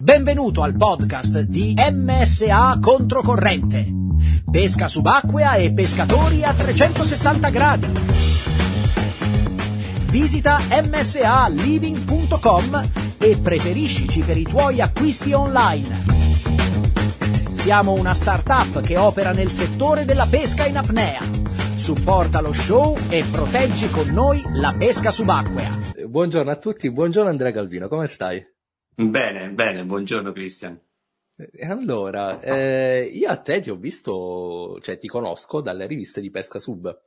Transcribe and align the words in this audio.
Benvenuto 0.00 0.62
al 0.62 0.76
podcast 0.76 1.40
di 1.40 1.74
MSA 1.76 2.78
Controcorrente. 2.80 3.84
Pesca 4.48 4.86
subacquea 4.86 5.54
e 5.54 5.72
pescatori 5.72 6.44
a 6.44 6.54
360 6.54 7.50
gradi. 7.50 7.88
Visita 10.08 10.60
msaliving.com 10.84 12.90
e 13.18 13.38
preferiscici 13.42 14.20
per 14.20 14.36
i 14.36 14.44
tuoi 14.44 14.80
acquisti 14.80 15.32
online. 15.32 16.04
Siamo 17.50 17.94
una 17.94 18.14
startup 18.14 18.80
che 18.80 18.96
opera 18.96 19.32
nel 19.32 19.50
settore 19.50 20.04
della 20.04 20.26
pesca 20.26 20.64
in 20.64 20.76
apnea. 20.76 21.22
Supporta 21.74 22.40
lo 22.40 22.52
show 22.52 22.96
e 23.08 23.24
proteggi 23.28 23.90
con 23.90 24.10
noi 24.10 24.40
la 24.52 24.72
pesca 24.78 25.10
subacquea. 25.10 25.76
Buongiorno 26.06 26.52
a 26.52 26.56
tutti, 26.56 26.88
buongiorno 26.88 27.28
Andrea 27.28 27.50
Calvino, 27.50 27.88
come 27.88 28.06
stai? 28.06 28.57
Bene, 29.00 29.50
bene, 29.50 29.84
buongiorno 29.84 30.32
Cristian. 30.32 30.76
E 31.36 31.64
allora, 31.64 32.40
eh, 32.40 33.08
io 33.14 33.30
a 33.30 33.36
te 33.36 33.60
ti 33.60 33.70
ho 33.70 33.76
visto, 33.76 34.76
cioè 34.80 34.98
ti 34.98 35.06
conosco 35.06 35.60
dalle 35.60 35.86
riviste 35.86 36.20
di 36.20 36.32
Pesca 36.32 36.58
Sub. 36.58 37.00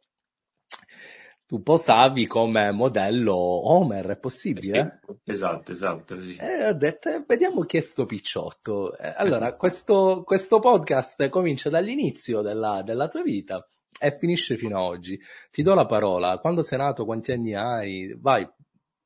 Tu 1.46 1.62
posavi 1.62 2.27
come 2.27 2.72
modello 2.72 3.35
Homer, 3.35 4.05
è 4.05 4.18
possibile? 4.18 5.02
Sì, 5.05 5.32
esatto, 5.32 5.72
esatto, 5.73 6.18
sì. 6.22 6.38
E 6.38 6.68
ho 6.68 6.73
detto, 6.73 7.09
eh, 7.09 7.26
vediamo 7.27 7.63
chi 7.63 7.76
è 7.76 7.82
sto 7.82 8.05
picciotto. 8.05 8.98
Eh, 8.98 9.13
allora, 9.18 9.54
questo, 9.60 10.23
questo 10.23 10.60
podcast 10.60 11.27
comincia 11.27 11.70
dall'inizio 11.70 12.40
della, 12.40 12.84
della 12.84 13.10
tua 13.10 13.21
vita 13.21 13.68
e 13.99 14.18
finisce 14.18 14.55
fino 14.55 14.77
ad 14.77 14.84
oggi. 14.85 15.20
Ti 15.52 15.62
do 15.62 15.73
la 15.73 15.85
parola. 15.85 16.38
Quando 16.38 16.62
sei 16.62 16.77
nato, 16.77 17.04
quanti 17.04 17.34
anni 17.34 17.54
hai? 17.54 18.16
Vai, 18.18 18.48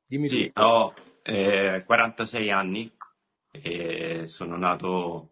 dimmi 0.06 0.30
Sì, 0.30 0.46
tutto. 0.46 0.62
ho 0.62 0.94
eh, 1.28 1.84
46 1.86 2.52
anni 2.52 2.96
e 3.52 4.28
sono 4.28 4.58
nato 4.58 5.32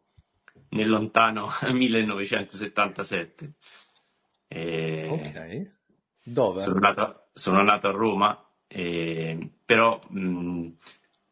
nel 0.70 0.90
lontano 0.90 1.50
1977. 1.72 3.54
E 4.48 5.08
Ok. 5.10 5.72
Dove? 6.26 6.60
sono 6.62 6.80
nato, 6.80 7.28
sono 7.34 7.62
nato 7.64 7.90
a 7.90 7.92
Roma, 7.92 8.50
però 9.66 10.02
mh, 10.08 10.70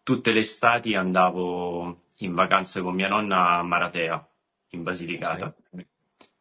tutte 0.03 0.31
le 0.31 0.39
estati 0.41 0.95
andavo 0.95 2.07
in 2.17 2.33
vacanza 2.33 2.81
con 2.81 2.93
mia 2.93 3.07
nonna 3.07 3.57
a 3.57 3.63
Maratea, 3.63 4.29
in 4.69 4.83
Basilicata. 4.83 5.55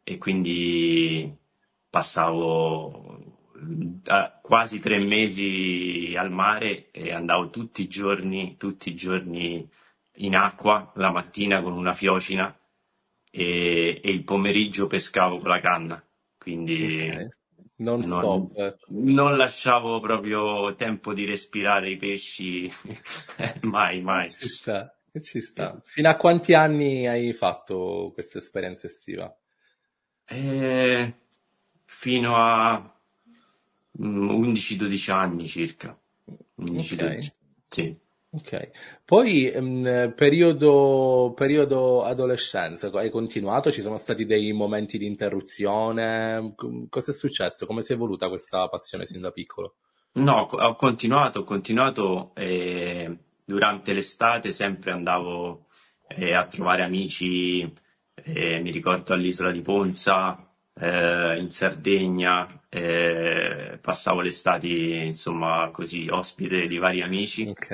e 0.02 0.18
quindi 0.18 1.32
passavo 1.88 3.18
eh, 3.18 3.29
quasi 4.40 4.78
tre 4.80 4.98
mesi 4.98 6.14
al 6.16 6.30
mare 6.30 6.90
e 6.90 7.12
andavo 7.12 7.50
tutti 7.50 7.82
i 7.82 7.88
giorni, 7.88 8.56
tutti 8.56 8.90
i 8.90 8.94
giorni 8.94 9.68
in 10.16 10.36
acqua, 10.36 10.92
la 10.96 11.10
mattina 11.10 11.62
con 11.62 11.72
una 11.72 11.94
fiocina 11.94 12.54
e, 13.30 14.00
e 14.02 14.10
il 14.10 14.24
pomeriggio 14.24 14.86
pescavo 14.86 15.38
con 15.38 15.48
la 15.48 15.60
canna, 15.60 16.04
quindi 16.38 17.10
Ok. 17.10 17.38
Non 17.80 18.00
non, 18.00 18.50
stop. 18.50 18.76
non 18.88 19.36
lasciavo 19.38 20.00
proprio 20.00 20.74
tempo 20.74 21.14
di 21.14 21.24
respirare 21.24 21.90
i 21.90 21.96
pesci, 21.96 22.70
mai, 23.62 24.02
mai. 24.02 24.28
Ci 24.28 24.48
sta, 24.48 24.94
ci 25.22 25.40
sta. 25.40 25.80
Fino 25.84 26.10
a 26.10 26.16
quanti 26.16 26.52
anni 26.52 27.06
hai 27.06 27.32
fatto 27.32 28.10
questa 28.12 28.36
esperienza 28.36 28.86
estiva? 28.86 29.34
Eh, 30.26 31.14
fino 31.86 32.36
a 32.36 32.99
11-12 33.98 35.10
anni 35.10 35.46
circa. 35.46 35.98
11-12. 36.56 37.26
Ok, 37.26 37.32
Sì. 37.68 37.96
ok. 38.30 38.70
Poi, 39.04 39.50
ehm, 39.50 40.12
periodo, 40.16 41.32
periodo 41.34 42.04
adolescenza, 42.04 42.88
hai 42.92 43.10
continuato? 43.10 43.70
Ci 43.70 43.80
sono 43.80 43.96
stati 43.96 44.24
dei 44.26 44.52
momenti 44.52 44.98
di 44.98 45.06
interruzione? 45.06 46.54
Cosa 46.88 47.10
è 47.10 47.14
successo? 47.14 47.66
Come 47.66 47.82
si 47.82 47.92
è 47.92 47.94
evoluta 47.94 48.28
questa 48.28 48.68
passione 48.68 49.06
sin 49.06 49.20
da 49.20 49.30
piccolo? 49.30 49.74
No, 50.12 50.48
ho 50.50 50.74
continuato, 50.76 51.40
ho 51.40 51.44
continuato 51.44 52.32
eh, 52.34 53.16
durante 53.44 53.92
l'estate, 53.92 54.50
sempre 54.52 54.90
andavo 54.90 55.66
eh, 56.08 56.34
a 56.34 56.46
trovare 56.48 56.82
amici, 56.82 57.60
eh, 58.14 58.60
mi 58.60 58.70
ricordo 58.72 59.12
all'isola 59.14 59.52
di 59.52 59.60
Ponza, 59.62 60.49
eh, 60.80 61.38
in 61.38 61.50
Sardegna, 61.50 62.64
eh, 62.68 63.78
passavo 63.80 64.20
l'estate, 64.20 64.68
insomma, 64.68 65.70
così, 65.72 66.08
ospite 66.08 66.66
di 66.66 66.78
vari 66.78 67.02
amici. 67.02 67.46
Ok, 67.46 67.70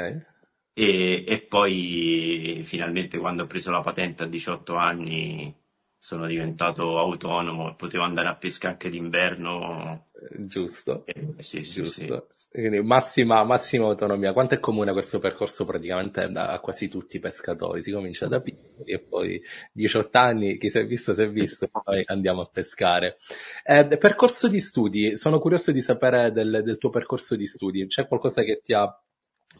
E, 0.78 1.25
e 1.27 1.41
poi 1.43 2.61
finalmente 2.65 3.19
quando 3.19 3.45
ho 3.45 3.47
preso 3.47 3.71
la 3.71 3.81
patente 3.81 4.25
a 4.25 4.27
18 4.27 4.77
anni 4.77 5.55
sono 5.99 6.27
diventato 6.27 6.99
autonomo, 6.99 7.75
potevo 7.77 8.05
andare 8.05 8.28
a 8.28 8.37
pesca 8.37 8.69
anche 8.69 8.91
d'inverno. 8.91 10.11
Giusto, 10.47 11.04
Eh, 11.04 11.34
sì, 11.38 11.65
sì, 11.65 11.84
sì. 11.84 12.06
giusto. 12.06 12.28
Quindi 12.50 12.81
massima, 12.82 13.44
massima 13.44 13.87
autonomia. 13.87 14.32
Quanto 14.32 14.54
è 14.54 14.60
comune 14.60 14.93
questo 14.93 15.19
percorso 15.19 15.65
praticamente 15.66 16.22
a 16.22 16.59
quasi 16.60 16.88
tutti 16.88 17.16
i 17.16 17.21
pescatori? 17.21 17.82
Si 17.82 17.93
comincia 17.93 18.27
da 18.27 18.41
piccoli 18.41 18.93
e 18.93 18.99
poi 19.00 19.43
18 19.72 20.19
anni, 20.19 20.56
chi 20.59 20.71
si 20.71 20.78
è 20.78 20.87
visto 20.87 21.12
si 21.15 21.22
è 21.22 21.31
visto, 21.31 21.69
poi 21.84 22.03
andiamo 22.06 22.41
a 22.43 22.47
pescare. 22.50 23.19
Eh, 23.65 23.97
percorso 23.99 24.49
di 24.49 24.59
studi, 24.60 25.16
sono 25.16 25.38
curioso 25.38 25.71
di 25.72 25.82
sapere 25.82 26.33
del, 26.33 26.62
del 26.65 26.78
tuo 26.78 26.91
percorso 26.91 27.37
di 27.37 27.47
studi. 27.47 27.87
C'è 27.87 28.06
qualcosa 28.09 28.43
che 28.43 28.62
ti 28.65 28.72
ha 28.72 28.88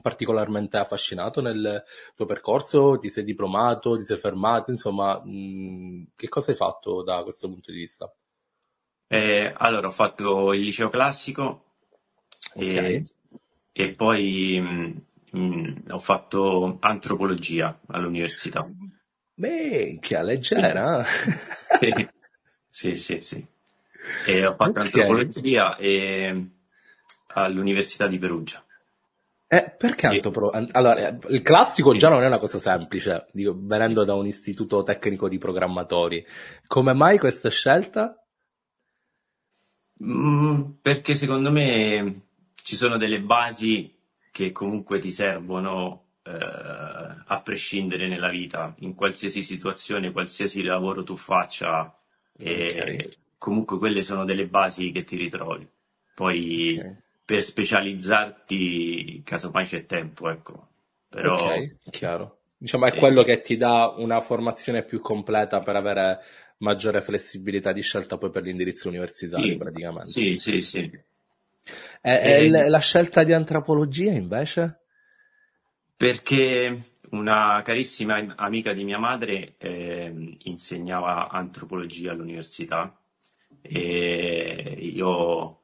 particolarmente 0.03 0.77
affascinato 0.79 1.41
nel 1.43 1.83
tuo 2.15 2.25
percorso? 2.27 2.99
Ti 2.99 3.09
sei 3.11 3.25
diplomato, 3.25 3.97
ti 3.97 4.05
sei 4.05 4.17
fermato? 4.17 4.71
Insomma, 4.71 5.21
mh, 5.23 6.13
che 6.17 6.29
cosa 6.29 6.51
hai 6.51 6.57
fatto 6.57 7.03
da 7.03 7.23
questo 7.23 7.49
punto 7.49 7.71
di 7.73 7.79
vista? 7.79 8.11
Eh, 9.09 9.53
allora, 9.57 9.89
ho 9.89 9.93
fatto 9.93 10.53
il 10.53 10.61
liceo 10.63 10.89
classico 10.89 11.65
Ok, 12.57 12.75
e, 12.75 13.05
e 13.73 13.91
poi 13.93 14.59
mm, 14.61 14.97
mm, 15.37 15.77
ho 15.91 15.99
fatto 15.99 16.77
antropologia 16.81 17.81
all'università. 17.89 18.69
beh, 19.39 19.99
che 20.01 20.17
Sì, 20.17 20.23
leggera. 20.23 21.05
sì, 21.79 22.09
sì, 22.71 22.97
sì, 22.97 23.21
sì. 23.21 23.47
E 24.27 24.47
ho 24.47 24.55
fatto 24.57 24.81
antropologia 24.81 25.77
e- 25.77 26.51
all'Università 27.29 28.07
di 28.07 28.19
Perugia. 28.19 28.65
Eh, 29.49 29.75
perché 29.79 30.07
E- 30.07 30.17
antropolo- 30.17 30.51
an- 30.51 30.69
Allora, 30.73 31.09
eh, 31.09 31.19
il 31.29 31.43
classico 31.43 31.95
già 31.97 32.09
non 32.09 32.23
è 32.23 32.27
una 32.27 32.39
cosa 32.39 32.59
semplice, 32.59 33.27
dico, 33.33 33.55
venendo 33.59 34.05
da 34.05 34.15
un 34.15 34.27
istituto 34.27 34.83
tecnico 34.83 35.29
di 35.29 35.39
programmatori. 35.39 36.25
Come 36.67 36.93
mai 36.95 37.19
questa 37.19 37.49
scelta? 37.51 38.26
Mm, 40.05 40.63
perché 40.83 41.15
secondo 41.15 41.51
me 41.51 42.21
ci 42.63 42.77
sono 42.77 42.97
delle 42.97 43.21
basi 43.21 43.95
che 44.31 44.53
comunque 44.53 44.99
ti 44.99 45.11
servono 45.11 46.05
eh, 46.23 46.33
a 46.33 47.41
prescindere 47.43 48.07
nella 48.09 48.29
vita, 48.29 48.75
in 48.81 48.95
qualsiasi 48.95 49.43
situazione, 49.43 50.13
qualsiasi 50.13 50.63
lavoro 50.63 51.03
tu 51.03 51.17
faccia, 51.17 51.97
Ok, 52.39 52.45
e 52.45 53.17
comunque 53.39 53.79
quelle 53.79 54.03
sono 54.03 54.25
delle 54.25 54.47
basi 54.47 54.93
che 54.93 55.05
ti 55.05 55.17
ritrovi. 55.17 55.67
Poi 56.15 56.79
ok, 56.79 56.97
per 57.27 57.43
specializzarti, 57.43 59.23
casomai 59.25 59.67
c'è 59.67 59.85
tempo, 59.85 60.29
ecco. 60.31 60.69
Però 61.09 61.35
ok, 61.35 61.91
chiaro. 61.91 62.39
Diciamo 62.59 62.87
è 62.87 62.95
eh, 62.95 62.99
quello 62.99 63.23
che 63.23 63.41
ti 63.41 63.57
dà 63.57 63.95
una 63.97 64.21
formazione 64.21 64.85
più 64.85 65.01
completa 65.01 65.61
per 65.61 65.77
avere 65.77 66.21
maggiore 66.59 67.03
flessibilità 67.03 67.73
di 67.73 67.83
scelta 67.83 68.19
poi 68.19 68.31
per 68.31 68.43
l'indirizzo 68.43 68.89
universitario, 68.89 69.57
sì, 69.57 69.57
praticamente. 69.57 70.31
sì, 70.35 70.37
sì, 70.37 70.61
sì. 70.63 70.91
E, 72.03 72.15
e 72.31 72.43
E- 72.43 72.49
l- 72.49 72.71
la 72.71 72.79
scelta 72.79 73.23
di 73.25 73.33
antropologia 73.33 74.13
invece? 74.13 74.81
Perché 75.97 76.99
una 77.11 77.63
carissima 77.65 78.35
amica 78.37 78.73
di 78.73 78.85
mia 78.85 78.99
madre 78.99 79.55
ehm, 79.59 80.37
insegnava 80.45 81.29
antropologia 81.29 82.13
all'università 82.13 82.99
e 83.63 84.77
io 84.79 85.61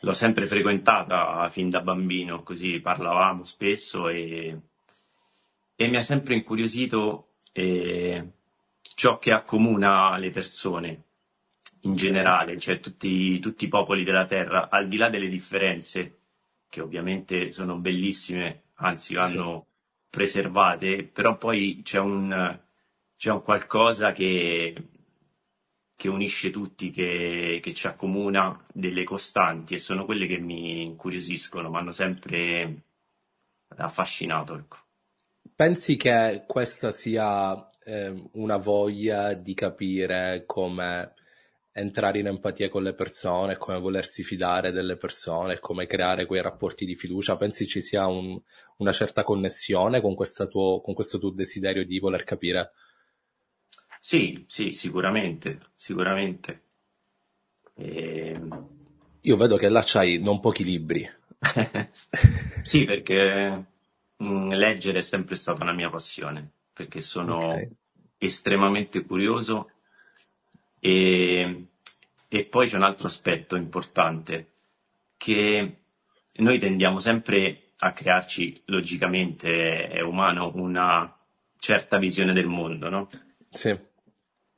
l'ho 0.00 0.12
sempre 0.12 0.46
frequentata 0.46 1.48
fin 1.50 1.68
da 1.70 1.80
bambino, 1.82 2.42
così 2.42 2.80
parlavamo 2.80 3.44
spesso 3.44 4.08
e, 4.08 4.58
e 5.76 5.88
mi 5.88 5.96
ha 5.96 6.02
sempre 6.02 6.34
incuriosito 6.34 7.34
eh, 7.52 8.32
ciò 8.94 9.18
che 9.18 9.32
accomuna 9.32 10.16
le 10.18 10.30
persone 10.30 11.02
in 11.84 11.96
generale, 11.96 12.58
cioè 12.58 12.80
tutti, 12.80 13.38
tutti 13.40 13.64
i 13.64 13.68
popoli 13.68 14.04
della 14.04 14.24
Terra, 14.26 14.68
al 14.70 14.88
di 14.88 14.96
là 14.96 15.08
delle 15.08 15.28
differenze, 15.28 16.18
che 16.68 16.80
ovviamente 16.80 17.52
sono 17.52 17.76
bellissime, 17.76 18.62
anzi 18.76 19.08
sì, 19.08 19.14
vanno 19.14 19.66
preservate, 20.08 21.04
però 21.04 21.36
poi 21.36 21.82
c'è 21.84 21.98
un, 21.98 22.58
c'è 23.16 23.30
un 23.30 23.42
qualcosa 23.42 24.12
che, 24.12 24.74
che 25.94 26.08
unisce 26.08 26.50
tutti, 26.50 26.90
che, 26.90 27.60
che 27.62 27.74
ci 27.74 27.86
accomuna 27.86 28.64
delle 28.72 29.04
costanti 29.04 29.74
e 29.74 29.78
sono 29.78 30.04
quelle 30.04 30.26
che 30.26 30.38
mi 30.38 30.82
incuriosiscono, 30.82 31.68
mi 31.68 31.76
hanno 31.76 31.92
sempre 31.92 32.82
affascinato, 33.76 34.56
ecco. 34.56 34.76
pensi 35.54 35.96
che 35.96 36.44
questa 36.46 36.92
sia 36.92 37.68
eh, 37.84 38.28
una 38.32 38.56
voglia 38.56 39.34
di 39.34 39.54
capire 39.54 40.44
come 40.46 41.12
entrare 41.76 42.20
in 42.20 42.28
empatia 42.28 42.68
con 42.68 42.84
le 42.84 42.94
persone, 42.94 43.56
come 43.56 43.78
volersi 43.78 44.22
fidare 44.22 44.70
delle 44.70 44.96
persone, 44.96 45.58
come 45.58 45.86
creare 45.86 46.24
quei 46.24 46.40
rapporti 46.40 46.86
di 46.86 46.94
fiducia? 46.94 47.36
Pensi 47.36 47.66
ci 47.66 47.82
sia 47.82 48.06
un, 48.06 48.40
una 48.76 48.92
certa 48.92 49.24
connessione 49.24 50.00
con, 50.00 50.14
tuo, 50.48 50.80
con 50.80 50.94
questo 50.94 51.18
tuo 51.18 51.30
desiderio 51.30 51.84
di 51.84 51.98
voler 51.98 52.24
capire? 52.24 52.72
Sì, 53.98 54.44
sì, 54.46 54.70
sicuramente, 54.72 55.58
sicuramente. 55.74 56.62
E... 57.74 58.28
Ehm. 58.34 58.68
Io 59.22 59.36
vedo 59.36 59.56
che 59.56 59.70
là 59.70 59.82
c'hai 59.84 60.18
non 60.18 60.38
pochi 60.38 60.62
libri. 60.64 61.10
sì, 62.62 62.84
perché 62.84 63.64
mh, 64.16 64.26
mm, 64.26 64.50
leggere 64.50 64.98
è 64.98 65.02
sempre 65.02 65.34
stata 65.34 65.62
una 65.62 65.72
mia 65.72 65.88
passione, 65.88 66.50
perché 66.74 67.00
sono 67.00 67.52
okay. 67.52 67.70
estremamente 68.18 69.04
curioso 69.04 69.70
e, 70.80 71.66
e 72.28 72.44
poi 72.44 72.68
c'è 72.68 72.76
un 72.76 72.82
altro 72.82 73.06
aspetto 73.06 73.56
importante, 73.56 74.50
che 75.16 75.76
noi 76.34 76.58
tendiamo 76.58 76.98
sempre 76.98 77.72
a 77.78 77.92
crearci, 77.92 78.62
logicamente 78.66 79.88
è 79.88 80.00
umano, 80.00 80.50
una 80.56 81.16
certa 81.56 81.96
visione 81.98 82.32
del 82.32 82.46
mondo, 82.46 82.90
no? 82.90 83.08
Sì. 83.50 83.70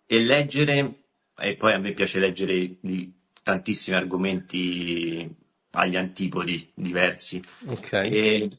E 0.06 0.18
leggere, 0.20 1.04
e 1.36 1.54
poi 1.54 1.74
a 1.74 1.78
me 1.78 1.92
piace 1.92 2.18
leggere 2.18 2.76
di 2.80 3.12
tantissimi 3.42 3.96
argomenti 3.96 5.28
agli 5.72 5.96
antipodi 5.96 6.70
diversi, 6.74 7.42
okay. 7.66 8.08
e 8.08 8.58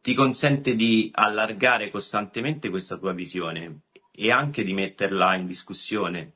ti 0.00 0.14
consente 0.14 0.74
di 0.74 1.10
allargare 1.12 1.90
costantemente 1.90 2.70
questa 2.70 2.96
tua 2.96 3.12
visione 3.12 3.82
e 4.10 4.30
anche 4.30 4.64
di 4.64 4.72
metterla 4.72 5.34
in 5.36 5.46
discussione 5.46 6.32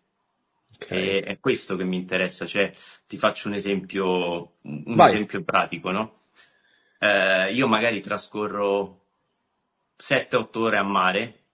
Okay. 0.83 1.21
è 1.21 1.39
questo 1.39 1.77
che 1.77 1.85
mi 1.85 1.97
interessa, 1.97 2.45
cioè 2.47 2.73
ti 3.07 3.17
faccio 3.17 3.49
un 3.49 3.55
esempio, 3.55 4.57
un 4.63 5.01
esempio 5.01 5.43
pratico, 5.45 5.91
no? 5.91 6.23
Eh, 6.99 7.53
io 7.53 7.69
magari 7.69 8.01
trascorro 8.01 9.07
7-8 9.97 10.59
ore 10.59 10.79
a 10.79 10.83
mare, 10.83 11.45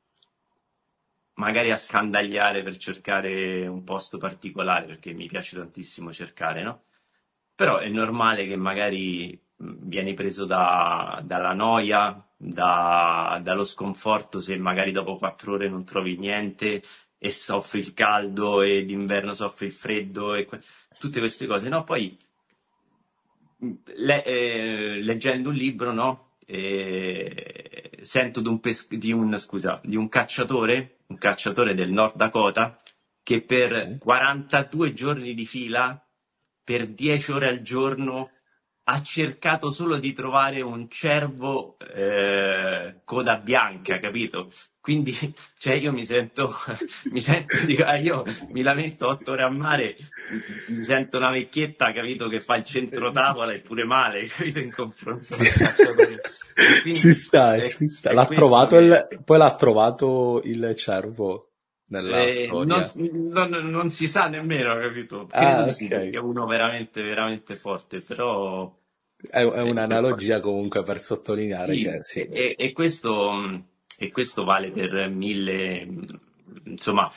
magari 1.35 1.71
a 1.71 1.77
scandagliare 1.77 2.63
per 2.63 2.77
cercare 2.79 3.67
un 3.67 3.85
posto 3.85 4.19
particolare, 4.19 4.87
perché 4.87 5.13
mi 5.13 5.27
piace 5.27 5.57
tantissimo 5.57 6.13
cercare, 6.13 6.63
no? 6.63 6.85
Però 7.55 7.79
è 7.79 7.89
normale 7.89 8.47
che 8.47 8.57
magari 8.57 9.39
vieni 9.59 10.15
preso 10.15 10.45
da, 10.45 11.21
dalla 11.25 11.53
noia, 11.53 12.25
da, 12.37 13.41
dallo 13.43 13.65
sconforto 13.65 14.41
se 14.41 14.57
magari 14.57 14.93
dopo 14.93 15.17
4 15.17 15.55
ore 15.55 15.69
non 15.69 15.85
trovi 15.85 16.17
niente, 16.17 16.83
e 17.19 17.31
soffri 17.31 17.81
il 17.81 17.95
caldo 17.95 18.63
e 18.63 18.85
d'inverno 18.85 19.35
soffri 19.35 19.67
il 19.67 19.73
freddo 19.73 20.35
e 20.35 20.45
que- 20.45 20.61
tutte 20.99 21.19
queste 21.19 21.47
cose, 21.47 21.69
no? 21.69 21.83
Poi 21.85 22.17
le- 23.97 24.25
eh, 24.25 25.01
leggendo 25.03 25.49
un 25.51 25.55
libro, 25.57 25.93
no? 25.93 26.31
Eh, 26.47 27.99
sento 28.03 28.41
di 28.41 28.49
un, 28.49 28.61
pes- 28.61 28.89
di, 28.95 29.13
un, 29.13 29.37
scusa, 29.39 29.81
di 29.83 29.97
un 29.97 30.09
cacciatore, 30.09 30.99
un 31.09 31.19
cacciatore 31.19 31.75
del 31.75 31.91
Nord 31.91 32.17
Dakota, 32.17 32.81
che 33.23 33.43
per 33.43 33.99
42 33.99 34.95
giorni 34.95 35.35
di 35.35 35.45
fila, 35.45 36.01
per 36.65 36.87
10 36.87 37.33
ore 37.33 37.49
al 37.49 37.63
giorno, 37.63 38.31
ha 38.91 39.03
cercato 39.03 39.71
solo 39.71 39.99
di 39.99 40.15
trovare 40.15 40.63
un 40.63 40.89
cervo 40.89 41.77
eh, 41.95 43.01
coda 43.05 43.37
bianca, 43.37 43.99
capito? 43.99 44.51
Quindi, 44.81 45.15
cioè, 45.59 45.75
io 45.75 45.93
mi 45.93 46.05
sento, 46.07 46.55
mi 47.13 47.21
sento, 47.21 47.59
dico, 47.67 47.83
ah, 47.83 47.99
io 47.99 48.25
mi 48.49 48.63
lamento 48.63 49.09
otto 49.09 49.33
ore 49.33 49.43
a 49.43 49.51
mare, 49.51 49.95
mi 50.69 50.81
sento 50.81 51.19
una 51.19 51.31
vecchietta, 51.31 51.93
capito, 51.93 52.29
che 52.29 52.41
fa 52.41 52.57
il 52.57 52.65
centro 52.65 53.11
tavola 53.11 53.53
e 53.53 53.59
pure 53.59 53.85
male, 53.85 54.25
capito, 54.35 54.59
in 54.59 54.73
confronto 54.73 55.37
Quindi, 56.81 56.95
ci 56.95 57.13
sta, 57.13 57.61
ci 57.69 57.89
sta. 57.89 58.15
L'ha 58.15 58.25
trovato 58.25 58.79
il, 58.79 59.07
poi 59.23 59.37
l'ha 59.37 59.55
trovato 59.55 60.41
il 60.45 60.75
cervo 60.77 61.48
nella 61.89 62.23
eh, 62.23 62.47
storia. 62.47 62.91
Non, 62.95 63.49
non, 63.51 63.67
non, 63.71 63.91
si 63.91 64.07
sa 64.07 64.29
nemmeno, 64.29 64.75
capito? 64.79 65.27
Credo 65.27 65.63
ah, 65.63 65.69
okay. 65.69 66.11
che 66.11 66.11
è 66.11 66.21
uno 66.21 66.47
veramente, 66.47 67.03
veramente 67.03 67.57
forte, 67.57 68.01
però... 68.01 68.75
È, 69.21 69.39
è 69.39 69.61
un'analogia 69.61 70.41
comunque 70.41 70.83
per 70.85 71.01
sottolineare 71.01 71.77
sì, 71.77 71.83
che 71.83 71.99
sì. 72.03 72.21
E, 72.21 72.55
e 72.57 72.73
questo 72.73 73.67
e 74.01 74.13
questo 74.13 74.45
vale 74.45 74.71
per 74.71 75.09
mille, 75.09 75.89
insomma, 76.67 77.13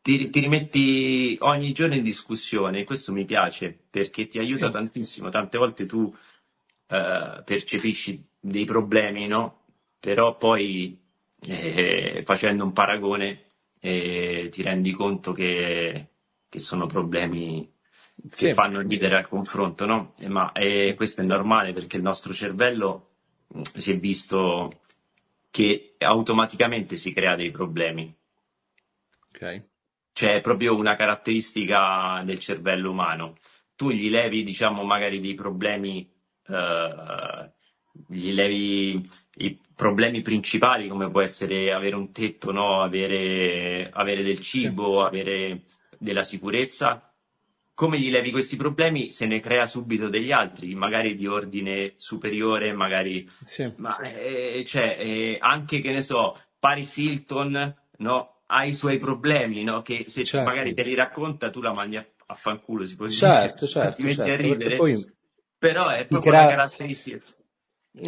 ti, 0.00 0.30
ti, 0.30 0.38
rimetti 0.38 1.36
ogni 1.40 1.72
giorno 1.72 1.96
in 1.96 2.04
discussione 2.04 2.78
e 2.78 2.84
questo 2.84 3.12
mi 3.12 3.24
piace 3.24 3.76
perché 3.90 4.28
ti 4.28 4.38
aiuta 4.38 4.66
sì. 4.66 4.72
tantissimo. 4.72 5.30
Tante 5.30 5.58
volte 5.58 5.84
tu 5.84 6.14
eh, 6.86 7.42
percepisci 7.44 8.24
dei 8.38 8.64
problemi, 8.64 9.26
no? 9.26 9.64
Però 9.98 10.36
poi 10.36 10.96
eh, 11.40 12.22
facendo 12.24 12.62
un 12.62 12.72
paragone 12.72 13.46
eh, 13.84 14.48
ti 14.50 14.62
rendi 14.62 14.92
conto 14.92 15.32
che, 15.32 16.10
che 16.48 16.58
sono 16.60 16.86
problemi 16.86 17.68
sì. 18.28 18.46
che 18.46 18.54
fanno 18.54 18.80
ridere 18.80 19.16
al 19.16 19.28
confronto, 19.28 19.86
no? 19.86 20.14
Ma 20.28 20.52
sì. 20.54 20.94
questo 20.94 21.20
è 21.20 21.24
normale 21.24 21.72
perché 21.72 21.96
il 21.96 22.02
nostro 22.02 22.32
cervello 22.32 23.08
si 23.74 23.92
è 23.92 23.98
visto 23.98 24.82
che 25.50 25.96
automaticamente 25.98 26.94
si 26.94 27.12
crea 27.12 27.34
dei 27.34 27.50
problemi. 27.50 28.14
Ok. 29.34 29.64
C'è 30.12 30.40
proprio 30.40 30.76
una 30.76 30.94
caratteristica 30.94 32.22
del 32.24 32.38
cervello 32.38 32.90
umano. 32.90 33.36
Tu 33.74 33.90
gli 33.90 34.08
levi, 34.08 34.44
diciamo, 34.44 34.84
magari 34.84 35.20
dei 35.20 35.34
problemi, 35.34 36.08
eh, 36.46 37.52
gli 38.06 38.32
levi 38.32 39.02
i 39.36 39.58
problemi 39.74 40.22
principali, 40.22 40.88
come 40.88 41.10
può 41.10 41.20
essere 41.20 41.72
avere 41.72 41.96
un 41.96 42.12
tetto, 42.12 42.52
no? 42.52 42.82
avere, 42.82 43.90
avere 43.92 44.22
del 44.22 44.40
cibo, 44.40 45.04
avere 45.04 45.62
della 45.98 46.22
sicurezza, 46.22 47.12
come 47.74 47.98
gli 47.98 48.10
levi 48.10 48.30
questi 48.30 48.56
problemi 48.56 49.10
se 49.10 49.26
ne 49.26 49.40
crea 49.40 49.66
subito 49.66 50.08
degli 50.08 50.30
altri, 50.30 50.74
magari 50.74 51.14
di 51.14 51.26
ordine 51.26 51.94
superiore, 51.96 52.72
magari... 52.72 53.28
Sì. 53.42 53.72
Ma 53.76 53.98
eh, 53.98 54.64
cioè, 54.66 54.96
eh, 54.98 55.38
anche 55.40 55.80
che 55.80 55.90
ne 55.90 56.02
so, 56.02 56.38
Paris 56.58 56.96
Hilton 56.96 57.74
no, 57.98 58.42
ha 58.46 58.64
i 58.64 58.74
suoi 58.74 58.98
problemi, 58.98 59.64
no? 59.64 59.82
che 59.82 60.04
se 60.08 60.24
certo. 60.24 60.48
magari 60.48 60.74
te 60.74 60.82
li 60.82 60.94
racconta 60.94 61.50
tu 61.50 61.60
la 61.60 61.72
mandi 61.72 61.96
a, 61.96 62.06
a 62.26 62.34
fanculo, 62.34 62.84
si 62.84 62.94
può 62.94 63.08
certo, 63.08 63.64
dire, 63.64 63.72
certo, 63.72 63.96
ti 63.96 64.02
metti 64.02 64.14
certo, 64.16 64.32
a 64.32 64.36
ridere, 64.36 64.76
poi 64.76 65.12
però 65.58 65.88
è 65.88 66.06
proprio 66.06 66.32
crea... 66.32 66.42
una 66.42 66.50
caratteristica. 66.50 67.20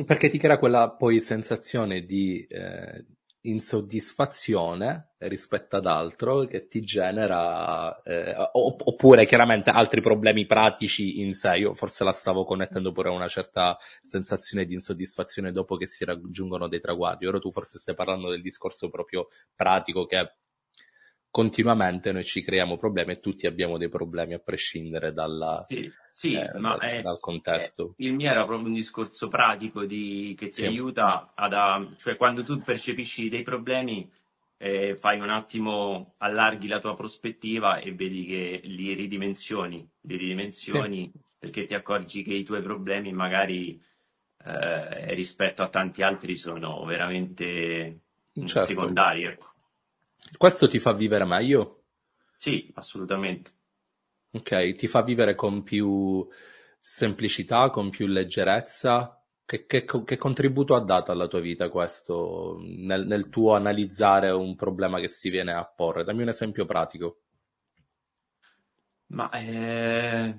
Perché 0.04 0.28
ti 0.28 0.38
crea 0.38 0.58
quella 0.58 0.90
poi 0.90 1.20
sensazione 1.20 2.04
di... 2.04 2.46
Eh 2.48 3.04
insoddisfazione 3.46 5.14
rispetto 5.18 5.76
ad 5.76 5.86
altro 5.86 6.44
che 6.44 6.66
ti 6.66 6.80
genera, 6.80 8.00
eh, 8.02 8.34
oppure 8.52 9.26
chiaramente 9.26 9.70
altri 9.70 10.00
problemi 10.00 10.46
pratici 10.46 11.20
in 11.20 11.34
sé. 11.34 11.56
Io 11.56 11.74
forse 11.74 12.04
la 12.04 12.12
stavo 12.12 12.44
connettendo 12.44 12.92
pure 12.92 13.08
a 13.08 13.12
una 13.12 13.28
certa 13.28 13.76
sensazione 14.02 14.64
di 14.64 14.74
insoddisfazione 14.74 15.52
dopo 15.52 15.76
che 15.76 15.86
si 15.86 16.04
raggiungono 16.04 16.68
dei 16.68 16.80
traguardi. 16.80 17.26
Ora 17.26 17.38
tu 17.38 17.50
forse 17.50 17.78
stai 17.78 17.94
parlando 17.94 18.30
del 18.30 18.42
discorso 18.42 18.88
proprio 18.88 19.26
pratico 19.54 20.06
che 20.06 20.36
continuamente 21.34 22.12
noi 22.12 22.22
ci 22.22 22.42
creiamo 22.42 22.76
problemi 22.76 23.10
e 23.10 23.18
tutti 23.18 23.48
abbiamo 23.48 23.76
dei 23.76 23.88
problemi 23.88 24.34
a 24.34 24.38
prescindere 24.38 25.12
dalla, 25.12 25.60
sì, 25.68 25.90
sì, 26.08 26.34
eh, 26.34 26.48
dal, 26.56 26.78
è, 26.78 27.02
dal, 27.02 27.18
contesto. 27.18 27.94
È, 27.96 28.04
il 28.04 28.12
mio 28.12 28.30
era 28.30 28.44
proprio 28.44 28.68
un 28.68 28.74
discorso 28.74 29.26
pratico 29.26 29.84
di, 29.84 30.36
che 30.38 30.46
ti 30.46 30.60
sì. 30.60 30.66
aiuta 30.66 31.32
ad, 31.34 31.96
cioè 31.96 32.14
quando 32.14 32.44
tu 32.44 32.62
percepisci 32.62 33.28
dei 33.28 33.42
problemi 33.42 34.08
eh, 34.58 34.96
fai 34.96 35.18
un 35.18 35.28
attimo, 35.28 36.14
allarghi 36.18 36.68
la 36.68 36.78
tua 36.78 36.94
prospettiva 36.94 37.78
e 37.78 37.92
vedi 37.92 38.26
che 38.26 38.60
li 38.62 38.92
ridimensioni, 38.92 39.84
li 40.02 40.16
ridimensioni 40.16 41.10
sì. 41.12 41.20
perché 41.36 41.64
ti 41.64 41.74
accorgi 41.74 42.22
che 42.22 42.34
i 42.34 42.44
tuoi 42.44 42.62
problemi 42.62 43.12
magari 43.12 43.82
eh, 44.44 45.14
rispetto 45.14 45.64
a 45.64 45.68
tanti 45.68 46.04
altri 46.04 46.36
sono 46.36 46.84
veramente 46.84 48.02
certo. 48.34 48.66
secondari. 48.66 49.24
Ecco. 49.24 49.53
Questo 50.36 50.66
ti 50.66 50.78
fa 50.78 50.92
vivere 50.92 51.24
meglio? 51.24 51.84
Sì, 52.38 52.70
assolutamente. 52.74 53.52
Ok, 54.32 54.74
ti 54.74 54.86
fa 54.86 55.02
vivere 55.02 55.34
con 55.34 55.62
più 55.62 56.26
semplicità, 56.80 57.70
con 57.70 57.90
più 57.90 58.06
leggerezza? 58.06 59.18
Che, 59.46 59.66
che, 59.66 59.84
che 59.84 60.16
contributo 60.16 60.74
ha 60.74 60.80
dato 60.80 61.12
alla 61.12 61.28
tua 61.28 61.40
vita 61.40 61.68
questo 61.68 62.58
nel, 62.60 63.06
nel, 63.06 63.28
tuo 63.28 63.54
analizzare 63.54 64.30
un 64.30 64.56
problema 64.56 64.98
che 65.00 65.08
si 65.08 65.30
viene 65.30 65.52
a 65.52 65.64
porre? 65.64 66.02
Dammi 66.02 66.22
un 66.22 66.28
esempio 66.28 66.64
pratico. 66.66 67.20
Ma 69.08 69.30
eh, 69.30 70.36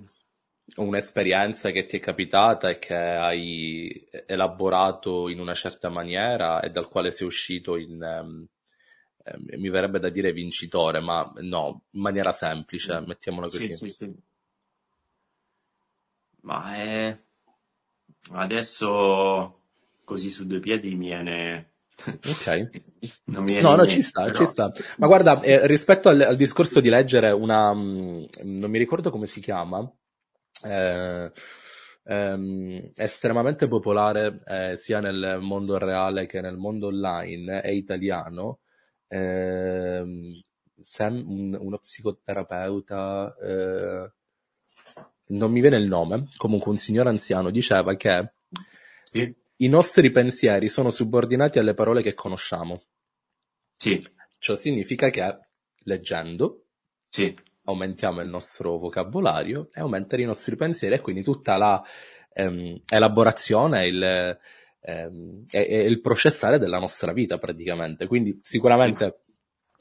un'esperienza 0.76 1.72
che 1.72 1.86
ti 1.86 1.98
è 1.98 2.00
capitata 2.00 2.70
e 2.70 2.80
che 2.80 2.96
hai 2.96 4.08
elaborato 4.26 5.30
in 5.30 5.40
una 5.40 5.54
certa 5.54 5.90
maniera 5.90 6.62
e 6.62 6.70
dal 6.72 6.90
quale 6.90 7.12
sei 7.12 7.28
uscito 7.28 7.78
in, 7.78 8.02
um, 8.02 8.46
eh, 9.26 9.58
mi 9.58 9.70
verrebbe 9.70 9.98
da 9.98 10.10
dire 10.10 10.32
vincitore, 10.32 11.00
ma 11.00 11.32
no, 11.38 11.82
in 11.92 12.02
maniera 12.02 12.32
semplice, 12.32 13.04
mettiamola 13.06 13.48
così. 13.48 13.74
Sì, 13.74 13.76
sì, 13.76 13.90
sì. 13.90 14.16
Ma 16.42 16.76
è... 16.76 17.18
adesso 18.34 19.62
così 20.04 20.30
su 20.30 20.46
due 20.46 20.60
piedi 20.60 20.94
mi 20.94 21.08
viene... 21.08 21.72
Ok. 22.06 22.70
no, 23.26 23.76
no, 23.76 23.88
ci 23.88 24.04
sta, 24.04 24.26
però... 24.26 24.38
ci 24.38 24.46
sta. 24.46 24.72
Ma 24.98 25.08
guarda, 25.08 25.42
eh, 25.42 25.66
rispetto 25.66 26.10
al, 26.10 26.22
al, 26.22 26.36
discorso 26.36 26.80
di 26.80 26.90
leggere 26.90 27.32
una... 27.32 27.74
Mh, 27.74 28.28
mm, 28.44 28.58
non 28.60 28.70
mi 28.70 28.78
ricordo 28.78 29.10
come 29.10 29.26
si 29.26 29.42
chiama, 29.42 29.92
eh, 30.64 31.32
ehm, 32.04 32.90
estremamente 32.96 33.68
popolare 33.68 34.44
eh, 34.46 34.76
sia 34.76 35.00
nel 35.00 35.40
mondo 35.42 35.80
reale 35.80 36.28
che 36.28 36.42
nel 36.42 36.58
mondo 36.58 36.88
online, 36.88 37.62
è 37.62 37.72
italiano, 37.72 38.60
ehm, 39.08 40.42
Sam, 40.82 41.24
un, 41.28 41.58
uno 41.60 41.78
psicoterapeuta, 41.78 43.36
eh, 43.42 44.12
non 45.28 45.52
mi 45.52 45.62
viene 45.62 45.78
il 45.78 45.88
nome, 45.88 46.28
comunque 46.38 46.72
un 46.72 46.78
signore 46.78 47.10
anziano 47.10 47.50
diceva 47.50 47.96
che 47.96 48.34
sì. 49.04 49.34
i 49.58 49.68
nostri 49.68 50.12
pensieri 50.12 50.68
sono 50.70 50.90
subordinati 50.90 51.60
alle 51.60 51.74
parole 51.74 52.02
che 52.02 52.14
conosciamo. 52.14 52.84
Sì. 53.76 54.06
Ciò 54.38 54.56
significa 54.56 55.10
che 55.10 55.40
leggendo 55.86 56.66
sì. 57.10 57.36
aumentiamo 57.64 58.22
il 58.22 58.30
nostro 58.30 58.78
vocabolario 58.78 59.70
e 59.74 59.80
aumentano 59.80 60.22
i 60.22 60.26
nostri 60.26 60.56
pensieri 60.56 60.96
e 60.96 61.02
quindi 61.02 61.24
tutta 61.24 61.58
la 61.58 61.84
ehm, 62.34 62.82
elaborazione, 62.88 63.88
il, 63.88 64.40
ehm, 64.86 65.46
è, 65.50 65.58
è 65.58 65.78
il 65.84 66.00
processare 66.00 66.60
della 66.60 66.80
nostra 66.80 67.12
vita 67.12 67.38
praticamente. 67.38 68.08
Quindi 68.08 68.40
sicuramente 68.42 69.24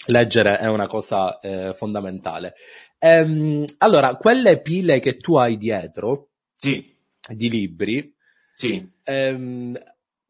leggere 0.06 0.58
è 0.58 0.66
una 0.66 0.86
cosa 0.86 1.38
eh, 1.40 1.72
fondamentale. 1.74 2.54
Ehm, 2.98 3.64
allora, 3.78 4.16
quelle 4.16 4.60
pile 4.60 4.98
che 5.00 5.16
tu 5.16 5.36
hai 5.36 5.56
dietro 5.56 6.30
sì. 6.56 6.96
di 7.28 7.50
libri, 7.50 8.14
sì. 8.56 8.86
ehm, 9.04 9.78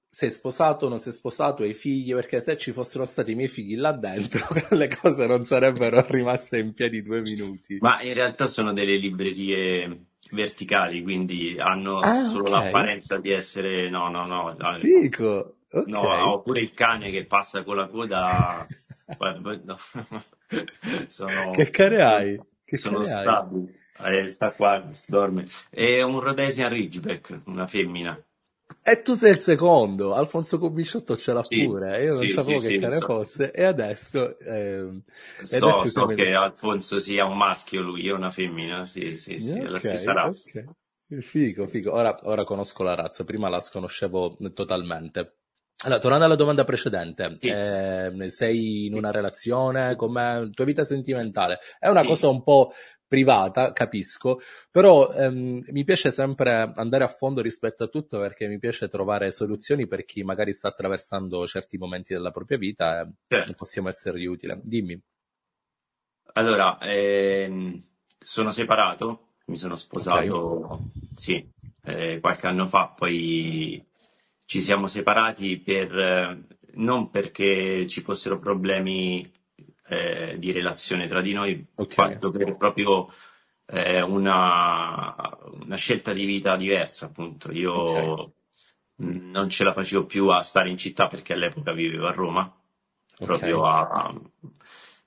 sei 0.08 0.30
sposato, 0.30 0.88
non 0.88 1.00
sei 1.00 1.12
sposato, 1.12 1.62
hai 1.62 1.74
figli, 1.74 2.12
perché 2.14 2.40
se 2.40 2.56
ci 2.56 2.72
fossero 2.72 3.04
stati 3.04 3.32
i 3.32 3.34
miei 3.34 3.48
figli 3.48 3.76
là 3.76 3.92
dentro, 3.92 4.46
le 4.76 4.88
cose 4.88 5.26
non 5.26 5.44
sarebbero 5.44 6.04
rimaste 6.08 6.58
in 6.58 6.72
piedi 6.72 7.02
due 7.02 7.20
minuti. 7.20 7.78
Ma 7.80 8.00
in 8.02 8.14
realtà 8.14 8.46
sono 8.46 8.72
delle 8.72 8.96
librerie 8.96 10.06
verticali, 10.34 11.02
quindi 11.02 11.56
hanno 11.58 12.00
ah, 12.00 12.24
solo 12.26 12.48
okay. 12.48 12.64
l'apparenza 12.64 13.18
di 13.18 13.30
essere... 13.30 13.88
No, 13.88 14.10
no, 14.10 14.26
no. 14.26 14.54
Fico. 14.80 15.56
Okay. 15.70 15.90
No, 15.90 16.00
ho 16.00 16.42
pure 16.42 16.60
il 16.60 16.74
cane 16.74 17.10
che 17.10 17.24
passa 17.24 17.62
con 17.62 17.76
la 17.76 17.86
coda... 17.86 18.66
no. 19.64 19.78
sono... 21.08 21.50
Che 21.52 21.70
cane 21.70 22.02
hai? 22.02 22.40
Che 22.64 22.76
sono 22.76 23.00
cane 23.00 23.20
stabili. 23.20 23.82
Eh, 23.96 24.28
sta 24.28 24.50
qua, 24.50 24.84
dorme. 25.06 25.46
È 25.70 26.02
un 26.02 26.20
Rhodesian 26.20 26.68
Ridgeback, 26.68 27.42
una 27.46 27.66
femmina. 27.66 28.20
E 28.86 29.00
tu 29.00 29.14
sei 29.14 29.30
il 29.30 29.38
secondo, 29.38 30.12
Alfonso 30.12 30.58
Cobisciotto 30.58 31.16
ce 31.16 31.32
l'ha 31.32 31.42
sì, 31.42 31.64
pure, 31.64 32.02
io 32.02 32.16
non 32.16 32.26
sapevo 32.26 32.58
sì, 32.58 32.66
che 32.68 32.74
sì, 32.74 32.80
cane 32.80 32.98
so. 32.98 33.06
fosse 33.06 33.50
e 33.50 33.64
adesso... 33.64 34.38
Eh, 34.38 35.00
so, 35.42 35.56
adesso 35.56 35.88
so 35.88 36.06
che 36.06 36.16
messo... 36.16 36.38
Alfonso 36.38 36.98
sia 36.98 37.24
un 37.24 37.36
maschio 37.38 37.80
lui, 37.80 38.02
io 38.02 38.14
una 38.14 38.30
femmina, 38.30 38.84
sì, 38.84 39.16
sì, 39.16 39.40
sì, 39.40 39.52
okay, 39.52 39.64
è 39.64 39.68
la 39.68 39.78
stessa 39.78 40.12
razza. 40.12 40.50
Okay. 40.50 40.66
Figo, 41.22 41.66
figo. 41.66 41.94
Ora, 41.94 42.18
ora 42.24 42.44
conosco 42.44 42.82
la 42.82 42.94
razza, 42.94 43.24
prima 43.24 43.48
la 43.48 43.60
sconoscevo 43.60 44.36
totalmente. 44.52 45.36
Allora, 45.84 46.00
tornando 46.00 46.24
alla 46.24 46.34
domanda 46.34 46.64
precedente, 46.64 47.36
sì. 47.36 47.48
eh, 47.48 48.10
sei 48.28 48.86
in 48.86 48.94
una 48.94 49.10
relazione, 49.10 49.96
come 49.96 50.48
tua 50.54 50.64
vita 50.64 50.82
sentimentale? 50.82 51.58
È 51.78 51.88
una 51.88 52.00
sì. 52.00 52.06
cosa 52.06 52.28
un 52.28 52.42
po' 52.42 52.72
privata, 53.06 53.72
capisco, 53.72 54.40
però 54.70 55.12
ehm, 55.12 55.58
mi 55.70 55.84
piace 55.84 56.10
sempre 56.10 56.72
andare 56.74 57.04
a 57.04 57.08
fondo 57.08 57.42
rispetto 57.42 57.84
a 57.84 57.88
tutto 57.88 58.18
perché 58.18 58.48
mi 58.48 58.58
piace 58.58 58.88
trovare 58.88 59.30
soluzioni 59.30 59.86
per 59.86 60.06
chi 60.06 60.22
magari 60.22 60.54
sta 60.54 60.68
attraversando 60.68 61.46
certi 61.46 61.76
momenti 61.76 62.14
della 62.14 62.30
propria 62.30 62.56
vita 62.56 63.02
e 63.02 63.12
certo. 63.26 63.52
possiamo 63.52 63.88
essergli 63.88 64.24
utili. 64.24 64.58
Dimmi. 64.62 64.98
Allora, 66.32 66.78
ehm, 66.80 67.78
sono 68.18 68.50
separato, 68.50 69.34
mi 69.46 69.56
sono 69.56 69.76
sposato, 69.76 70.64
okay. 70.64 70.90
sì, 71.14 71.48
eh, 71.82 72.20
qualche 72.20 72.46
anno 72.46 72.68
fa, 72.68 72.88
poi 72.96 73.84
ci 74.44 74.60
siamo 74.60 74.86
separati 74.86 75.58
per, 75.58 75.98
eh, 75.98 76.46
non 76.74 77.10
perché 77.10 77.86
ci 77.86 78.00
fossero 78.00 78.38
problemi 78.38 79.30
eh, 79.88 80.36
di 80.38 80.52
relazione 80.52 81.08
tra 81.08 81.20
di 81.20 81.32
noi, 81.32 81.66
okay. 81.74 81.94
quanto 81.94 82.30
per 82.30 82.56
proprio 82.56 83.08
eh, 83.66 84.00
una, 84.02 85.38
una, 85.64 85.76
scelta 85.76 86.12
di 86.12 86.24
vita 86.24 86.56
diversa, 86.56 87.06
appunto. 87.06 87.52
Io 87.52 87.72
okay. 87.72 88.32
non 88.96 89.48
ce 89.50 89.64
la 89.64 89.72
facevo 89.72 90.04
più 90.04 90.28
a 90.28 90.42
stare 90.42 90.68
in 90.68 90.76
città 90.76 91.06
perché 91.06 91.32
all'epoca 91.32 91.72
vivevo 91.72 92.06
a 92.06 92.12
Roma, 92.12 92.62
proprio 93.18 93.60
okay. 93.60 93.86
a, 93.90 94.20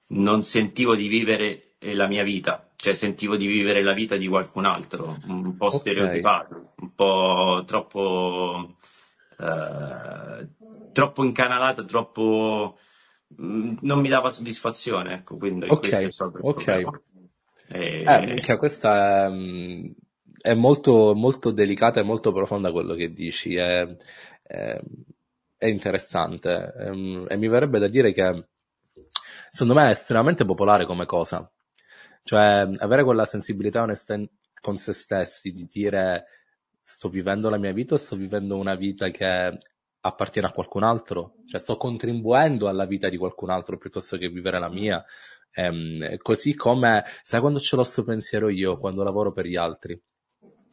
non 0.09 0.43
sentivo 0.43 0.95
di 0.95 1.07
vivere 1.07 1.75
la 1.79 2.07
mia 2.07 2.23
vita, 2.23 2.71
cioè 2.75 2.93
sentivo 2.93 3.35
di 3.35 3.45
vivere 3.45 3.83
la 3.83 3.93
vita 3.93 4.15
di 4.15 4.27
qualcun 4.27 4.65
altro, 4.65 5.17
un 5.25 5.55
po' 5.57 5.69
stereotipato, 5.69 6.73
un 6.77 6.93
po' 6.95 7.63
troppo, 7.65 8.77
eh, 9.39 10.47
troppo 10.91 11.23
incanalato, 11.23 11.85
troppo 11.85 12.77
Mm, 13.41 13.77
non 13.81 13.99
mi 13.99 14.07
dava 14.07 14.29
soddisfazione, 14.29 15.15
ecco, 15.15 15.35
quindi 15.37 15.67
okay, 15.67 15.89
questo 15.89 16.07
è 16.07 16.11
stato 16.11 16.37
il 16.37 16.43
ok. 16.45 17.01
E... 17.69 18.39
Eh, 18.41 18.57
questa 18.57 19.25
è, 19.25 19.29
mm, 19.29 19.91
è, 20.41 20.53
molto, 20.53 21.13
molto 21.13 21.51
delicata 21.51 21.99
e 21.99 22.03
molto 22.03 22.31
profonda 22.31 22.71
quello 22.71 22.93
che 22.93 23.11
dici, 23.11 23.55
è, 23.55 23.85
è, 24.43 24.79
è 25.57 25.65
interessante. 25.65 26.73
Ehm, 26.79 27.25
e 27.27 27.35
mi 27.35 27.49
verrebbe 27.49 27.79
da 27.79 27.87
dire 27.89 28.13
che 28.13 28.47
secondo 29.49 29.73
me 29.73 29.87
è 29.87 29.91
estremamente 29.91 30.45
popolare 30.45 30.85
come 30.85 31.05
cosa, 31.05 31.51
cioè 32.23 32.69
avere 32.77 33.03
quella 33.03 33.25
sensibilità 33.25 33.81
onesta 33.81 34.17
con 34.61 34.77
se 34.77 34.93
stessi 34.93 35.51
di 35.51 35.67
dire 35.69 36.25
sto 36.87 37.09
vivendo 37.09 37.49
la 37.49 37.57
mia 37.57 37.73
vita 37.73 37.95
o 37.95 37.97
sto 37.97 38.15
vivendo 38.15 38.57
una 38.57 38.75
vita 38.75 39.09
che 39.09 39.57
appartiene 39.99 40.47
a 40.47 40.53
qualcun 40.53 40.83
altro, 40.83 41.35
cioè 41.45 41.59
sto 41.59 41.75
contribuendo 41.75 42.69
alla 42.69 42.85
vita 42.85 43.09
di 43.09 43.17
qualcun 43.17 43.49
altro 43.49 43.77
piuttosto 43.77 44.17
che 44.17 44.29
vivere 44.29 44.57
la 44.57 44.69
mia. 44.69 45.03
Ehm, 45.51 46.15
così 46.19 46.55
come, 46.55 47.03
sai 47.23 47.41
quando 47.41 47.59
ce 47.59 47.75
l'ho 47.75 47.83
sto 47.83 48.05
pensiero 48.05 48.47
io, 48.47 48.77
quando 48.77 49.03
lavoro 49.03 49.33
per 49.33 49.47
gli 49.47 49.57
altri? 49.57 50.01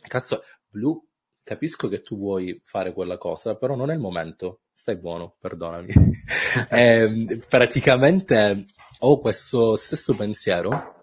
Cazzo, 0.06 0.44
Blu, 0.68 1.04
capisco 1.42 1.88
che 1.88 2.00
tu 2.00 2.16
vuoi 2.16 2.61
fare 2.62 2.92
quella 2.92 3.18
cosa, 3.18 3.56
però 3.56 3.75
non 3.75 3.90
è 3.90 3.94
il 3.94 4.00
momento. 4.00 4.61
Stai 4.73 4.97
buono, 4.97 5.35
perdonami. 5.40 5.88
ehm, 6.71 7.42
praticamente 7.49 8.66
ho 9.00 9.18
questo 9.18 9.75
stesso 9.75 10.14
pensiero 10.14 10.93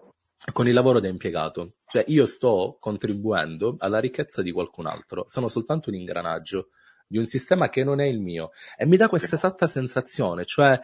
con 0.52 0.66
il 0.66 0.74
lavoro 0.74 1.00
da 1.00 1.08
impiegato. 1.08 1.74
Cioè 1.86 2.04
io 2.08 2.26
sto 2.26 2.76
contribuendo 2.80 3.76
alla 3.78 4.00
ricchezza 4.00 4.42
di 4.42 4.50
qualcun 4.50 4.86
altro, 4.86 5.24
sono 5.28 5.48
soltanto 5.48 5.90
un 5.90 5.96
ingranaggio 5.96 6.70
di 7.06 7.18
un 7.18 7.26
sistema 7.26 7.68
che 7.68 7.84
non 7.84 8.00
è 8.00 8.06
il 8.06 8.20
mio. 8.20 8.50
E 8.76 8.86
mi 8.86 8.96
dà 8.96 9.08
questa 9.08 9.36
esatta 9.36 9.66
sensazione, 9.66 10.44
cioè 10.44 10.80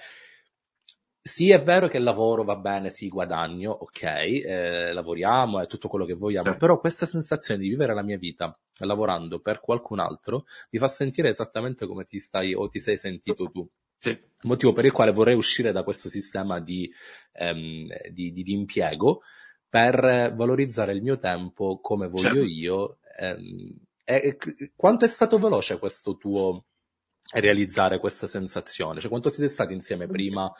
sì, 1.20 1.50
è 1.50 1.62
vero 1.62 1.88
che 1.88 1.98
il 1.98 2.04
lavoro 2.04 2.42
va 2.42 2.56
bene, 2.56 2.88
sì, 2.88 3.08
guadagno, 3.08 3.70
ok, 3.70 4.02
eh, 4.02 4.92
lavoriamo, 4.94 5.60
è 5.60 5.66
tutto 5.66 5.88
quello 5.88 6.06
che 6.06 6.14
vogliamo, 6.14 6.52
sì. 6.52 6.56
però 6.56 6.80
questa 6.80 7.04
sensazione 7.04 7.60
di 7.60 7.68
vivere 7.68 7.92
la 7.92 8.02
mia 8.02 8.16
vita 8.16 8.58
lavorando 8.78 9.40
per 9.40 9.60
qualcun 9.60 9.98
altro 9.98 10.46
mi 10.70 10.78
fa 10.78 10.88
sentire 10.88 11.28
esattamente 11.28 11.86
come 11.86 12.04
ti 12.04 12.18
stai 12.18 12.54
o 12.54 12.68
ti 12.68 12.78
sei 12.78 12.96
sentito 12.96 13.50
tu. 13.50 13.68
Sì. 13.98 14.18
Motivo 14.42 14.72
per 14.72 14.86
il 14.86 14.92
quale 14.92 15.10
vorrei 15.10 15.34
uscire 15.34 15.72
da 15.72 15.82
questo 15.82 16.08
sistema 16.08 16.60
di, 16.60 16.90
ehm, 17.32 17.86
di, 18.10 18.32
di, 18.32 18.42
di 18.42 18.52
impiego 18.52 19.22
per 19.68 20.32
valorizzare 20.34 20.92
il 20.92 21.02
mio 21.02 21.18
tempo 21.18 21.78
come 21.80 22.08
voglio 22.08 22.22
certo. 22.22 22.42
io. 22.42 22.98
Ehm, 23.18 23.76
e, 24.04 24.38
quanto 24.74 25.04
è 25.04 25.08
stato 25.08 25.38
veloce 25.38 25.78
questo 25.78 26.16
tuo 26.16 26.64
realizzare 27.32 27.98
questa 27.98 28.26
sensazione? 28.26 29.00
Cioè, 29.00 29.10
quanto 29.10 29.28
siete 29.28 29.50
stati 29.50 29.74
insieme 29.74 30.06
prima? 30.06 30.50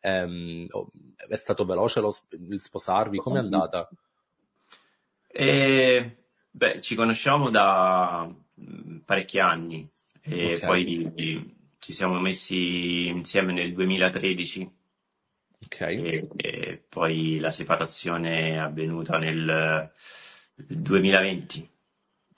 Ehm, 0.00 0.66
è 1.28 1.36
stato 1.36 1.64
veloce 1.64 2.00
lo, 2.00 2.14
il 2.30 2.60
sposarvi? 2.60 3.18
Come 3.18 3.38
è 3.38 3.42
andata? 3.42 3.88
Eh, 5.28 6.16
beh, 6.50 6.80
ci 6.80 6.94
conosciamo 6.94 7.50
da 7.50 8.28
mm, 8.60 8.98
parecchi 9.04 9.38
anni 9.38 9.88
e 10.22 10.54
okay. 10.54 10.66
poi 10.66 11.54
ci 11.78 11.92
siamo 11.92 12.18
messi 12.18 13.06
insieme 13.06 13.52
nel 13.52 13.72
2013. 13.72 14.75
Okay. 15.66 16.06
E, 16.08 16.28
e 16.36 16.84
poi 16.88 17.38
la 17.38 17.50
separazione 17.50 18.50
è 18.52 18.56
avvenuta 18.56 19.18
nel 19.18 19.90
2020 20.54 21.68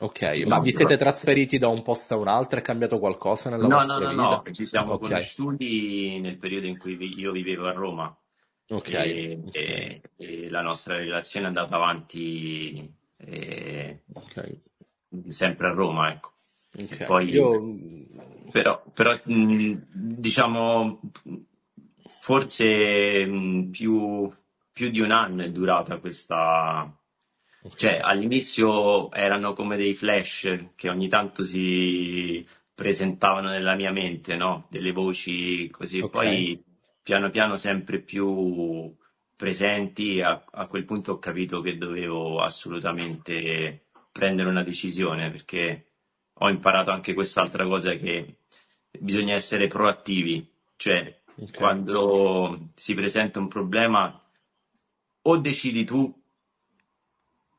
Ok, 0.00 0.22
ma 0.46 0.58
vi 0.58 0.72
siete 0.72 0.96
trasferiti 0.96 1.56
da 1.56 1.68
un 1.68 1.82
posto 1.84 2.14
a 2.14 2.16
un 2.16 2.26
altro? 2.26 2.58
È 2.58 2.62
cambiato 2.62 2.98
qualcosa 2.98 3.48
nella 3.48 3.68
No, 3.70 3.84
no, 3.84 3.98
vostra 3.98 3.98
no, 3.98 4.12
vita? 4.12 4.42
no, 4.44 4.44
ci 4.52 4.64
siamo 4.64 4.94
Ok, 4.94 4.98
conosciuti 4.98 6.20
nel 6.20 6.38
periodo 6.38 6.66
in 6.66 6.78
cui 6.78 6.96
io 7.18 7.32
vivevo 7.32 7.66
a 7.66 7.72
Roma 7.72 8.16
ok, 8.70 8.90
e, 8.90 9.44
ok, 9.44 9.60
e- 9.60 10.02
e 10.16 10.48
la 10.48 10.60
nostra 10.62 10.96
relazione 10.96 11.46
è 11.46 11.48
andata 11.48 11.74
avanti 11.74 12.88
eh, 13.16 14.04
ok, 14.14 14.38
sempre 15.28 15.68
a 15.68 15.72
Roma, 15.72 16.10
ecco. 16.12 16.32
E 16.86 16.98
poi, 16.98 17.34
Io... 17.34 17.48
però, 18.50 18.82
però 18.92 19.18
mh, 19.24 19.86
diciamo, 19.92 21.00
forse 22.20 23.24
mh, 23.24 23.70
più, 23.70 24.30
più 24.72 24.90
di 24.90 25.00
un 25.00 25.10
anno 25.10 25.42
è 25.42 25.50
durata 25.50 25.98
questa, 25.98 26.92
cioè 27.76 27.98
all'inizio 28.02 29.10
erano 29.12 29.52
come 29.52 29.76
dei 29.76 29.94
flash 29.94 30.70
che 30.74 30.88
ogni 30.88 31.08
tanto 31.08 31.42
si 31.42 32.46
presentavano 32.74 33.48
nella 33.48 33.74
mia 33.74 33.90
mente, 33.90 34.36
no? 34.36 34.66
Delle 34.70 34.92
voci 34.92 35.68
così, 35.70 36.00
ok, 36.00 36.10
poi 36.10 36.62
piano 37.02 37.30
piano 37.30 37.56
sempre 37.56 38.00
più 38.00 38.94
presenti, 39.34 40.20
a, 40.20 40.44
a 40.50 40.66
quel 40.66 40.84
punto 40.84 41.12
ho 41.12 41.18
capito 41.18 41.60
che 41.60 41.76
dovevo 41.76 42.40
assolutamente 42.40 43.86
prendere 44.12 44.48
una 44.48 44.62
decisione 44.62 45.30
perché 45.30 45.92
ho 46.34 46.48
imparato 46.48 46.90
anche 46.90 47.14
quest'altra 47.14 47.64
cosa 47.64 47.94
che 47.94 48.38
bisogna 48.98 49.34
essere 49.34 49.66
proattivi, 49.66 50.48
cioè 50.76 51.17
ok, 51.38 51.58
quando 51.58 52.70
si 52.74 52.94
presenta 52.94 53.38
un 53.40 53.48
problema 53.48 54.22
o 55.22 55.36
decidi 55.38 55.84
tu 55.84 56.14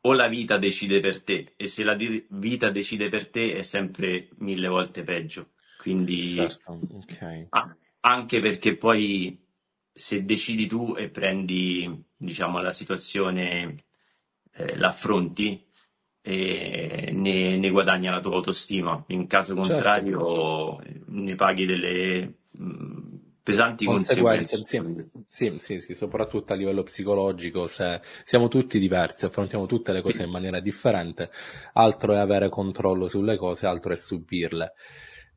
o 0.01 0.13
la 0.13 0.27
vita 0.27 0.57
decide 0.57 0.99
per 0.99 1.21
te 1.23 1.53
e 1.57 1.67
se 1.67 1.83
la 1.83 1.95
di- 1.95 2.25
vita 2.31 2.69
decide 2.71 3.09
per 3.09 3.29
te 3.29 3.55
è 3.55 3.61
sempre 3.63 4.29
mille 4.37 4.67
volte 4.67 5.03
peggio. 5.03 5.51
Quindi 5.75 6.35
certo, 6.35 6.73
ok, 6.91 7.49
ah, 7.49 7.75
anche 8.01 8.39
perché 8.41 8.77
poi 8.77 9.45
se 9.91 10.23
decidi 10.25 10.67
tu 10.67 10.95
e 10.97 11.09
prendi, 11.09 12.05
diciamo, 12.15 12.61
la 12.61 12.71
situazione, 12.71 13.85
eh, 14.53 14.77
l'affronti 14.77 15.67
e 16.21 17.11
ne, 17.13 17.57
ne 17.57 17.69
guadagna 17.69 18.11
la 18.11 18.21
tua 18.21 18.35
autostima. 18.35 19.03
In 19.07 19.27
caso 19.27 19.55
certo. 19.59 19.59
contrario, 19.61 20.81
eh, 20.81 21.01
ne 21.07 21.35
paghi 21.35 21.65
delle 21.65 22.39
mh, 22.51 23.18
pesanti 23.49 23.85
Conseguenze, 23.85 24.55
conseguenze. 24.57 25.09
sì, 25.27 25.57
sì, 25.57 25.79
sì, 25.79 25.93
soprattutto 25.93 26.53
a 26.53 26.55
livello 26.55 26.83
psicologico, 26.83 27.65
se 27.65 28.01
siamo 28.23 28.47
tutti 28.47 28.79
diversi, 28.79 29.25
affrontiamo 29.25 29.65
tutte 29.65 29.91
le 29.91 30.01
cose 30.01 30.23
in 30.23 30.29
maniera 30.29 30.59
differente, 30.59 31.29
altro 31.73 32.13
è 32.13 32.17
avere 32.17 32.49
controllo 32.49 33.07
sulle 33.07 33.37
cose, 33.37 33.65
altro 33.65 33.91
è 33.93 33.95
subirle. 33.95 34.73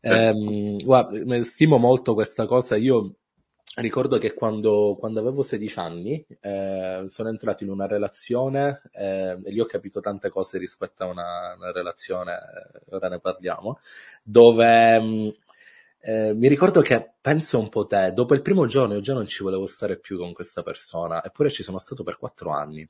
certo. 0.01 0.39
Ehm, 0.39 0.77
guarda, 0.83 1.43
stimo 1.43 1.79
molto 1.79 2.15
questa 2.15 2.47
cosa, 2.47 2.77
io 2.77 3.15
ricordo 3.77 4.19
che 4.19 4.35
quando, 4.35 4.97
quando 4.99 5.21
avevo 5.21 5.43
16 5.43 5.79
anni 5.79 6.25
eh, 6.41 7.05
sono 7.07 7.29
entrato 7.31 7.65
in 7.65 7.71
una 7.71 7.87
relazione 7.87 8.83
eh, 8.93 9.39
e 9.43 9.51
lì 9.51 9.61
ho 9.61 9.65
capito 9.65 10.01
tante 10.01 10.29
cose 10.29 10.59
rispetto 10.59 11.05
a 11.05 11.07
una, 11.07 11.55
una 11.57 11.73
relazione, 11.73 12.35
eh, 12.35 12.95
ora 12.95 13.09
ne 13.09 13.21
parliamo, 13.21 13.79
dove... 14.23 15.01
mh, 15.01 15.35
eh, 16.05 16.35
mi 16.35 16.49
ricordo 16.49 16.81
che 16.81 17.15
penso 17.21 17.59
un 17.61 17.69
po' 17.69 17.87
te, 17.87 18.13
dopo 18.13 18.35
il 18.35 18.43
primo 18.43 18.67
giorno 18.67 18.95
io 18.95 19.01
già 19.01 19.15
non 19.15 19.27
ci 19.27 19.43
volevo 19.45 19.67
stare 19.67 19.99
più 20.01 20.19
con 20.19 20.33
questa 20.33 20.63
persona, 20.63 21.23
eppure 21.23 21.49
ci 21.51 21.63
sono 21.63 21.79
stato 21.79 22.03
per 22.03 22.19
quattro 22.19 22.51
anni. 22.51 22.89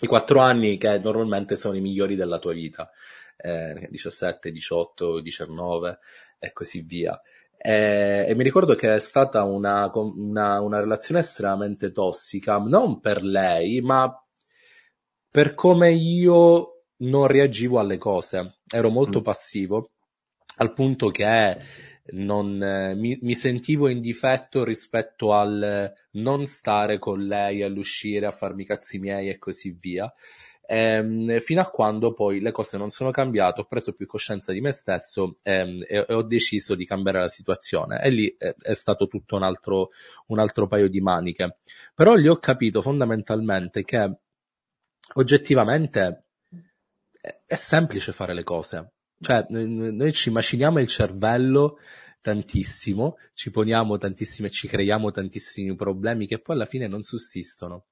I 0.00 0.06
quattro 0.06 0.40
anni 0.40 0.76
che 0.76 0.98
normalmente 0.98 1.56
sono 1.56 1.74
i 1.76 1.80
migliori 1.80 2.14
della 2.16 2.38
tua 2.38 2.52
vita, 2.52 2.90
eh, 3.36 3.88
17, 3.90 4.52
18, 4.52 5.20
19 5.20 5.98
e 6.38 6.52
così 6.52 6.82
via. 6.82 7.20
E, 7.56 8.26
e 8.28 8.34
mi 8.34 8.42
ricordo 8.44 8.74
che 8.74 8.94
è 8.94 9.00
stata 9.00 9.42
una, 9.42 9.90
una, 9.94 10.60
una 10.60 10.78
relazione 10.80 11.20
estremamente 11.20 11.90
tossica, 11.92 12.58
non 12.58 13.00
per 13.00 13.24
lei, 13.24 13.80
ma 13.80 14.14
per 15.30 15.54
come 15.54 15.92
io 15.92 16.84
non 16.98 17.26
reagivo 17.26 17.78
alle 17.78 17.98
cose. 17.98 18.58
Ero 18.68 18.90
molto 18.90 19.20
Mm. 19.20 19.22
passivo, 19.22 19.90
al 20.58 20.72
punto 20.72 21.10
che 21.10 21.58
non, 22.10 22.62
eh, 22.62 22.94
mi, 22.94 23.18
mi 23.22 23.34
sentivo 23.34 23.88
in 23.88 24.00
difetto 24.00 24.64
rispetto 24.64 25.32
al 25.32 25.92
non 26.12 26.46
stare 26.46 26.98
con 26.98 27.26
lei, 27.26 27.62
all'uscire, 27.62 28.26
a 28.26 28.30
farmi 28.30 28.64
cazzi 28.64 28.98
miei 28.98 29.28
e 29.28 29.38
così 29.38 29.76
via. 29.78 30.12
Ehm, 30.68 31.38
fino 31.38 31.60
a 31.60 31.70
quando 31.70 32.12
poi 32.12 32.40
le 32.40 32.50
cose 32.50 32.76
non 32.76 32.90
sono 32.90 33.12
cambiate, 33.12 33.60
ho 33.60 33.64
preso 33.66 33.94
più 33.94 34.06
coscienza 34.06 34.52
di 34.52 34.60
me 34.60 34.72
stesso 34.72 35.36
ehm, 35.42 35.84
e, 35.86 36.04
e 36.08 36.14
ho 36.14 36.22
deciso 36.22 36.74
di 36.74 36.84
cambiare 36.84 37.20
la 37.20 37.28
situazione. 37.28 38.02
E 38.02 38.10
lì 38.10 38.28
eh, 38.36 38.54
è 38.60 38.74
stato 38.74 39.06
tutto 39.06 39.36
un 39.36 39.42
altro, 39.44 39.90
un 40.26 40.38
altro 40.38 40.66
paio 40.66 40.88
di 40.88 41.00
maniche. 41.00 41.58
Però 41.94 42.14
lì 42.14 42.28
ho 42.28 42.36
capito 42.36 42.82
fondamentalmente 42.82 43.84
che 43.84 44.18
oggettivamente 45.14 46.24
è, 47.20 47.36
è 47.46 47.54
semplice 47.54 48.12
fare 48.12 48.34
le 48.34 48.42
cose. 48.42 48.90
Cioè, 49.20 49.46
noi 49.48 50.12
ci 50.12 50.30
maciniamo 50.30 50.78
il 50.78 50.88
cervello 50.88 51.78
tantissimo, 52.20 53.16
ci 53.34 53.50
poniamo 53.50 53.96
tantissime, 53.98 54.50
ci 54.50 54.68
creiamo 54.68 55.10
tantissimi 55.10 55.74
problemi 55.74 56.26
che 56.26 56.40
poi 56.40 56.56
alla 56.56 56.66
fine 56.66 56.86
non 56.86 57.02
sussistono. 57.02 57.86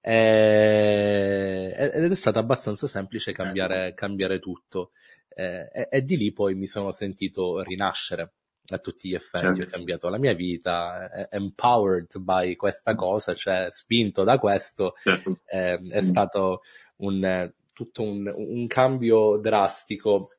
E- 0.00 1.72
Ed 1.94 2.10
è 2.10 2.14
stato 2.14 2.38
abbastanza 2.38 2.86
semplice 2.86 3.26
Certo. 3.26 3.42
cambiare, 3.42 3.94
cambiare 3.94 4.38
tutto. 4.40 4.90
Eh, 5.34 5.70
E, 5.72 5.88
e 5.90 6.02
di 6.02 6.16
lì 6.16 6.32
poi 6.32 6.54
mi 6.54 6.66
sono 6.66 6.90
sentito 6.90 7.62
rinascere 7.62 8.32
a 8.72 8.78
tutti 8.78 9.08
gli 9.08 9.14
effetti, 9.14 9.46
ho 9.46 9.52
Certo. 9.54 9.70
cambiato 9.70 10.08
la 10.08 10.18
mia 10.18 10.34
vita, 10.34 11.10
eh, 11.10 11.28
empowered 11.36 12.18
by 12.18 12.56
questa 12.56 12.94
cosa, 12.94 13.34
cioè 13.34 13.66
spinto 13.70 14.24
da 14.24 14.38
questo, 14.38 14.94
Certo. 15.02 15.38
eh, 15.46 15.80
è 15.88 16.00
stato 16.00 16.60
un, 16.96 17.24
eh, 17.24 17.54
tutto 17.72 18.02
un, 18.02 18.30
un 18.34 18.66
cambio 18.66 19.38
drastico 19.38 20.30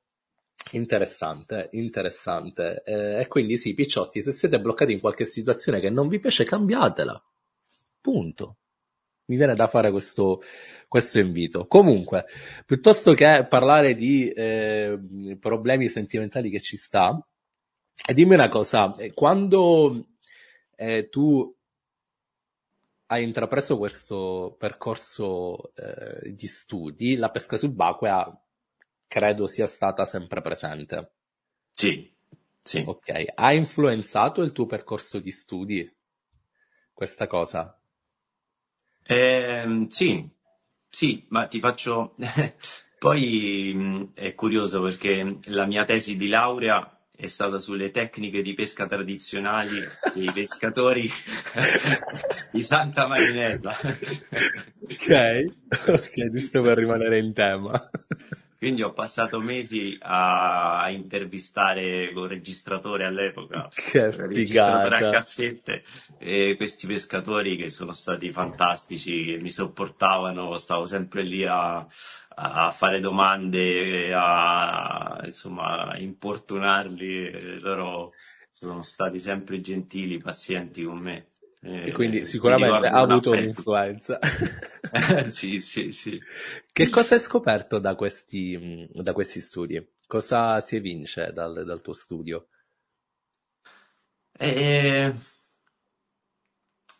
interessante, 0.72 1.70
interessante. 1.74 2.84
Eh, 2.86 3.22
e 3.22 3.28
quindi 3.28 3.58
sì, 3.58 3.74
picciotti, 3.74 4.22
se 4.22 4.32
siete 4.32 4.60
bloccati 4.60 4.94
in 4.94 5.00
qualche 5.00 5.26
situazione 5.26 5.80
che 5.80 5.90
non 5.90 6.08
vi 6.08 6.20
piace, 6.20 6.46
cambiatela. 6.46 7.22
Punto. 8.02 8.58
Mi 9.26 9.38
viene 9.38 9.56
da 9.56 9.68
fare 9.68 9.92
questo, 9.92 10.42
questo 10.88 11.20
invito. 11.20 11.68
Comunque, 11.68 12.26
piuttosto 12.66 13.14
che 13.14 13.46
parlare 13.50 13.96
di 13.96 14.30
eh, 14.30 15.00
problemi 15.40 15.88
sentimentali 15.88 16.50
che 16.50 16.60
ci 16.60 16.76
sta, 16.76 17.22
eh, 18.06 18.14
dimmi 18.14 18.34
una 18.34 18.50
cosa, 18.50 18.94
eh, 18.96 19.14
quando 19.14 20.08
eh, 20.76 21.08
tu 21.10 21.56
hai 23.08 23.24
intrapreso 23.24 23.78
questo 23.78 24.56
percorso 24.58 25.74
eh, 25.76 26.34
di 26.34 26.48
studi, 26.48 27.16
la 27.16 27.30
pesca 27.32 27.58
subacquea 27.58 28.43
credo 29.14 29.46
sia 29.46 29.68
stata 29.68 30.06
sempre 30.06 30.42
presente. 30.42 31.12
Sì, 31.74 32.12
sì. 32.64 32.80
Ok, 32.86 33.26
ha 33.36 33.52
influenzato 33.52 34.42
il 34.42 34.54
tuo 34.54 34.66
percorso 34.66 35.20
di 35.20 35.32
studi 35.32 35.94
questa 36.94 37.28
cosa? 37.28 37.78
Ehm, 39.06 39.88
sì, 39.88 40.28
sì, 40.90 41.26
ma 41.30 41.48
ti 41.48 41.60
faccio... 41.60 42.16
Poi 43.04 43.74
mh, 43.76 44.12
è 44.14 44.34
curioso 44.34 44.82
perché 44.82 45.40
la 45.48 45.66
mia 45.66 45.84
tesi 45.84 46.16
di 46.16 46.30
laurea 46.30 46.90
è 47.14 47.28
stata 47.28 47.60
sulle 47.60 47.92
tecniche 47.92 48.42
di 48.42 48.54
pesca 48.54 48.86
tradizionali 48.86 49.78
dei 50.14 50.32
pescatori 50.32 51.12
di 52.52 52.64
Santa 52.64 53.06
Marinella. 53.08 53.76
Ok, 54.82 55.10
ok, 55.88 56.30
giusto 56.32 56.62
per 56.62 56.78
rimanere 56.78 57.20
in 57.20 57.34
tema. 57.34 57.80
Quindi 58.64 58.82
ho 58.82 58.94
passato 58.94 59.42
mesi 59.42 59.98
a, 60.00 60.90
intervistare 60.90 62.14
col 62.14 62.30
registratore 62.30 63.04
all'epoca, 63.04 63.68
Che 63.76 64.00
il 64.00 64.14
registratore 64.14 65.08
a 65.08 65.12
cassette, 65.12 65.84
e 66.18 66.56
questi 66.56 66.88
pescatori 66.88 67.58
che 67.58 67.70
sono 67.70 67.92
stati 67.92 68.32
fantastici, 68.32 69.26
che 69.26 69.38
mi 69.42 69.50
sopportavano, 69.50 70.58
stavo 70.58 70.86
sempre 70.86 71.24
lì 71.24 71.46
a, 71.46 71.86
a 72.36 72.72
fare 72.72 73.02
domande, 73.02 74.14
a 74.14 75.20
insomma 75.26 75.98
importunarli, 75.98 77.60
loro 77.60 78.14
sono 78.50 78.82
stati 78.82 79.20
sempre 79.20 79.60
gentili, 79.60 80.20
pazienti 80.20 80.84
con 80.84 81.00
me. 81.00 81.28
E 81.82 81.92
quindi 81.92 82.18
Eh, 82.20 82.26
sicuramente 82.26 82.88
ha 82.88 83.00
avuto 83.00 83.32
un'influenza. 83.32 84.20
Sì, 85.30 85.60
sì, 85.60 85.92
sì. 85.92 86.22
Che 86.72 86.90
cosa 86.90 87.16
hai 87.16 87.22
scoperto 87.22 87.80
da 87.80 87.96
questi, 87.96 88.90
mh, 88.94 89.02
da 89.02 89.14
questi 89.14 89.40
studi? 89.42 89.84
Cosa 90.06 90.60
si 90.60 90.76
evince 90.76 91.32
dal, 91.34 91.64
dal 91.66 91.82
tuo 91.82 91.94
studio? 91.94 92.48
Eh, 94.40 95.14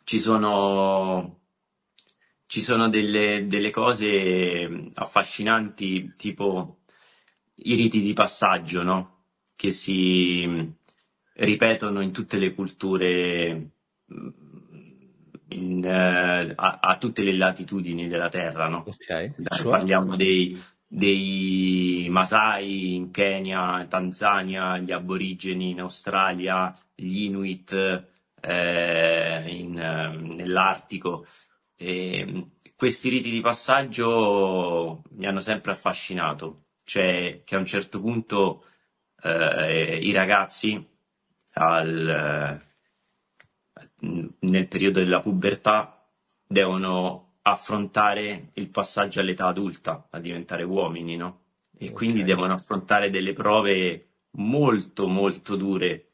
ci 0.04 0.18
sono, 0.18 1.40
ci 2.46 2.62
sono 2.62 2.88
delle, 2.88 3.46
delle 3.46 3.70
cose 3.70 4.90
affascinanti, 4.94 6.14
tipo 6.16 6.80
i 7.56 7.74
riti 7.74 8.00
di 8.02 8.12
passaggio, 8.12 8.82
no? 8.82 9.24
Che 9.56 9.70
si 9.70 10.44
mm, 10.46 10.68
ripetono 11.34 12.00
in 12.00 12.12
tutte 12.12 12.38
le 12.38 12.54
culture, 12.54 13.54
mm, 14.12 14.28
in, 15.54 15.84
eh, 15.84 16.52
a, 16.54 16.78
a 16.80 16.98
tutte 16.98 17.22
le 17.22 17.32
latitudini 17.32 18.06
della 18.06 18.28
Terra, 18.28 18.68
no? 18.68 18.84
Ok, 18.86 19.34
Dai? 19.36 19.62
Parliamo 19.62 20.16
dei, 20.16 20.60
dei 20.86 22.06
Masai 22.10 22.94
in 22.94 23.10
Kenya, 23.10 23.86
Tanzania, 23.88 24.78
gli 24.78 24.92
aborigeni 24.92 25.70
in 25.70 25.80
Australia, 25.80 26.76
gli 26.94 27.24
Inuit 27.24 27.72
eh, 28.40 29.44
in, 29.46 29.78
eh, 29.78 30.16
nell'Artico. 30.16 31.26
E 31.76 32.46
questi 32.76 33.08
riti 33.08 33.30
di 33.30 33.40
passaggio 33.40 35.02
mi 35.12 35.26
hanno 35.26 35.40
sempre 35.40 35.72
affascinato, 35.72 36.66
cioè 36.84 37.42
che 37.44 37.54
a 37.54 37.58
un 37.58 37.66
certo 37.66 38.00
punto 38.00 38.66
eh, 39.22 39.98
i 40.02 40.12
ragazzi 40.12 40.86
al, 41.54 42.60
nel 44.40 44.68
periodo 44.68 45.00
della 45.00 45.20
pubertà 45.20 46.06
devono 46.46 47.34
affrontare 47.42 48.50
il 48.54 48.68
passaggio 48.68 49.20
all'età 49.20 49.46
adulta, 49.46 50.06
a 50.10 50.18
diventare 50.18 50.62
uomini, 50.62 51.16
no? 51.16 51.40
E 51.76 51.92
quindi 51.92 52.20
Ok. 52.20 52.26
devono 52.26 52.52
affrontare 52.54 53.10
delle 53.10 53.32
prove 53.32 54.08
molto, 54.32 55.06
molto 55.08 55.56
dure 55.56 56.08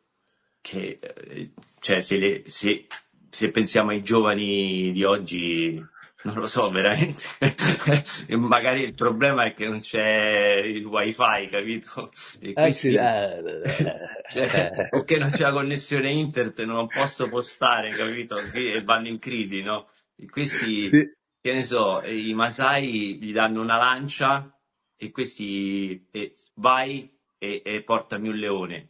che, 0.60 0.98
eh, 1.00 1.50
cioè, 1.80 2.00
se, 2.00 2.18
le- 2.18 2.42
se- 2.46 2.86
se 3.28 3.50
pensiamo 3.50 3.90
ai 3.90 4.02
giovani 4.02 4.90
di 4.92 5.04
oggi, 5.04 5.82
non 6.22 6.34
lo 6.34 6.46
so, 6.46 6.70
veramente, 6.70 7.24
magari 8.36 8.82
il 8.82 8.94
problema 8.94 9.46
è 9.46 9.54
che 9.54 9.66
non 9.66 9.80
c'è 9.80 10.60
il 10.64 10.84
wifi, 10.84 11.48
capito? 11.50 12.12
E 12.40 12.52
Eh 12.54 12.70
sì, 12.72 12.94
eh, 12.94 13.42
cioè, 14.30 14.72
eh, 14.74 14.88
o 14.96 15.04
che 15.04 15.16
non 15.16 15.30
c'è 15.30 15.42
la 15.42 15.52
connessione 15.52 16.10
internet, 16.10 16.62
non 16.64 16.86
posso 16.88 17.28
postare, 17.28 17.90
capito? 17.90 18.36
E 18.52 18.82
vanno 18.82 19.08
in 19.08 19.18
crisi, 19.18 19.62
no? 19.62 19.88
E 20.16 20.28
questi, 20.28 20.82
sì, 20.88 21.10
che 21.40 21.52
ne 21.52 21.64
so, 21.64 22.02
i 22.02 22.34
Masai 22.34 23.16
gli 23.18 23.32
danno 23.32 23.62
una 23.62 23.76
lancia 23.76 24.54
e 24.96 25.10
questi 25.10 26.06
e 26.10 26.36
vai 26.56 27.10
e, 27.38 27.62
e 27.64 27.82
portami 27.82 28.28
un 28.28 28.36
leone. 28.36 28.88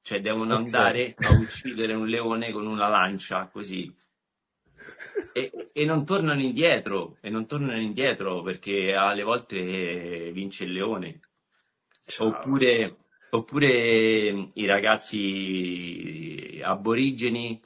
Cioè 0.00 0.20
devono 0.20 0.54
ok. 0.54 0.60
andare 0.60 1.14
a 1.18 1.32
uccidere 1.32 1.92
un 1.92 2.06
leone 2.06 2.52
con 2.52 2.66
una 2.66 2.88
lancia, 2.88 3.48
così. 3.52 3.92
E, 5.32 5.70
e 5.72 5.84
non 5.84 6.04
tornano 6.04 6.40
indietro, 6.40 7.16
e 7.20 7.30
non 7.30 7.46
tornano 7.46 7.80
indietro 7.80 8.42
perché 8.42 8.94
alle 8.94 9.22
volte 9.22 10.30
vince 10.32 10.64
il 10.64 10.72
leone. 10.72 11.20
Ciao. 12.04 12.28
Oppure, 12.28 12.96
oppure 13.30 14.48
i 14.54 14.66
ragazzi 14.66 16.60
aborigeni 16.62 17.60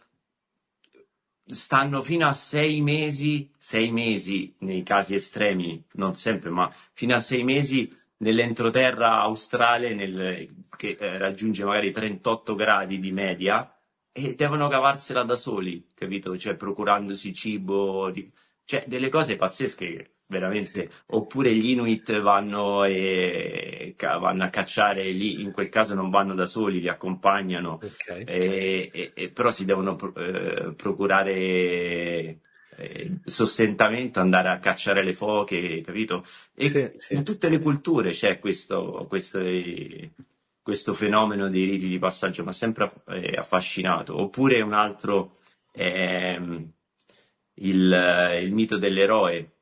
stanno 1.45 2.03
fino 2.03 2.27
a 2.27 2.33
sei 2.33 2.81
mesi, 2.81 3.51
sei 3.59 3.91
mesi 3.91 4.55
nei 4.61 4.83
casi 4.83 5.15
estremi, 5.15 5.85
non 5.93 6.15
sempre, 6.15 6.51
ma 6.51 6.73
fino 6.93 7.15
a 7.15 7.21
sei 7.21 7.45
mesi 7.45 7.91
nell'entroterra 8.19 9.21
australe 9.21 9.95
nel- 9.95 10.67
che 10.77 10.97
eh, 10.99 11.19
raggiunge 11.19 11.65
magari 11.65 11.91
38 11.91 12.55
gradi 12.55 12.99
di 12.99 13.13
media 13.13 13.73
e 14.13 14.35
devono 14.35 14.69
cavarsela 14.69 15.23
da 15.23 15.37
soli, 15.37 15.91
capito? 15.95 16.37
Cioè 16.37 16.55
procurandosi 16.55 17.33
cibo, 17.33 18.11
di- 18.11 18.31
cioè 18.65 18.85
delle 18.87 19.09
cose 19.09 19.37
pazzesche, 19.37 20.17
veramente. 20.27 20.91
Oppure 21.07 21.55
gli 21.55 21.71
Inuit 21.71 22.21
vanno, 22.21 22.85
e, 22.85 23.95
ca- 23.97 24.19
vanno 24.19 24.45
a 24.45 24.49
cacciare 24.51 25.11
lì, 25.11 25.41
in 25.41 25.51
quel 25.51 25.69
caso 25.71 25.95
non 25.95 26.11
vanno 26.11 26.35
da 26.35 26.47
soli, 26.47 26.81
li 26.81 26.89
accompagnano 26.89 27.73
Ok. 27.83 28.25
e, 28.27 28.91
e- 28.93 29.13
e 29.15 29.29
però 29.31 29.51
si 29.51 29.65
devono 29.65 29.97
pro- 29.97 30.15
eh, 30.15 30.75
procurare 30.75 32.41
eh, 32.77 33.19
sostentamento, 33.25 34.21
andare 34.21 34.49
a 34.49 34.59
cacciare 34.59 35.05
le 35.05 35.13
foche, 35.15 35.83
capito? 35.83 36.25
E 36.55 36.69
Sì, 36.69 36.91
sì. 36.97 37.15
in 37.15 37.23
tutte 37.25 37.49
le 37.51 37.59
culture 37.61 38.11
c'è 38.11 38.39
questo, 38.39 39.05
questo, 39.09 39.39
eh, 39.41 40.11
questo 40.63 40.95
fenomeno 40.95 41.49
dei 41.49 41.65
riti 41.65 41.89
di 41.89 41.99
passaggio, 41.99 42.43
mi 42.45 42.51
ha 42.51 42.53
sempre 42.53 42.91
eh, 43.09 43.37
affascinato. 43.37 44.19
Oppure 44.19 44.61
un 44.63 44.73
altro 44.73 45.37
è 45.71 46.39
mm, 46.39 46.65
il, 47.55 48.39
il 48.43 48.53
mito 48.53 48.79
dell'eroe. 48.79 49.57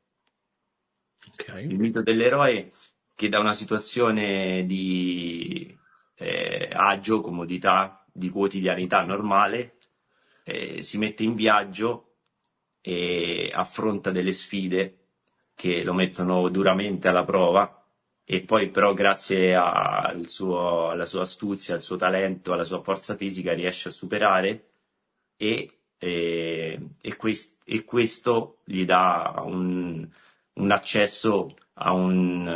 Ok. 1.32 1.62
Il 1.62 1.78
mito 1.78 2.02
dell'eroe 2.02 2.70
che 3.14 3.28
da 3.28 3.38
una 3.38 3.52
situazione 3.52 4.64
di 4.66 5.76
eh, 6.16 6.70
agio, 6.72 7.20
comodità, 7.20 8.04
di 8.12 8.28
quotidianità 8.28 9.02
normale, 9.02 9.76
eh, 10.44 10.82
si 10.82 10.98
mette 10.98 11.22
in 11.22 11.34
viaggio 11.34 12.14
e 12.80 13.50
affronta 13.52 14.10
delle 14.10 14.32
sfide 14.32 14.96
che 15.54 15.82
lo 15.82 15.92
mettono 15.92 16.48
duramente 16.48 17.08
alla 17.08 17.24
prova 17.24 17.80
e 18.33 18.43
poi 18.43 18.71
però 18.71 18.93
grazie 18.95 19.57
al 19.57 20.29
suo- 20.29 20.88
alla 20.90 21.05
sua 21.05 21.23
astuzia, 21.23 21.75
al 21.75 21.81
suo 21.83 21.97
talento, 21.97 22.53
alla 22.53 22.62
sua 22.64 22.81
forza 22.81 23.16
fisica 23.16 23.53
riesce 23.55 23.88
a 23.88 23.90
superare 23.90 24.69
e, 25.37 25.79
e- 25.99 26.79
e 27.01 27.16
quest- 27.16 27.59
e 27.64 27.85
questo 27.85 28.59
gli 28.64 28.85
dà 28.85 29.35
un, 29.45 30.09
un 30.55 30.71
accesso 30.71 31.57
a 31.75 31.93
un, 31.93 32.47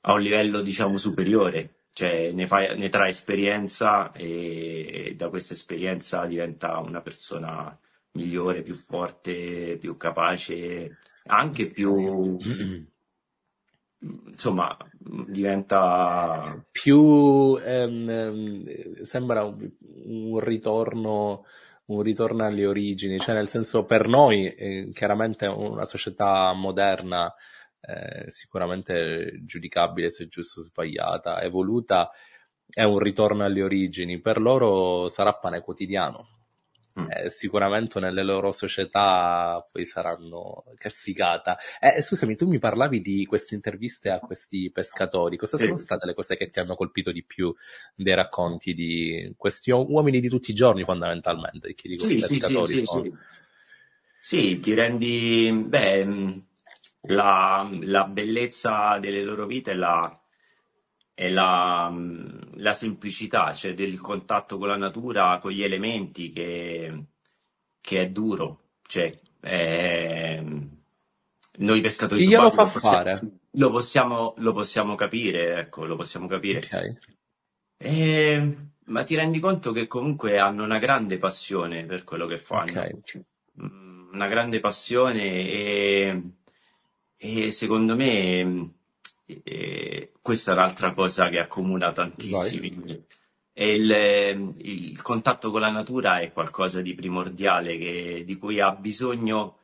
a 0.00 0.12
un 0.12 0.20
livello 0.20 0.60
diciamo 0.60 0.96
superiore, 0.96 1.86
cioè 1.92 2.30
ne, 2.32 2.46
fa, 2.46 2.58
ne 2.74 2.88
trae 2.88 3.08
esperienza 3.10 4.12
e 4.12 5.14
da 5.16 5.28
questa 5.28 5.54
esperienza 5.54 6.24
diventa 6.26 6.78
una 6.78 7.00
persona 7.00 7.76
migliore, 8.12 8.62
più 8.62 8.74
forte, 8.74 9.76
più 9.80 9.96
capace, 9.96 10.98
anche 11.26 11.66
più, 11.68 12.38
insomma, 14.00 14.76
diventa... 15.26 16.64
Più 16.70 17.56
ehm, 17.56 18.08
ehm, 18.08 19.02
sembra 19.02 19.44
un, 19.44 19.70
un 20.04 20.38
ritorno, 20.40 21.44
un 21.86 22.02
ritorno 22.02 22.44
alle 22.44 22.66
origini, 22.66 23.18
cioè 23.18 23.34
nel 23.34 23.48
senso 23.48 23.84
per 23.84 24.08
noi, 24.08 24.46
eh, 24.48 24.90
chiaramente 24.92 25.46
una 25.46 25.84
società 25.84 26.52
moderna, 26.52 27.32
eh, 27.80 28.30
sicuramente 28.30 29.40
giudicabile 29.44 30.10
se 30.10 30.28
giusto 30.28 30.60
o 30.60 30.62
sbagliata, 30.62 31.42
evoluta, 31.42 32.10
è 32.68 32.82
un 32.82 32.98
ritorno 32.98 33.44
alle 33.44 33.62
origini, 33.62 34.20
per 34.20 34.40
loro 34.40 35.08
sarà 35.08 35.32
pane 35.34 35.62
quotidiano. 35.62 36.37
Mm. 36.98 37.10
Eh, 37.10 37.28
sicuramente 37.30 38.00
nelle 38.00 38.22
loro 38.24 38.50
società 38.50 39.64
poi 39.70 39.84
saranno 39.84 40.64
che 40.76 40.90
figata. 40.90 41.56
Eh, 41.80 42.02
scusami, 42.02 42.34
tu 42.34 42.48
mi 42.48 42.58
parlavi 42.58 43.00
di 43.00 43.24
queste 43.24 43.54
interviste 43.54 44.10
a 44.10 44.18
questi 44.18 44.70
pescatori. 44.72 45.36
Cosa 45.36 45.56
Sì. 45.56 45.64
sono 45.64 45.76
state 45.76 46.06
le 46.06 46.14
cose 46.14 46.36
che 46.36 46.50
ti 46.50 46.58
hanno 46.58 46.74
colpito 46.74 47.12
di 47.12 47.22
più 47.24 47.54
dei 47.94 48.14
racconti 48.14 48.72
di 48.74 49.32
questi 49.36 49.70
uomini 49.70 50.20
di 50.20 50.28
tutti 50.28 50.50
i 50.50 50.54
giorni, 50.54 50.82
fondamentalmente? 50.82 51.74
Chi 51.74 51.88
dico 51.88 52.04
Sì, 52.04 52.18
sì, 52.18 52.26
sì, 52.26 52.38
pescatori 52.38 52.86
sì, 52.86 53.12
sì. 54.20 54.60
Ti 54.60 54.74
rendi, 54.74 55.50
beh, 55.52 56.06
la, 57.02 57.68
la 57.82 58.04
bellezza 58.04 58.98
delle 58.98 59.22
loro 59.22 59.46
vite 59.46 59.70
è 59.70 59.74
la, 59.74 60.20
è 61.18 61.28
la, 61.28 61.90
mh, 61.90 62.60
la 62.60 62.72
semplicità, 62.72 63.52
cioè 63.52 63.74
del 63.74 63.98
contatto 64.00 64.56
con 64.56 64.68
la 64.68 64.76
natura, 64.76 65.38
con 65.40 65.50
gli 65.50 65.64
elementi, 65.64 66.30
che, 66.30 67.06
che 67.80 68.00
è 68.02 68.10
duro. 68.10 68.74
Cioè, 68.86 69.18
è- 69.40 70.40
noi 71.58 71.80
pescatori 71.80 72.20
Chi 72.20 72.28
glielo 72.28 72.50
fa 72.50 72.62
lo 72.62 72.70
possiamo, 72.70 73.04
fare? 73.04 73.20
lo 73.50 73.70
possiamo, 73.72 74.34
lo 74.38 74.52
possiamo 74.52 74.94
capire, 74.94 75.58
ecco, 75.58 75.84
lo 75.86 75.96
possiamo 75.96 76.28
capire. 76.28 76.60
Ok. 76.60 76.98
Eh, 77.78 78.56
ma 78.86 79.02
ti 79.04 79.16
rendi 79.16 79.40
conto 79.40 79.72
che 79.72 79.88
comunque 79.88 80.38
hanno 80.38 80.62
una 80.62 80.78
grande 80.78 81.18
passione 81.18 81.84
per 81.84 82.04
quello 82.04 82.26
che 82.26 82.38
fanno, 82.38 82.94
Ok. 82.94 83.20
Mm, 83.60 84.12
una 84.12 84.28
grande 84.28 84.60
passione 84.60 85.22
e, 85.48 86.22
e 87.16 87.50
secondo 87.50 87.96
me 87.96 88.77
eh, 89.44 90.12
questa 90.22 90.52
è 90.52 90.54
un'altra 90.54 90.92
cosa 90.92 91.28
che 91.28 91.38
accomuna 91.38 91.92
tantissimi. 91.92 93.06
E 93.52 93.74
il, 93.74 94.54
il 94.58 95.02
contatto 95.02 95.50
con 95.50 95.60
la 95.60 95.70
natura 95.70 96.20
è 96.20 96.32
qualcosa 96.32 96.80
di 96.80 96.94
primordiale 96.94 97.76
che- 97.76 98.22
di 98.24 98.36
cui 98.36 98.60
ha 98.60 98.70
bisogno 98.70 99.56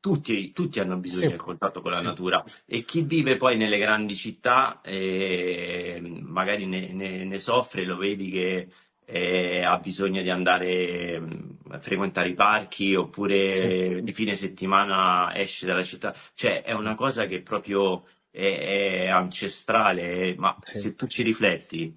tutti, 0.00 0.52
tutti 0.52 0.80
hanno 0.80 0.96
bisogno 0.96 1.20
Sì, 1.22 1.28
del 1.28 1.40
contatto 1.40 1.80
con 1.80 1.90
la 1.90 1.98
sì. 1.98 2.04
natura 2.04 2.44
e 2.66 2.84
chi 2.84 3.02
vive 3.02 3.36
poi 3.36 3.56
nelle 3.56 3.78
grandi 3.78 4.14
città 4.14 4.80
eh, 4.82 5.98
magari 6.02 6.66
ne, 6.66 6.92
ne- 6.92 7.24
ne 7.24 7.38
soffre, 7.38 7.84
lo 7.86 7.96
vedi 7.96 8.30
che 8.30 8.68
ha 9.06 9.78
bisogno 9.78 10.22
di 10.22 10.30
andare 10.30 11.20
mm, 11.20 11.50
a 11.70 11.78
frequentare 11.80 12.28
i 12.30 12.34
parchi 12.34 12.94
oppure 12.94 13.50
Sì. 13.50 14.00
di 14.02 14.12
fine 14.12 14.34
settimana 14.34 15.34
esce 15.36 15.66
dalla 15.66 15.82
città. 15.84 16.14
Cioè 16.34 16.62
è 16.62 16.72
una 16.72 16.94
cosa 16.94 17.26
che 17.26 17.42
proprio 17.42 18.04
è, 18.30 19.04
è 19.04 19.08
ancestrale, 19.08 20.34
ma 20.36 20.56
Sì. 20.62 20.78
se 20.78 20.94
tu 20.94 21.06
ci 21.06 21.22
rifletti 21.22 21.94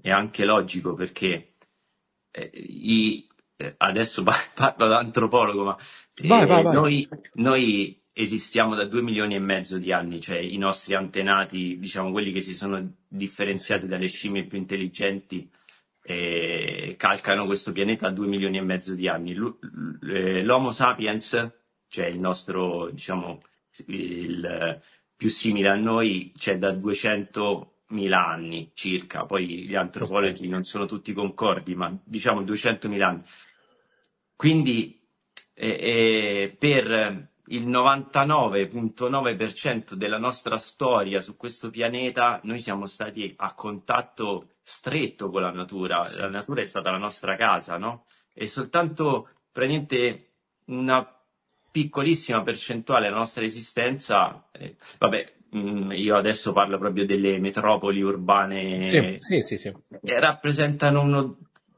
è 0.00 0.10
anche 0.10 0.44
logico 0.44 0.94
perché 0.94 1.54
eh, 2.30 2.50
i- 2.54 3.26
eh, 3.56 3.74
adesso 3.78 4.22
pa- 4.22 4.34
parlo 4.54 4.86
da 4.88 4.98
antropologo, 4.98 5.64
ma 5.64 5.76
Vai, 6.22 6.42
eh, 6.42 6.46
vai, 6.46 6.62
vai. 6.62 6.74
noi, 6.74 7.08
noi 7.34 8.02
esistiamo 8.12 8.74
da 8.74 8.84
due 8.86 9.02
milioni 9.02 9.34
e 9.34 9.38
mezzo 9.38 9.78
di 9.78 9.92
anni, 9.92 10.20
cioè 10.20 10.38
i 10.38 10.56
nostri 10.56 10.94
antenati, 10.94 11.78
diciamo 11.78 12.10
quelli 12.12 12.32
che 12.32 12.40
si 12.40 12.54
sono 12.54 12.94
differenziati 13.08 13.86
dalle 13.86 14.08
scimmie 14.08 14.44
più 14.44 14.56
intelligenti, 14.58 15.48
eh, 16.06 16.94
calcano 16.96 17.46
questo 17.46 17.72
pianeta 17.72 18.06
a 18.06 18.12
due 18.12 18.26
milioni 18.26 18.58
e 18.58 18.62
mezzo 18.62 18.94
di 18.94 19.08
anni. 19.08 19.32
Eh, 19.32 20.42
L'Homo 20.42 20.70
sapiens, 20.70 21.52
cioè 21.88 22.06
il 22.06 22.20
nostro, 22.20 22.90
diciamo, 22.90 23.42
il 23.86 24.80
più 25.16 25.28
simile 25.28 25.68
a 25.68 25.74
noi, 25.74 26.32
c'è 26.36 26.58
da 26.58 26.72
200.000 26.72 28.12
anni 28.12 28.70
circa, 28.74 29.24
poi 29.24 29.66
gli 29.66 29.74
antropologi 29.74 30.46
non 30.48 30.62
sono 30.62 30.86
tutti 30.86 31.12
concordi, 31.12 31.74
ma 31.74 31.96
diciamo 32.04 32.42
200.000 32.42 33.02
anni. 33.02 33.22
Quindi 34.36 35.00
eh, 35.54 35.68
eh, 35.68 36.56
per 36.56 37.34
il 37.48 37.68
99.9% 37.68 39.94
della 39.94 40.18
nostra 40.18 40.58
storia 40.58 41.20
su 41.20 41.36
questo 41.36 41.70
pianeta 41.70 42.40
noi 42.44 42.58
siamo 42.60 42.86
stati 42.86 43.32
a 43.36 43.54
contatto 43.54 44.54
stretto 44.62 45.30
con 45.30 45.42
la 45.42 45.50
natura, 45.52 46.04
Sì. 46.06 46.18
la 46.18 46.28
natura 46.28 46.60
è 46.60 46.64
stata 46.64 46.90
la 46.90 46.98
nostra 46.98 47.36
casa, 47.36 47.78
no? 47.78 48.04
E 48.32 48.46
soltanto 48.48 49.28
praticamente 49.52 50.32
una 50.66 51.08
piccolissima 51.70 52.42
percentuale 52.42 53.06
della 53.06 53.18
nostra 53.18 53.44
esistenza, 53.44 54.48
eh, 54.52 54.76
vabbè, 54.98 55.34
mh, 55.50 55.92
io 55.92 56.16
adesso 56.16 56.52
parlo 56.52 56.78
proprio 56.78 57.06
delle 57.06 57.38
metropoli 57.38 58.02
urbane 58.02 58.88
Sì, 58.88 59.16
sì, 59.20 59.40
sì, 59.42 59.56
sì. 59.56 59.72
eh, 60.02 60.18
rappresentano 60.20 61.00
uno 61.02 61.36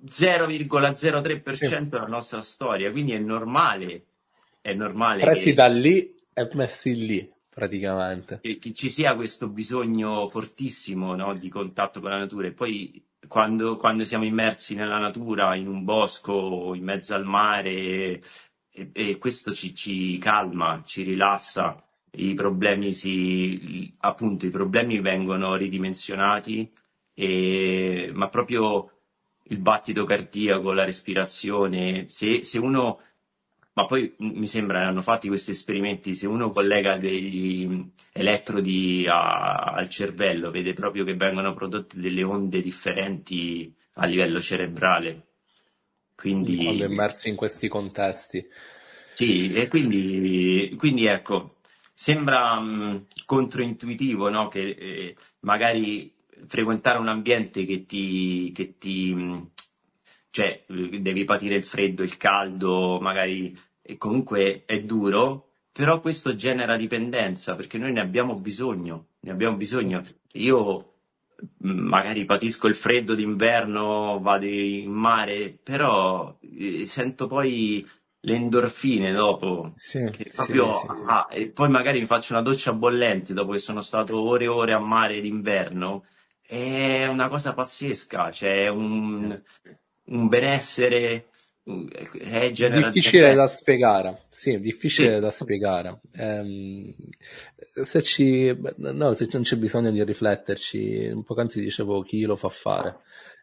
0,03% 0.08 1.88
della 1.88 2.06
nostra 2.06 2.40
storia, 2.40 2.90
quindi 2.90 3.12
è 3.12 3.18
normale, 3.18 4.04
è 4.70 4.74
normale 4.74 5.22
Presi 5.22 5.50
che, 5.50 5.54
da 5.54 5.66
lì 5.66 6.14
e 6.32 6.48
messi 6.54 6.94
lì, 7.06 7.32
praticamente. 7.48 8.38
che- 8.40 8.58
che 8.58 8.72
ci 8.72 8.90
sia 8.90 9.14
questo 9.14 9.48
bisogno 9.48 10.28
fortissimo, 10.28 11.14
no, 11.14 11.34
di 11.34 11.48
contatto 11.48 12.00
con 12.00 12.10
la 12.10 12.18
natura 12.18 12.46
e 12.48 12.52
poi 12.52 13.02
quando, 13.26 13.76
quando 13.76 14.04
siamo 14.04 14.24
immersi 14.24 14.74
nella 14.74 14.98
natura, 14.98 15.54
in 15.54 15.66
un 15.68 15.84
bosco, 15.84 16.72
in 16.74 16.84
mezzo 16.84 17.14
al 17.14 17.24
mare, 17.24 18.22
e, 18.70 18.90
e 18.92 19.18
questo 19.18 19.52
ci, 19.54 19.74
ci 19.74 20.18
calma, 20.18 20.82
ci 20.86 21.02
rilassa, 21.02 21.82
i 22.12 22.34
problemi 22.34 22.92
si, 22.92 23.94
appunto, 23.98 24.46
i 24.46 24.50
problemi 24.50 25.00
vengono 25.00 25.56
ridimensionati, 25.56 26.70
e- 27.14 28.10
ma 28.14 28.28
proprio 28.28 28.90
il 29.50 29.58
battito 29.58 30.04
cardiaco, 30.04 30.72
la 30.72 30.84
respirazione, 30.84 32.08
se, 32.08 32.44
se 32.44 32.58
uno, 32.58 33.00
ma 33.78 33.84
poi 33.86 34.12
mi 34.18 34.46
sembra 34.48 34.86
hanno 34.88 35.02
fatti 35.02 35.28
questi 35.28 35.52
esperimenti, 35.52 36.12
se 36.14 36.26
uno 36.26 36.50
collega 36.50 36.96
degli 36.96 37.90
elettrodi 38.12 39.06
a- 39.08 39.54
al 39.72 39.88
cervello, 39.88 40.50
vede 40.50 40.72
proprio 40.72 41.04
che 41.04 41.14
vengono 41.14 41.54
prodotte 41.54 42.00
delle 42.00 42.24
onde 42.24 42.60
differenti 42.60 43.72
a 43.94 44.06
livello 44.06 44.40
cerebrale. 44.40 45.26
Quando 46.56 46.84
Quindi 46.84 46.84
immersi 46.84 47.30
in 47.30 47.36
questi 47.36 47.68
contesti. 47.68 48.46
sì, 49.12 49.52
e 49.52 49.66
quindi, 49.68 50.74
quindi 50.78 51.06
ecco, 51.06 51.56
sembra 51.92 52.58
mh, 52.60 53.06
controintuitivo, 53.26 54.28
no? 54.30 54.46
Che 54.48 54.60
eh, 54.60 55.16
magari 55.40 56.14
frequentare 56.46 56.98
un 56.98 57.08
ambiente 57.08 57.64
che 57.64 57.84
ti, 57.84 58.52
che 58.54 58.78
ti, 58.78 59.12
mh, 59.14 59.50
cioè, 60.30 60.64
eh, 60.68 61.00
devi 61.00 61.24
patire 61.24 61.56
il 61.56 61.64
freddo, 61.64 62.02
il 62.04 62.16
caldo, 62.16 63.00
magari, 63.00 63.56
comunque 63.96 64.64
è 64.66 64.80
duro, 64.82 65.48
però 65.72 66.00
questo 66.00 66.34
genera 66.34 66.76
dipendenza, 66.76 67.54
perché 67.56 67.78
noi 67.78 67.92
ne 67.92 68.00
abbiamo 68.00 68.34
bisogno, 68.34 69.08
ne 69.20 69.30
abbiamo 69.30 69.56
Sì. 69.56 69.56
bisogno. 69.56 70.02
Io 70.32 70.92
mh, 71.58 71.70
magari 71.70 72.24
patisco 72.24 72.66
il 72.66 72.74
freddo 72.74 73.14
d'inverno, 73.14 74.18
vado 74.20 74.46
in 74.46 74.90
mare, 74.92 75.50
però 75.62 76.36
eh, 76.40 76.84
sento 76.86 77.26
poi 77.26 77.86
le 78.20 78.34
endorfine 78.34 79.12
dopo, 79.12 79.76
Sì, 79.78 80.00
che 80.10 80.24
sì, 80.28 80.34
proprio, 80.34 80.70
sì. 80.72 80.86
ah, 80.86 81.26
e 81.30 81.48
poi 81.50 81.68
magari 81.68 82.00
mi 82.00 82.06
faccio 82.06 82.32
una 82.32 82.42
doccia 82.42 82.72
bollente 82.72 83.32
dopo 83.34 83.52
che 83.52 83.58
sono 83.58 83.80
stato 83.80 84.20
ore 84.20 84.44
e 84.44 84.48
ore 84.48 84.72
a 84.72 84.78
mare 84.78 85.20
d'inverno, 85.20 86.04
è 86.40 87.06
una 87.06 87.28
cosa 87.28 87.54
pazzesca, 87.54 88.30
cioè 88.32 88.68
un, 88.68 89.40
un 90.06 90.28
benessere, 90.28 91.26
è 92.18 92.50
genera 92.50 92.88
Difficile 92.90 93.34
da 93.34 93.46
spiegare, 93.46 94.24
sì, 94.28 94.58
difficile 94.58 95.14
Sì, 95.14 95.20
da 95.20 95.30
spiegare. 95.30 96.00
Ehm, 96.12 96.94
se 97.82 98.02
ci, 98.02 98.56
no, 98.76 99.12
se 99.12 99.28
non 99.32 99.42
c'è 99.42 99.56
bisogno 99.56 99.90
di 99.90 100.02
rifletterci, 100.02 101.10
un 101.12 101.22
poc'anzi 101.24 101.60
dicevo 101.60 102.02
chi 102.02 102.22
lo 102.22 102.36
fa 102.36 102.48
fare, 102.48 103.00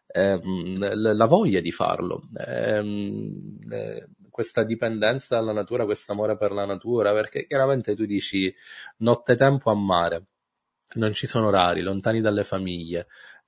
Ehm, 0.08 0.78
la 0.78 1.12
la 1.14 1.24
voglia 1.26 1.60
di 1.60 1.72
farlo, 1.72 2.22
Ehm, 2.46 3.58
eh, 3.70 4.06
questa 4.30 4.62
dipendenza 4.64 5.36
dalla 5.36 5.52
natura, 5.52 5.84
questo 5.84 6.12
amore 6.12 6.36
per 6.36 6.52
la 6.52 6.64
natura, 6.64 7.12
perché 7.12 7.46
chiaramente 7.46 7.94
tu 7.96 8.04
dici 8.06 8.54
nottetempo 8.98 9.70
a 9.70 9.74
mare, 9.74 10.26
non 10.94 11.12
ci 11.12 11.26
sono 11.26 11.48
orari, 11.48 11.80
lontani 11.82 12.20
dalle 12.20 12.44
famiglie, 12.44 13.06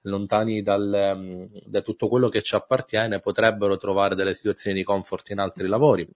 lontani 0.09 0.62
dal, 0.62 0.92
ehm, 0.92 1.49
da 1.66 1.81
tutto 1.83 2.09
quello 2.09 2.29
che 2.29 2.42
ci 2.42 2.55
appartiene, 2.55 3.21
potrebbero 3.21 3.77
trovare 3.77 4.14
delle 4.14 4.35
situazioni 4.35 4.77
di 4.79 4.85
comfort 4.85 5.31
in 5.31 5.38
altri 5.38 5.68
lavori, 5.68 6.09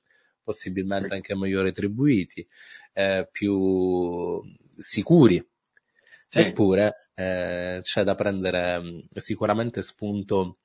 possibilmente 0.42 1.14
anche 1.14 1.34
meglio 1.36 1.62
retribuiti, 1.62 2.46
eh, 2.92 3.28
più 3.30 4.40
sicuri. 4.76 5.44
sì, 6.30 6.40
Eppure 6.40 7.10
eh, 7.14 7.80
c'è 7.82 8.04
da 8.04 8.14
prendere 8.14 8.78
mh, 8.80 9.04
sicuramente 9.16 9.82
spunto 9.82 10.58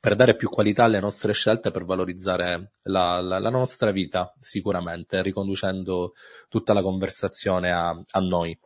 per 0.00 0.14
dare 0.16 0.34
più 0.36 0.48
qualità 0.48 0.84
alle 0.84 1.00
nostre 1.00 1.32
scelte, 1.32 1.70
per 1.70 1.84
valorizzare 1.84 2.72
la, 2.84 3.20
la- 3.20 3.38
la 3.38 3.50
nostra 3.50 3.90
vita, 3.90 4.32
sicuramente, 4.38 5.20
riconducendo 5.22 6.14
tutta 6.48 6.72
la 6.72 6.82
conversazione 6.82 7.70
a, 7.72 7.90
a 7.90 8.20
noi, 8.20 8.58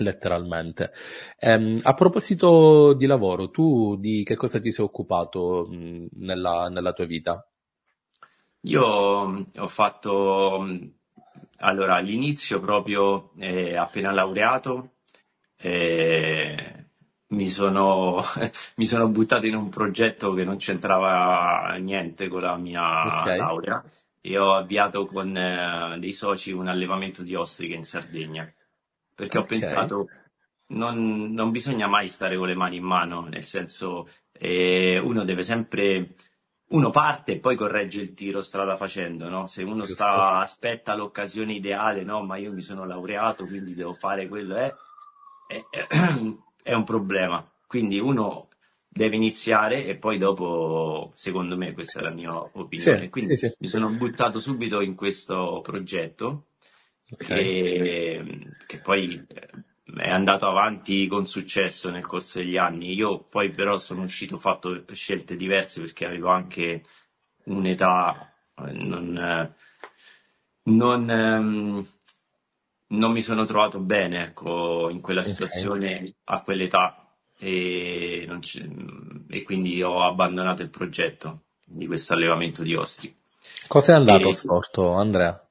letteralmente. 0.00 0.92
Ehm, 1.38 1.78
a 1.82 1.94
proposito 1.94 2.92
di 2.94 3.06
lavoro, 3.06 3.50
tu 3.50 3.96
di 3.96 4.22
che 4.24 4.36
cosa 4.36 4.60
ti 4.60 4.70
sei 4.72 4.84
occupato 4.84 5.66
mh, 5.70 6.08
nella, 6.12 6.68
nella 6.68 6.92
tua 6.92 7.04
vita? 7.06 7.44
Io 8.62 9.26
mh, 9.26 9.46
ho 9.58 9.68
fatto, 9.68 10.60
mh, 10.60 10.92
allora, 11.58 11.96
all'inizio 11.96 12.60
proprio 12.60 13.32
eh, 13.38 13.76
appena 13.76 14.10
laureato, 14.12 14.96
eh, 15.56 16.84
mi 17.28 17.48
sono, 17.48 18.22
mi 18.76 18.86
sono 18.86 19.08
buttato 19.08 19.46
in 19.46 19.54
un 19.54 19.68
progetto 19.68 20.32
che 20.34 20.44
non 20.44 20.56
c'entrava 20.56 21.74
niente 21.80 22.28
con 22.28 22.42
la 22.42 22.56
mia 22.56 22.82
Ok, 23.02 23.26
laurea 23.34 23.82
e 24.20 24.38
ho 24.38 24.54
avviato 24.54 25.06
con 25.06 25.34
eh, 25.36 25.96
dei 25.98 26.12
soci 26.12 26.52
un 26.52 26.68
allevamento 26.68 27.22
di 27.22 27.34
ostriche 27.34 27.74
in 27.74 27.84
Sardegna, 27.84 28.52
perché 29.20 29.36
ho 29.36 29.42
ok, 29.42 29.46
pensato 29.46 30.08
non, 30.68 31.32
non 31.32 31.50
bisogna 31.50 31.86
mai 31.86 32.08
stare 32.08 32.36
con 32.36 32.46
le 32.46 32.54
mani 32.54 32.76
in 32.76 32.84
mano, 32.84 33.26
nel 33.28 33.42
senso 33.42 34.08
eh, 34.32 34.98
uno 34.98 35.24
deve 35.24 35.42
sempre, 35.42 36.14
uno 36.68 36.90
parte 36.90 37.32
e 37.32 37.38
poi 37.38 37.56
corregge 37.56 38.00
il 38.00 38.14
tiro 38.14 38.40
strada 38.40 38.76
facendo, 38.76 39.28
no? 39.28 39.46
Se 39.46 39.62
uno 39.62 39.84
sta, 39.84 40.38
aspetta 40.38 40.94
l'occasione 40.94 41.54
ideale, 41.54 42.02
no? 42.02 42.22
Ma 42.22 42.36
io 42.36 42.52
mi 42.52 42.62
sono 42.62 42.86
laureato, 42.86 43.46
quindi 43.46 43.74
devo 43.74 43.94
fare 43.94 44.28
quello, 44.28 44.56
eh, 44.56 44.74
è, 45.48 45.62
è 46.62 46.72
un 46.72 46.84
problema. 46.84 47.44
Quindi 47.66 47.98
uno 47.98 48.48
deve 48.88 49.16
iniziare 49.16 49.84
e 49.84 49.96
poi 49.96 50.18
dopo, 50.18 51.12
secondo 51.14 51.56
me, 51.56 51.72
questa 51.72 52.00
è 52.00 52.02
la 52.02 52.10
mia 52.10 52.32
opinione. 52.32 52.96
Sì, 52.96 53.02
sì, 53.02 53.10
Quindi 53.10 53.36
sì, 53.36 53.52
mi 53.58 53.66
sono 53.66 53.90
buttato 53.90 54.40
subito 54.40 54.80
in 54.80 54.94
questo 54.94 55.60
progetto 55.62 56.44
ok, 57.10 57.26
che, 57.26 58.24
che 58.66 58.78
poi 58.78 59.24
eh, 59.28 59.48
è 59.96 60.10
andato 60.10 60.46
avanti 60.46 61.06
con 61.06 61.26
successo 61.26 61.90
nel 61.90 62.06
corso 62.06 62.38
degli 62.38 62.56
anni. 62.56 62.94
Io 62.94 63.24
poi 63.24 63.50
però 63.50 63.76
sono 63.76 64.02
uscito, 64.02 64.36
ho 64.36 64.38
fatto 64.38 64.84
scelte 64.92 65.36
diverse 65.36 65.80
perché 65.80 66.06
avevo 66.06 66.28
anche 66.28 66.82
un'età, 67.44 68.32
eh, 68.56 68.72
non, 68.72 69.16
eh, 69.16 69.54
non, 70.64 71.10
ehm, 71.10 71.86
non 72.88 73.12
mi 73.12 73.20
sono 73.20 73.44
trovato 73.44 73.80
bene, 73.80 74.24
ecco, 74.24 74.88
in 74.90 75.00
quella 75.00 75.22
situazione 75.22 76.14
a 76.24 76.42
quell'età 76.42 77.10
e, 77.38 78.28
e 79.28 79.42
quindi 79.42 79.82
ho 79.82 80.04
abbandonato 80.04 80.62
il 80.62 80.70
progetto 80.70 81.42
di 81.64 81.86
questo 81.86 82.14
allevamento 82.14 82.62
di 82.62 82.74
ostri. 82.74 83.16
Cosa 83.66 83.92
è 83.92 83.96
andato 83.96 84.28
E 84.28 84.32
storto, 84.32 84.92
Andrea? 84.92 85.49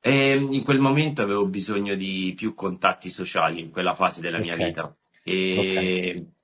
E 0.00 0.32
in 0.34 0.62
quel 0.64 0.78
momento 0.78 1.22
avevo 1.22 1.46
bisogno 1.46 1.94
di 1.94 2.32
più 2.36 2.54
contatti 2.54 3.10
sociali 3.10 3.60
in 3.60 3.70
quella 3.70 3.94
fase 3.94 4.20
della 4.20 4.38
mia 4.38 4.54
Ok, 4.54 4.56
vita 4.56 4.90
e, 5.22 5.34
ok. 5.54 5.74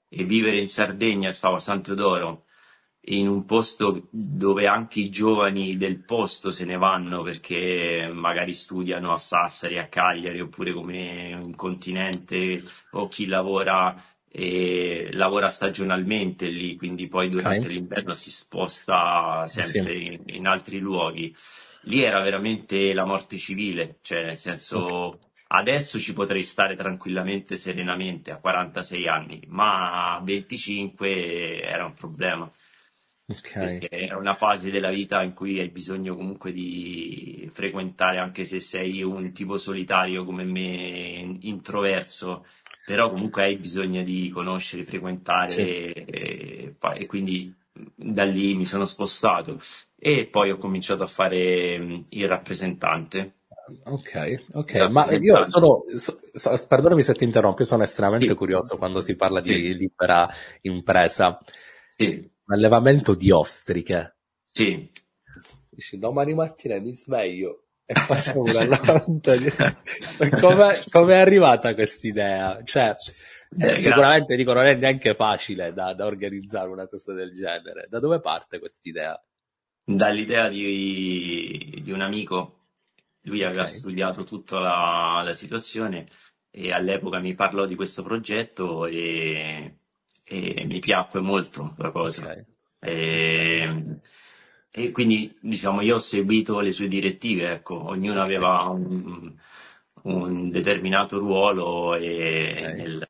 e 0.09 0.25
vivere 0.25 0.59
in 0.59 0.69
Sardegna, 0.69 1.31
stavo 1.31 1.57
a 1.57 1.61
San 1.61 1.83
Teodoro, 1.83 2.47
in 3.07 3.29
un 3.29 3.45
posto 3.45 4.09
dove 4.11 4.67
anche 4.67 5.01
i 5.01 5.11
giovani 5.11 5.77
del 5.77 6.03
posto 6.05 6.51
se 6.51 6.65
ne 6.65 6.77
vanno 6.77 7.23
perché 7.23 8.11
magari 8.13 8.53
studiano 8.53 9.13
a 9.13 9.17
Sassari, 9.19 9.79
a 9.79 9.89
Cagliari 9.89 10.41
oppure 10.41 10.73
come 10.73 11.29
in 11.31 11.55
continente 11.55 12.63
o 12.93 13.09
chi 13.09 13.27
lavora 13.27 13.95
e 14.29 15.11
lavora 15.13 15.49
stagionalmente 15.49 16.49
lì, 16.49 16.75
quindi 16.77 17.07
poi 17.09 17.29
durante 17.29 17.69
Ok, 17.69 17.69
l'inverno 17.69 18.15
si 18.15 18.31
sposta 18.31 19.47
sì, 19.61 19.63
sempre 19.63 19.97
in 19.99 20.23
in 20.27 20.47
altri 20.47 20.79
luoghi. 20.79 21.35
Lì 21.85 22.03
era 22.03 22.21
veramente 22.23 22.93
la 22.93 23.05
morte 23.05 23.37
civile, 23.39 23.99
cioè 24.03 24.25
nel 24.25 24.39
senso 24.39 25.19
adesso 25.49 25.99
ci 25.99 26.13
potrei 26.13 26.43
stare 26.43 26.77
tranquillamente, 26.77 27.57
serenamente 27.57 28.31
a 28.31 28.39
46 28.39 29.07
anni, 29.09 29.43
ma 29.49 30.15
a 30.17 30.21
25 30.21 31.61
era 31.63 31.85
un 31.85 31.95
problema, 31.95 32.51
Ok, 33.29 33.57
perché 33.57 33.89
è 33.89 34.13
una 34.15 34.35
fase 34.35 34.71
della 34.71 34.91
vita 34.91 35.23
in 35.23 35.33
cui 35.33 35.61
hai 35.61 35.69
bisogno 35.71 36.17
comunque 36.17 36.53
di 36.53 37.49
frequentare, 37.53 38.19
anche 38.19 38.45
se 38.45 38.59
sei 38.59 39.03
un 39.03 39.33
tipo 39.33 39.57
solitario 39.57 40.25
come 40.25 40.45
me, 40.45 41.37
introverso, 41.41 42.45
però 42.85 43.11
comunque 43.11 43.45
hai 43.45 43.57
bisogno 43.57 44.03
di 44.03 44.29
conoscere, 44.31 44.85
frequentare 44.85 45.51
sì, 45.51 45.61
e- 45.61 46.77
e 46.97 47.07
quindi 47.07 47.55
da 47.95 48.25
lì 48.25 48.55
mi 48.55 48.65
sono 48.65 48.85
spostato 48.85 49.61
e 49.97 50.27
poi 50.27 50.51
ho 50.51 50.57
cominciato 50.59 51.03
a 51.05 51.07
fare 51.09 51.79
mm, 51.79 52.01
il 52.11 52.29
rappresentante. 52.29 53.35
ok, 53.87 54.11
ok. 54.55 54.75
Ma 54.91 55.11
io 55.13 55.43
sono, 55.45 55.85
so- 55.97 56.19
so- 56.33 56.67
perdonami 56.69 57.03
se 57.03 57.15
ti 57.15 57.25
interrompo, 57.25 57.61
io 57.63 57.67
sono 57.67 57.83
estremamente 57.85 58.35
Sì, 58.35 58.35
curioso 58.35 58.77
quando 58.77 59.01
si 59.01 59.17
parla 59.17 59.41
sì, 59.41 59.57
di 59.61 59.75
libera 59.77 60.29
impresa. 60.63 61.39
sì, 61.91 62.31
Allevamento 62.47 63.15
di 63.15 63.31
ostriche. 63.31 64.17
sì. 64.45 64.91
Dici, 65.69 65.99
domani 65.99 66.35
mattina 66.35 66.79
mi 66.81 66.93
sveglio 66.93 67.67
e 67.85 67.95
faccio 67.97 68.43
un 68.45 68.57
allevamento 68.57 69.37
di... 69.37 69.49
Come, 70.41 70.83
come 70.91 71.15
è 71.15 71.19
arrivata 71.21 71.75
quest'idea? 71.75 72.63
Cioè, 72.63 72.95
eh, 73.59 73.75
Eh, 73.75 73.75
sicuramente 73.75 74.37
dico, 74.37 74.53
non 74.53 74.67
è 74.67 74.75
neanche 74.75 75.15
facile 75.15 75.73
da, 75.73 75.95
da 75.95 76.07
organizzare 76.07 76.69
una 76.71 76.87
cosa 76.89 77.13
del 77.15 77.33
genere. 77.33 77.87
Da 77.89 77.99
dove 78.01 78.21
parte 78.21 78.59
quest'idea? 78.59 79.21
dall'idea 79.85 80.49
di, 80.49 81.81
di 81.83 81.93
un 81.93 82.01
amico, 82.01 82.61
lui 83.23 83.43
aveva 83.43 83.67
Ok, 83.67 83.67
studiato 83.67 84.25
tutta 84.25 84.59
la, 84.59 85.23
la 85.25 85.35
situazione 85.35 86.07
e 86.51 86.73
all'epoca 86.73 87.19
mi 87.21 87.35
parlò 87.35 87.67
di 87.67 87.75
questo 87.75 88.03
progetto 88.03 88.87
e, 88.87 89.79
e 90.25 90.65
mi 90.67 90.79
piacque 90.81 91.21
molto 91.21 91.75
la 91.79 91.91
cosa. 91.91 92.29
ok, 92.29 92.47
E, 92.79 93.99
e 94.71 94.91
quindi, 94.91 95.37
diciamo, 95.41 95.81
io 95.83 95.97
ho 95.97 95.99
seguito 95.99 96.61
le 96.61 96.73
sue 96.73 96.89
direttive, 96.89 97.53
ecco, 97.53 97.87
ognuno 97.89 98.21
aveva 98.23 98.63
un, 98.69 99.35
un 100.05 100.51
determinato 100.51 101.19
ruolo 101.19 101.95
e 101.95 102.73
nel- 102.75 103.09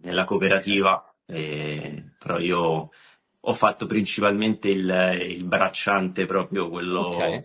nella 0.00 0.24
cooperativa, 0.24 1.14
e- 1.26 2.12
però 2.18 2.38
io 2.38 2.90
ho 3.40 3.52
fatto 3.54 3.86
principalmente 3.86 4.68
il, 4.68 5.18
il 5.22 5.44
bracciante, 5.44 6.26
proprio 6.26 6.68
quello, 6.68 7.00
ok. 7.00 7.44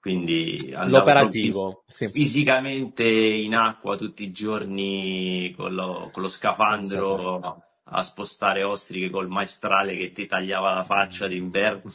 quindi 0.00 0.56
proprio 0.70 0.80
fis- 0.80 0.90
L'operativo, 0.90 1.84
sì, 1.86 2.08
fisicamente 2.08 3.04
in 3.04 3.54
acqua 3.54 3.96
tutti 3.96 4.22
i 4.24 4.32
giorni 4.32 5.52
con 5.56 5.74
lo, 5.74 6.10
con 6.12 6.22
lo 6.22 6.28
scafandro 6.28 7.62
a 7.90 8.02
spostare 8.02 8.62
ostriche 8.62 9.10
col 9.10 9.28
maestrale 9.28 9.96
che 9.96 10.12
ti 10.12 10.26
tagliava 10.26 10.74
la 10.74 10.84
faccia 10.84 11.26
d'inverno. 11.26 11.90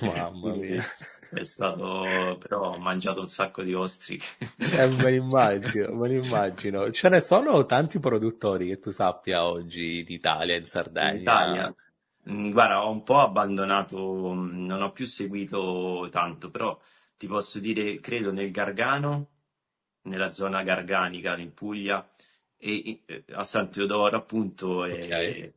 Mamma 0.00 0.54
mia. 0.56 0.82
è 1.30 1.44
stato, 1.44 2.36
però 2.38 2.72
ho 2.74 2.78
mangiato 2.78 3.20
un 3.20 3.28
sacco 3.28 3.62
di 3.62 3.74
ostriche. 3.74 4.26
Eh, 4.58 4.86
me 4.88 5.10
l'immagino, 5.10 5.94
me 5.94 6.08
l'immagino. 6.08 6.90
Ce 6.90 7.08
ne 7.08 7.20
sono 7.20 7.64
tanti 7.66 7.98
produttori 7.98 8.68
che 8.68 8.78
tu 8.78 8.90
sappia 8.90 9.44
oggi 9.44 10.00
in 10.00 10.06
Italia, 10.08 10.56
in 10.56 10.66
In 11.08 11.14
Sardegna. 11.20 11.20
Italia, 11.20 11.74
mm, 12.30 12.50
guarda, 12.50 12.84
ho 12.84 12.90
un 12.90 13.02
po' 13.02 13.18
abbandonato, 13.20 14.32
mm, 14.34 14.64
non 14.66 14.82
ho 14.82 14.92
più 14.92 15.06
seguito 15.06 16.08
tanto, 16.10 16.50
però 16.50 16.78
ti 17.16 17.26
posso 17.26 17.58
dire, 17.58 18.00
credo 18.00 18.32
nel 18.32 18.50
Gargano, 18.50 19.28
nella 20.02 20.30
zona 20.32 20.62
garganica 20.62 21.36
in 21.38 21.52
Puglia, 21.54 22.06
e 22.62 23.02
e- 23.06 23.24
a 23.32 23.42
San 23.44 23.70
Teodoro 23.70 24.16
appunto, 24.16 24.84
e, 24.84 25.52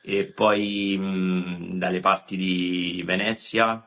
e 0.00 0.24
poi 0.32 0.96
mm, 0.98 1.78
dalle 1.78 2.00
parti 2.00 2.36
di 2.36 3.02
Venezia, 3.04 3.82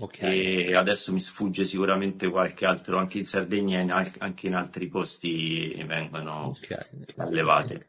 ok, 0.00 0.22
e 0.22 0.74
adesso 0.76 1.12
mi 1.12 1.20
sfugge 1.20 1.64
sicuramente 1.64 2.28
qualche 2.30 2.66
altro, 2.66 2.98
anche 2.98 3.18
in 3.18 3.24
Sardegna 3.26 3.80
e 3.80 4.12
anche 4.18 4.46
in 4.46 4.54
altri 4.54 4.88
posti 4.88 5.82
vengono 5.84 6.50
ok, 6.50 6.70
ok. 6.92 7.14
allevate. 7.16 7.88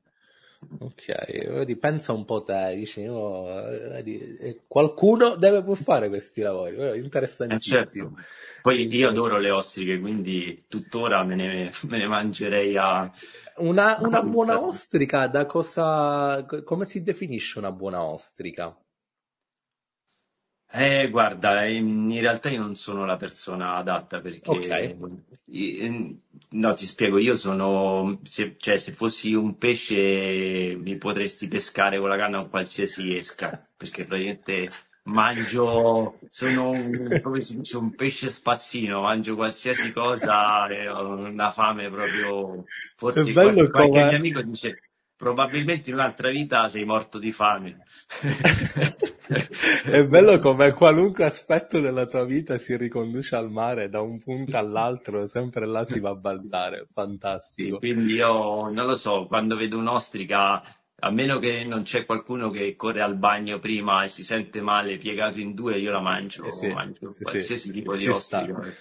Ok, 0.80 1.06
vedi, 1.48 1.76
pensa 1.76 2.14
un 2.14 2.24
po' 2.24 2.44
te, 2.44 2.76
dici, 2.76 3.06
"Oh, 3.08 3.48
eh, 3.50 3.80
vedi, 3.90 4.38
eh, 4.38 4.62
qualcuno 4.68 5.36
deve 5.36 5.64
pur 5.64 5.78
fare 5.78 6.08
questi 6.08 6.42
lavori, 6.42 6.76
Eh, 6.76 6.98
Eh 6.98 6.98
interessantissimo. 7.04 8.16
certo, 8.16 8.22
poi 8.62 8.88
io 8.88 9.10
adoro 9.10 9.38
le 9.38 9.50
ostriche, 9.52 10.00
quindi 10.00 10.64
tuttora 10.68 11.24
me 11.24 11.36
ne, 11.36 11.72
me 11.88 11.98
ne 11.98 12.08
mangerei 12.08 12.78
a... 12.78 13.12
Una, 13.58 14.00
una 14.02 14.22
buona 14.22 14.60
ostrica, 14.60 15.28
da 15.28 15.46
cosa, 15.46 16.46
co- 16.48 16.64
come 16.64 16.86
si 16.86 17.04
definisce 17.04 17.60
una 17.60 17.72
buona 17.72 18.04
ostrica? 18.04 18.76
Eh, 20.74 21.10
guarda, 21.10 21.66
in 21.66 22.10
in 22.10 22.22
realtà 22.22 22.50
io 22.50 22.62
non 22.62 22.76
sono 22.76 23.06
la 23.06 23.18
persona 23.18 23.76
adatta 23.76 24.22
perché, 24.22 24.50
Ok, 24.50 24.68
eh, 24.68 26.16
no, 26.52 26.74
ti 26.74 26.86
spiego, 26.86 27.18
io 27.18 27.36
sono, 27.36 28.20
se, 28.24 28.56
cioè, 28.58 28.78
se 28.78 28.94
fossi 28.94 29.34
un 29.34 29.58
pesce 29.58 30.76
mi 30.78 30.96
potresti 30.98 31.48
pescare 31.50 32.00
con 32.00 32.08
la 32.08 32.16
canna 32.16 32.40
con 32.40 32.50
qualsiasi 32.50 33.16
esca, 33.18 33.68
perché 33.76 34.06
praticamente 34.06 34.70
mangio, 35.04 36.20
sono 36.30 36.70
un, 36.70 37.20
come 37.22 37.42
si 37.42 37.58
dice, 37.58 37.76
un 37.78 37.94
pesce 37.94 38.30
spazzino, 38.30 39.02
mangio 39.02 39.36
qualsiasi 39.36 39.92
cosa 39.92 40.68
e 40.68 40.88
ho 40.88 41.16
una 41.16 41.52
fame 41.52 41.90
proprio, 41.90 42.64
è 42.64 42.64
forse 42.96 43.24
bello 43.34 43.68
qualche, 43.68 43.70
qualche 43.72 43.98
mio 43.98 44.06
come... 44.06 44.16
amico 44.16 44.42
dice, 44.42 44.80
probabilmente 45.22 45.90
in 45.92 45.96
un'altra 45.98 46.30
vita 46.30 46.68
sei 46.68 46.84
morto 46.86 47.20
di 47.20 47.32
fame. 47.32 47.78
È 49.90 50.04
bello 50.08 50.40
come 50.40 50.72
qualunque 50.74 51.26
aspetto 51.26 51.80
della 51.80 52.06
tua 52.06 52.26
vita 52.26 52.58
si 52.58 52.76
riconduce 52.76 53.36
al 53.36 53.50
mare 53.52 53.90
da 53.90 54.02
un 54.02 54.20
punto 54.20 54.58
all'altro, 54.58 55.28
sempre 55.28 55.66
là 55.66 55.86
si 55.86 56.00
va 56.00 56.10
a 56.12 56.16
balzare, 56.16 56.88
Sì, 57.54 57.72
fantastico. 57.72 57.78
quindi 57.78 58.14
io 58.14 58.70
non 58.70 58.86
lo 58.88 58.96
so, 58.96 59.26
quando 59.28 59.56
vedo 59.58 59.78
un'ostrica, 59.78 60.64
a 61.04 61.10
meno 61.12 61.38
che 61.40 61.64
non 61.66 61.84
c'è 61.84 62.06
qualcuno 62.06 62.50
che 62.50 62.76
corre 62.76 63.02
al 63.02 63.18
bagno 63.18 63.60
prima 63.60 64.04
e 64.04 64.08
si 64.08 64.24
sente 64.24 64.62
male 64.62 64.98
piegato 64.98 65.40
in 65.40 65.54
due, 65.54 65.78
io 65.78 65.92
la 65.92 66.00
Eh 66.44 66.52
mangio, 66.52 66.52
sì, 66.52 66.70
mangio 66.70 67.18
sì, 67.22 67.22
qualsiasi 67.22 67.70
tipo 67.72 67.96
di 67.98 68.08
ci 68.08 68.12
sta, 68.14 68.48
ostrica. 68.48 68.76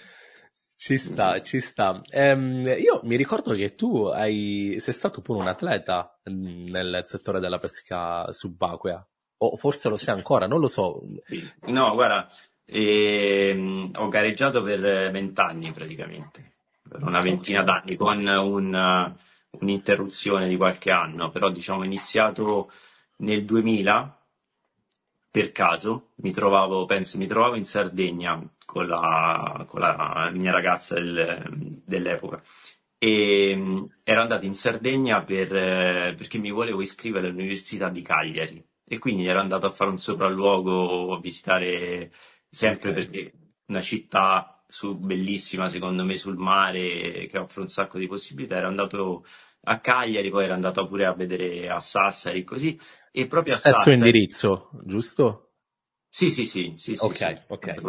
Ci 0.81 0.97
sta, 0.97 1.39
ci 1.43 1.59
sta. 1.59 2.01
Ehm, 2.09 2.65
io 2.65 3.01
mi 3.03 3.15
ricordo 3.15 3.53
che 3.53 3.75
tu 3.75 4.05
hai, 4.05 4.77
sei 4.79 4.93
stato 4.95 5.21
pure 5.21 5.37
un 5.37 5.45
atleta 5.45 6.17
nel 6.23 7.01
settore 7.03 7.39
della 7.39 7.59
pesca 7.59 8.31
subacquea, 8.31 9.07
o 9.37 9.55
forse 9.57 9.89
lo 9.89 9.97
sei 9.97 10.15
ancora, 10.15 10.47
non 10.47 10.59
lo 10.59 10.65
so. 10.65 10.99
No, 11.67 11.93
guarda, 11.93 12.27
ehm, 12.65 13.91
ho 13.95 14.07
gareggiato 14.07 14.63
per 14.63 15.11
vent'anni 15.11 15.71
praticamente, 15.71 16.53
per 16.89 17.03
una 17.03 17.21
ventina 17.21 17.61
d'anni, 17.61 17.95
con 17.95 18.25
un, 18.25 19.15
un'interruzione 19.51 20.47
di 20.47 20.57
qualche 20.57 20.89
anno, 20.89 21.29
però 21.29 21.51
diciamo 21.51 21.81
ho 21.81 21.85
iniziato 21.85 22.71
nel 23.17 23.45
2000 23.45 24.17
per 25.29 25.51
caso, 25.51 26.07
mi 26.15 26.31
trovavo, 26.31 26.85
penso, 26.85 27.19
mi 27.19 27.27
trovavo 27.27 27.55
in 27.55 27.65
Sardegna 27.65 28.43
con 28.71 28.87
la, 28.87 29.65
con 29.67 29.81
la 29.81 30.29
mia 30.33 30.51
ragazza 30.53 30.95
del- 30.95 31.81
dell'epoca 31.85 32.41
e 32.97 33.89
ero 34.03 34.21
andato 34.21 34.45
in 34.45 34.53
Sardegna 34.53 35.23
per, 35.23 35.47
perché 36.15 36.37
mi 36.37 36.51
volevo 36.51 36.81
iscrivere 36.81 37.27
all'Università 37.27 37.89
di 37.89 38.01
Cagliari 38.01 38.63
e 38.85 38.97
quindi 38.99 39.25
ero 39.25 39.39
andato 39.39 39.65
a 39.65 39.71
fare 39.71 39.89
un 39.89 39.97
sopralluogo, 39.99 41.13
a 41.15 41.19
visitare 41.19 42.11
sempre 42.49 42.93
perché 42.93 43.33
una 43.67 43.81
città 43.81 44.63
su- 44.67 44.97
bellissima 44.97 45.67
secondo 45.69 46.03
me 46.05 46.15
sul 46.15 46.37
mare 46.37 47.25
che 47.27 47.37
offre 47.39 47.61
un 47.61 47.69
sacco 47.69 47.97
di 47.97 48.07
possibilità. 48.07 48.57
Ero 48.57 48.67
andato 48.67 49.25
a 49.63 49.79
Cagliari, 49.79 50.29
poi 50.29 50.45
ero 50.45 50.53
andato 50.53 50.85
pure 50.87 51.05
a 51.05 51.13
vedere 51.13 51.69
a 51.69 51.79
Sassari 51.79 52.43
così 52.43 52.79
e 53.11 53.27
proprio 53.27 53.55
a 53.55 53.57
stesso 53.57 53.89
Sassari. 53.89 53.91
indirizzo, 53.91 54.69
giusto? 54.83 55.51
Sì, 56.09 56.29
sì, 56.29 56.45
sì, 56.45 56.73
sì, 56.77 56.95
sì, 56.95 57.13
Ok, 57.13 57.15
sì, 57.15 57.41
ok, 57.47 57.81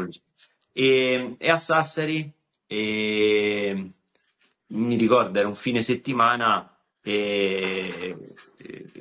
E, 0.73 1.37
e 1.39 1.51
a 1.51 1.57
Sassari 1.57 2.33
e 2.67 3.93
mi 4.69 4.97
ricordo 4.97 5.39
era 5.39 5.49
un 5.49 5.55
fine 5.55 5.83
settimana 5.83 6.75
e 7.03 8.17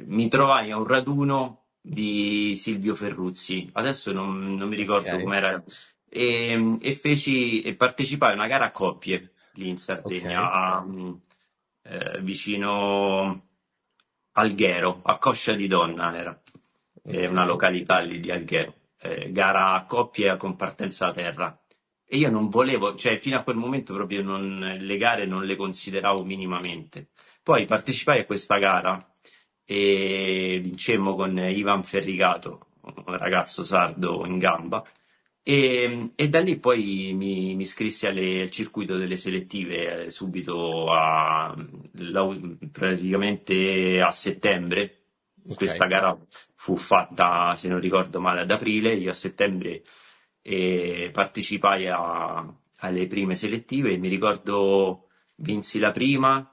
mi 0.05 0.27
trovai 0.27 0.71
a 0.71 0.77
un 0.77 0.85
raduno 0.85 1.67
di 1.81 2.55
Silvio 2.55 2.95
Ferruzzi, 2.95 3.69
adesso 3.73 4.11
non, 4.11 4.55
non 4.55 4.67
mi 4.69 4.75
ricordo 4.75 5.17
Ok. 5.17 5.21
com'era, 5.21 5.63
e, 6.09 6.77
e 6.81 6.95
feci 6.95 7.61
e 7.61 7.75
partecipai 7.75 8.31
a 8.31 8.35
una 8.35 8.47
gara 8.47 8.65
a 8.65 8.71
coppie 8.71 9.33
lì 9.53 9.69
in 9.69 9.77
Sardegna, 9.77 10.39
Ok. 10.41 10.51
a, 10.51 10.81
mm, 10.83 11.13
eh, 11.83 12.21
vicino 12.21 13.47
Alghero, 14.33 15.01
a 15.03 15.17
Coscia 15.17 15.53
di 15.53 15.67
Donna 15.67 16.15
era, 16.17 16.41
è 17.03 17.25
una 17.27 17.45
località 17.45 17.99
lì 17.99 18.19
di 18.19 18.31
Alghero, 18.31 18.73
eh, 18.99 19.31
gara 19.31 19.73
a 19.73 19.85
coppie 19.85 20.37
con 20.37 20.55
partenza 20.55 21.07
a 21.07 21.11
terra. 21.11 21.60
E 22.13 22.17
io 22.17 22.29
non 22.29 22.49
volevo, 22.49 22.95
cioè 22.95 23.17
fino 23.17 23.37
a 23.37 23.43
quel 23.43 23.55
momento 23.55 23.93
proprio 23.93 24.21
non, 24.21 24.59
le 24.59 24.97
gare 24.97 25.25
non 25.25 25.45
le 25.45 25.55
consideravo 25.55 26.25
minimamente. 26.25 27.11
Poi 27.41 27.65
partecipai 27.65 28.19
a 28.19 28.25
questa 28.25 28.57
gara 28.57 29.09
e 29.63 30.59
vincemmo 30.61 31.15
con 31.15 31.37
Ivan 31.37 31.83
Ferrigato, 31.85 32.67
un 32.81 33.17
ragazzo 33.17 33.63
sardo 33.63 34.25
in 34.25 34.39
gamba, 34.39 34.83
e, 35.41 36.09
e 36.13 36.27
da 36.29 36.41
lì 36.41 36.59
poi 36.59 37.13
mi, 37.13 37.55
mi 37.55 37.61
iscrissi 37.63 38.05
alle- 38.07 38.41
al 38.41 38.51
circuito 38.51 38.97
delle 38.97 39.15
selettive 39.15 40.05
eh, 40.07 40.11
subito 40.11 40.91
a, 40.91 41.55
la- 41.93 42.39
praticamente 42.71 44.01
a 44.01 44.11
settembre. 44.11 44.97
Ok. 45.47 45.55
Questa 45.55 45.85
gara 45.85 46.15
fu 46.55 46.75
fatta, 46.75 47.55
se 47.55 47.67
non 47.69 47.79
ricordo 47.79 48.19
male, 48.19 48.41
ad 48.41 48.51
aprile. 48.51 48.93
Io 48.95 49.09
a 49.09 49.13
settembre 49.13 49.83
eh, 50.41 51.09
partecipai 51.13 51.87
a- 51.87 52.53
alle 52.83 53.07
prime 53.07 53.35
selettive 53.35 53.91
e 53.91 53.97
mi 53.97 54.07
ricordo 54.07 55.07
vinsi 55.35 55.79
la 55.79 55.91
prima 55.91 56.45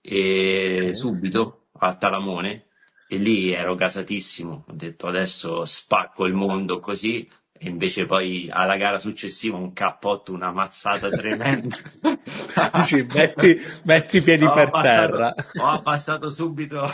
e 0.00 0.90
subito 0.94 1.68
a 1.78 1.94
Talamone 1.96 2.66
e 3.06 3.16
lì 3.16 3.52
ero 3.52 3.74
gasatissimo. 3.74 4.64
Ho 4.68 4.72
detto 4.72 5.06
adesso 5.06 5.64
spacco 5.64 6.26
il 6.26 6.34
mondo 6.34 6.78
così. 6.78 7.28
E 7.60 7.68
invece 7.68 8.06
poi 8.06 8.48
alla 8.50 8.76
gara 8.76 8.98
successiva 8.98 9.56
un 9.56 9.72
cappotto, 9.72 10.32
una 10.32 10.52
mazzata 10.52 11.10
tremenda. 11.10 11.76
Dici, 12.70 13.02
metti, 13.02 13.60
metti 13.82 14.18
i 14.18 14.22
piedi 14.22 14.44
Ho 14.44 14.52
per 14.52 14.68
abbassato, 14.68 14.80
terra. 14.80 15.34
ho 15.54 15.66
abbassato 15.66 16.28
subito 16.28 16.88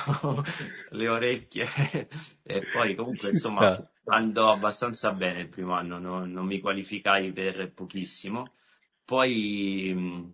le 0.90 1.08
orecchie 1.08 1.68
e 2.42 2.62
poi 2.72 2.94
comunque 2.94 3.28
Ci 3.28 3.34
insomma 3.34 3.66
sta. 3.66 3.90
Andò 4.06 4.52
abbastanza 4.52 5.12
bene 5.12 5.40
il 5.40 5.48
primo 5.48 5.72
anno, 5.74 5.98
non, 5.98 6.30
non 6.30 6.46
mi 6.46 6.60
qualificai 6.60 7.32
per 7.32 7.72
pochissimo. 7.72 8.54
Poi 9.04 9.92
mh, 9.94 10.32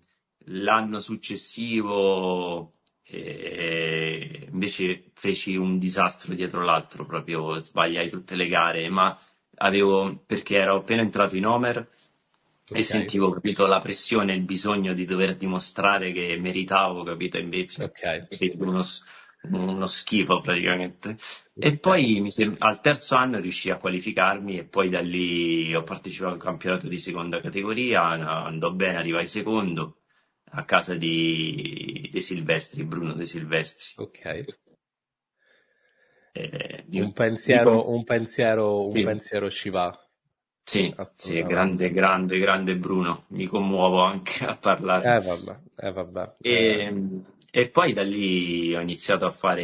l'anno 0.63 0.99
successivo 1.01 2.73
eh, 3.03 4.49
invece 4.53 5.11
feci 5.15 5.57
un 5.57 5.79
disastro 5.79 6.35
dietro 6.35 6.63
l'altro, 6.65 7.05
proprio 7.07 7.57
sbagliai 7.59 8.09
tutte 8.09 8.37
le 8.37 8.49
gare, 8.49 8.89
ma 8.89 9.17
avevo 9.57 10.23
perché 10.27 10.57
ero 10.57 10.77
appena 10.77 11.03
entrato 11.03 11.37
in 11.37 11.47
Homer 11.47 11.89
e 12.73 12.83
Ok. 12.83 12.85
sentivo, 12.85 13.31
capito, 13.31 13.67
la 13.67 13.81
pressione 13.81 14.33
il 14.35 14.43
bisogno 14.45 14.93
di 14.93 15.05
dover 15.05 15.37
dimostrare 15.37 16.13
che 16.13 16.37
meritavo, 16.39 17.03
capito, 17.03 17.37
invece 17.39 17.83
Ok. 17.87 18.01
feci 18.29 18.57
uno, 18.61 18.81
uno 19.43 19.87
schifo 19.87 20.41
praticamente. 20.41 21.17
E 21.59 21.77
poi 21.79 22.21
mi 22.21 22.31
sem- 22.31 22.57
al 22.59 22.81
terzo 22.81 23.17
anno 23.17 23.39
riuscii 23.39 23.71
a 23.71 23.77
qualificarmi 23.77 24.59
e 24.59 24.65
poi 24.65 24.89
da 24.89 25.01
lì 25.01 25.75
ho 25.75 25.83
partecipato 25.83 26.35
al 26.35 26.41
campionato 26.41 26.89
di 26.89 26.99
seconda 26.99 27.41
categoria, 27.41 28.03
andò 28.03 28.71
bene, 28.73 28.97
arrivai 28.99 29.27
secondo 29.27 29.99
a 30.53 30.65
casa 30.65 30.95
di 30.95 32.09
De 32.13 32.21
Silvestri, 32.21 32.85
Bruno 32.85 33.13
De 33.15 33.25
Silvestri. 33.27 33.95
Ok. 33.97 34.27
Eh, 36.35 36.85
di- 36.87 37.01
Un 37.01 37.13
pensiero, 37.13 37.73
dico- 37.73 37.91
un 37.91 38.05
pensiero, 38.05 38.87
un 38.87 38.93
Sì. 38.95 39.03
pensiero 39.03 39.51
ci 39.51 39.71
va. 39.71 39.89
Sì, 40.65 40.95
sì, 41.17 41.43
grande, 41.45 41.91
grande, 41.91 42.39
grande 42.39 42.77
Bruno, 42.77 43.25
mi 43.29 43.47
commuovo 43.47 44.03
anche 44.03 44.45
a 44.47 44.57
parlare. 44.57 45.13
Eh 45.13 45.21
vabbè, 45.21 45.61
eh 45.77 45.91
vabbè. 45.93 46.37
Eh, 46.43 46.89
E, 46.89 46.93
e 47.53 47.69
poi 47.69 47.93
da 47.93 48.03
lì 48.03 48.75
ho 48.75 48.81
iniziato 48.81 49.27
a 49.27 49.31
fare, 49.31 49.63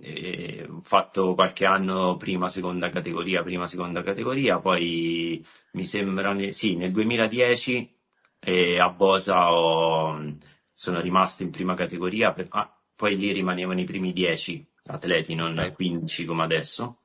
eh, 0.00 0.66
ho 0.68 0.80
fatto 0.82 1.34
qualche 1.34 1.64
anno 1.64 2.16
prima 2.16 2.48
seconda 2.48 2.90
categoria, 2.90 3.42
prima 3.42 3.66
seconda 3.66 4.02
categoria, 4.02 4.58
poi 4.60 5.44
mi 5.72 5.84
sembra, 5.84 6.32
ne- 6.32 6.52
sì, 6.52 6.76
nel 6.76 6.90
2010 6.92 7.92
eh, 8.40 8.78
a 8.80 8.88
Bosa 8.90 9.52
ho- 9.52 10.36
sono 10.72 11.00
rimasto 11.00 11.42
in 11.44 11.50
prima 11.50 11.74
categoria, 11.74 12.32
per- 12.32 12.48
ah, 12.50 12.82
poi 12.94 13.16
lì 13.16 13.32
rimanevano 13.32 13.80
i 13.80 13.84
primi 13.84 14.12
10 14.12 14.66
atleti, 14.86 15.34
non 15.34 15.56
Ok. 15.58 15.72
15 15.74 16.24
come 16.24 16.42
adesso. 16.42 17.00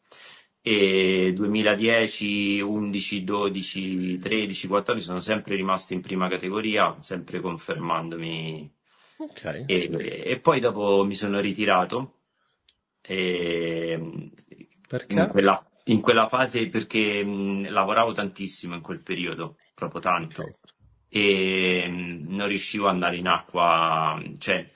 E 0.62 1.32
2010, 1.34 2.60
11, 2.62 3.24
12, 3.24 4.18
13, 4.20 4.68
14 4.68 5.06
sono 5.06 5.20
sempre 5.22 5.56
rimasto 5.56 5.94
in 5.94 6.02
prima 6.02 6.28
categoria, 6.28 6.98
sempre 7.02 7.40
confermandomi 7.40 8.78
ok. 9.20 9.46
e, 9.66 9.90
e 10.26 10.40
poi 10.40 10.60
dopo 10.60 11.04
mi 11.06 11.16
sono 11.16 11.40
ritirato 11.40 12.20
e, 13.02 13.94
in, 13.94 14.28
Perché? 14.88 15.28
quella, 15.28 15.60
in 15.86 16.02
quella 16.02 16.28
fase 16.28 16.68
perché 16.70 17.24
mh, 17.24 17.70
lavoravo 17.70 18.12
tantissimo 18.12 18.76
in 18.76 18.82
quel 18.82 19.02
periodo, 19.02 19.58
proprio 19.74 20.02
tanto, 20.02 20.42
Ok. 20.42 20.56
e 21.08 21.88
mh, 21.88 22.36
non 22.36 22.48
riuscivo 22.48 22.88
ad 22.88 22.94
andare 22.94 23.18
in 23.18 23.28
acqua, 23.28 24.22
cioè 24.38 24.68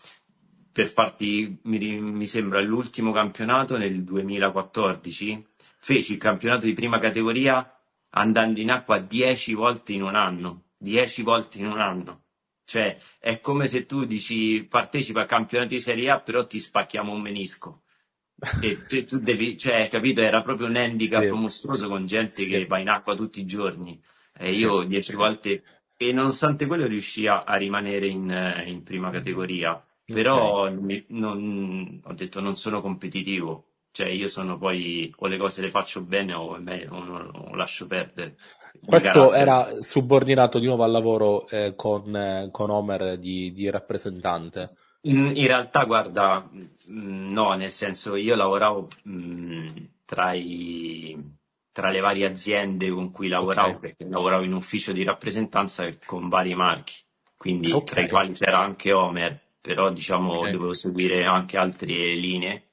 per 0.72 0.88
farti, 0.88 1.60
mi, 1.64 2.00
mi 2.00 2.26
sembra 2.26 2.60
l'ultimo 2.62 3.12
campionato 3.12 3.78
nel 3.78 4.04
2014, 4.04 5.48
feci 5.78 6.14
il 6.14 6.18
campionato 6.20 6.66
di 6.66 6.74
prima 6.74 6.98
categoria 6.98 7.68
andando 8.16 8.60
in 8.60 8.72
acqua 8.72 8.98
10 9.00 9.54
volte 9.54 9.94
in 9.94 10.02
un 10.04 10.16
anno, 10.16 10.70
10 10.78 11.22
volte 11.22 11.60
in 11.60 11.68
un 11.68 11.80
anno. 11.80 12.23
Cioè, 12.66 12.98
è 13.20 13.40
come 13.40 13.68
se 13.68 13.86
tu 13.86 14.06
dici 14.06 14.66
partecipa 14.70 15.22
al 15.22 15.28
campionato 15.28 15.70
di 15.74 15.80
Serie 15.80 16.10
A, 16.10 16.20
però 16.22 16.46
ti 16.48 16.60
spacchiamo 16.60 17.12
un 17.12 17.22
menisco. 17.22 17.84
E 18.62 18.82
tu, 18.82 19.04
tu 19.06 19.20
devi, 19.20 19.58
cioè, 19.58 19.88
capito? 19.90 20.22
Era 20.22 20.42
proprio 20.42 20.68
un 20.68 20.76
handicap 20.76 21.24
Sì. 21.24 21.30
mostruoso 21.30 21.88
con 21.88 22.06
gente 22.06 22.42
Sì. 22.42 22.50
che 22.50 22.66
va 22.66 22.80
in 22.80 22.90
acqua 22.90 23.16
tutti 23.16 23.40
i 23.42 23.46
giorni. 23.46 24.02
E 24.38 24.52
Sì. 24.52 24.62
io 24.62 24.84
dieci 24.84 25.14
volte, 25.14 25.64
e 25.98 26.12
nonostante 26.12 26.66
quello 26.66 26.86
riuscii 26.88 27.28
a, 27.28 27.44
a 27.44 27.56
rimanere 27.56 28.08
in, 28.08 28.64
in 28.66 28.84
prima 28.84 29.10
categoria. 29.12 29.84
Però 30.06 30.70
mi- 30.72 31.06
non- 31.10 32.02
ho 32.04 32.14
detto 32.14 32.40
non 32.42 32.56
sono 32.58 32.82
competitivo. 32.82 33.68
Cioè, 33.92 34.08
io 34.10 34.28
sono 34.28 34.58
poi, 34.58 35.14
o 35.18 35.28
le 35.28 35.38
cose 35.38 35.62
le 35.62 35.70
faccio 35.70 36.02
bene 36.02 36.34
o, 36.34 36.56
o- 36.58 37.32
o 37.52 37.56
lascio 37.56 37.86
perdere. 37.88 38.38
Questo 38.86 39.34
carattere. 39.34 39.34
era 39.34 39.82
subordinato 39.82 40.60
di 40.60 40.66
nuovo 40.68 40.84
al 40.84 40.92
lavoro 40.92 41.48
eh, 41.48 41.76
con, 41.76 42.16
eh, 42.16 42.50
con 42.52 42.70
Homer 42.70 43.18
di, 43.18 43.52
di 43.52 43.70
rappresentante. 43.70 44.76
In, 45.06 45.32
in 45.36 45.48
realtà, 45.48 45.84
guarda, 45.84 46.40
mh, 46.50 47.32
no, 47.32 47.54
nel 47.56 47.72
senso 47.74 48.16
io 48.16 48.36
lavoravo 48.36 48.88
mh, 49.04 49.86
tra, 50.06 50.34
i- 50.34 51.18
tra 51.72 51.90
le 51.90 52.00
varie 52.00 52.26
aziende 52.28 52.90
con 52.90 53.12
cui 53.12 53.28
lavoravo, 53.28 53.80
Ok. 53.80 53.80
perché 53.80 54.08
lavoravo 54.08 54.44
in 54.44 54.54
ufficio 54.54 54.94
di 54.94 55.04
rappresentanza 55.04 55.90
con 56.06 56.30
vari 56.30 56.56
marchi, 56.56 56.94
quindi 57.36 57.72
Ok. 57.74 57.92
tra 57.92 58.02
i 58.02 58.08
quali 58.08 58.32
c'era 58.34 58.60
anche 58.60 58.94
Homer, 58.94 59.40
però 59.60 59.92
diciamo 59.92 60.48
Ok. 60.48 60.48
dovevo 60.48 60.74
seguire 60.74 61.26
anche 61.26 61.58
altre 61.58 62.16
linee 62.16 62.70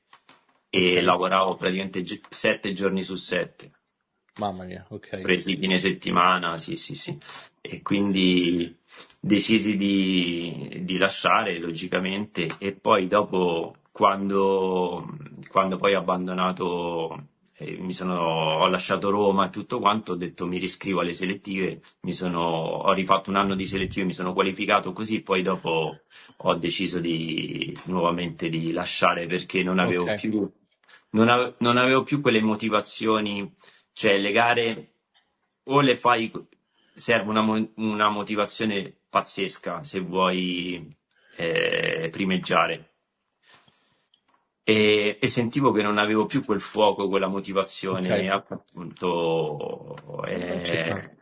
e 0.70 1.01
lavoravo 1.01 1.57
praticamente 1.57 2.05
sette 2.30 2.72
giorni 2.72 3.03
su 3.03 3.16
sette. 3.16 3.72
Mamma 4.41 4.64
mia, 4.64 4.86
ok. 4.88 5.20
presi 5.20 5.57
fine 5.59 5.78
settimana, 5.78 6.59
sì, 6.59 6.76
sì, 6.76 6.95
sì. 6.95 7.16
E 7.61 7.82
quindi 7.82 8.74
decisi 9.20 9.76
di, 9.76 10.80
di 10.82 10.97
lasciare, 10.97 11.59
logicamente, 11.59 12.57
e 12.59 12.72
poi 12.72 13.07
dopo, 13.07 13.76
quando, 13.93 15.07
quando 15.51 15.76
poi 15.76 15.95
ho 15.95 15.99
abbandonato, 15.99 17.26
eh, 17.59 17.76
mi 17.78 17.93
sono, 17.93 18.18
ho 18.18 18.68
lasciato 18.68 19.11
Roma 19.11 19.49
e 19.49 19.51
tutto 19.51 19.78
quanto, 19.78 20.12
ho 20.12 20.16
detto 20.16 20.47
mi 20.47 20.57
riscrivo 20.57 21.01
alle 21.01 21.12
selettive, 21.12 21.82
mi 22.01 22.14
sono, 22.14 22.41
ho 22.41 22.93
rifatto 22.95 23.28
un 23.28 23.36
anno 23.36 23.55
di 23.55 23.66
selettive, 23.66 24.07
mi 24.07 24.14
sono 24.14 24.32
qualificato 24.32 24.93
così, 24.93 25.20
poi 25.20 25.43
dopo 25.43 25.99
ho 26.38 26.55
deciso 26.55 26.99
di, 26.99 27.76
nuovamente 27.84 28.49
di 28.49 28.72
lasciare 28.72 29.26
perché 29.26 29.62
non 29.62 29.78
avevo 29.78 30.05
Ok. 30.05 30.18
più, 30.18 30.51
non 31.11 31.76
avevo 31.76 32.05
più 32.05 32.22
quelle 32.22 32.41
motivazioni 32.41 33.55
cioè, 34.01 34.16
le 34.16 34.32
gare 34.32 34.92
o 35.64 35.82
le 35.82 35.94
fai, 35.94 36.32
serve 36.94 37.28
una, 37.28 37.70
una 37.74 38.09
motivazione 38.09 38.96
pazzesca 39.11 39.84
se 39.84 40.01
vuoi 40.01 40.96
eh, 41.36 42.09
primeggiare. 42.11 42.94
E, 44.62 45.18
e 45.20 45.28
sentivo 45.28 45.70
che 45.70 45.82
non 45.82 45.98
avevo 45.98 46.24
più 46.24 46.46
quel 46.46 46.62
fuoco, 46.62 47.09
quella 47.11 47.26
motivazione, 47.26 48.30
Ok. 48.30 48.46
appunto. 48.48 50.24
eh. 50.24 51.19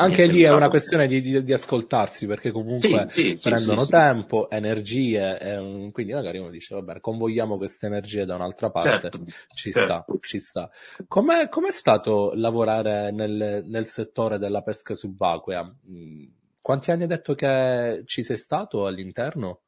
Anche 0.00 0.26
lì 0.26 0.42
è 0.42 0.50
una 0.50 0.68
questione 0.68 1.08
di, 1.08 1.20
di, 1.20 1.42
di 1.42 1.52
ascoltarsi 1.52 2.26
perché 2.26 2.52
comunque 2.52 3.06
sì, 3.08 3.34
sì, 3.34 3.40
prendono 3.40 3.82
sì, 3.82 3.90
tempo, 3.90 4.48
energie, 4.48 5.38
e, 5.40 5.90
quindi 5.92 6.12
magari 6.12 6.38
uno 6.38 6.50
dice 6.50 6.76
vabbè 6.76 7.00
convogliamo 7.00 7.56
queste 7.56 7.86
energie 7.86 8.24
da 8.24 8.36
un'altra 8.36 8.70
parte, 8.70 9.10
certo, 9.10 9.24
ci 9.52 9.72
certo. 9.72 10.04
sta, 10.06 10.18
ci 10.20 10.38
sta. 10.38 10.70
Com'è, 11.08 11.48
com'è 11.48 11.72
stato 11.72 12.32
lavorare 12.34 13.10
nel, 13.10 13.64
nel, 13.66 13.86
settore 13.86 14.38
della 14.38 14.62
pesca 14.62 14.94
subacquea? 14.94 15.64
Mm, 15.64 16.24
quanti 16.60 16.92
anni 16.92 17.02
hai 17.02 17.08
detto 17.08 17.34
che 17.34 18.02
ci 18.06 18.22
sei 18.22 18.36
stato 18.36 18.86
all'interno? 18.86 19.62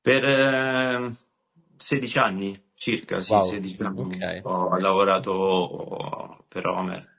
Per 0.00 0.24
eh, 0.24 1.14
16 1.76 2.18
anni 2.18 2.70
circa, 2.72 3.20
sì, 3.20 3.32
Wow, 3.32 3.42
16 3.42 3.82
anni 3.82 4.00
ok. 4.00 4.40
ho 4.44 4.78
lavorato 4.78 6.46
per 6.48 6.66
Homer. 6.66 7.12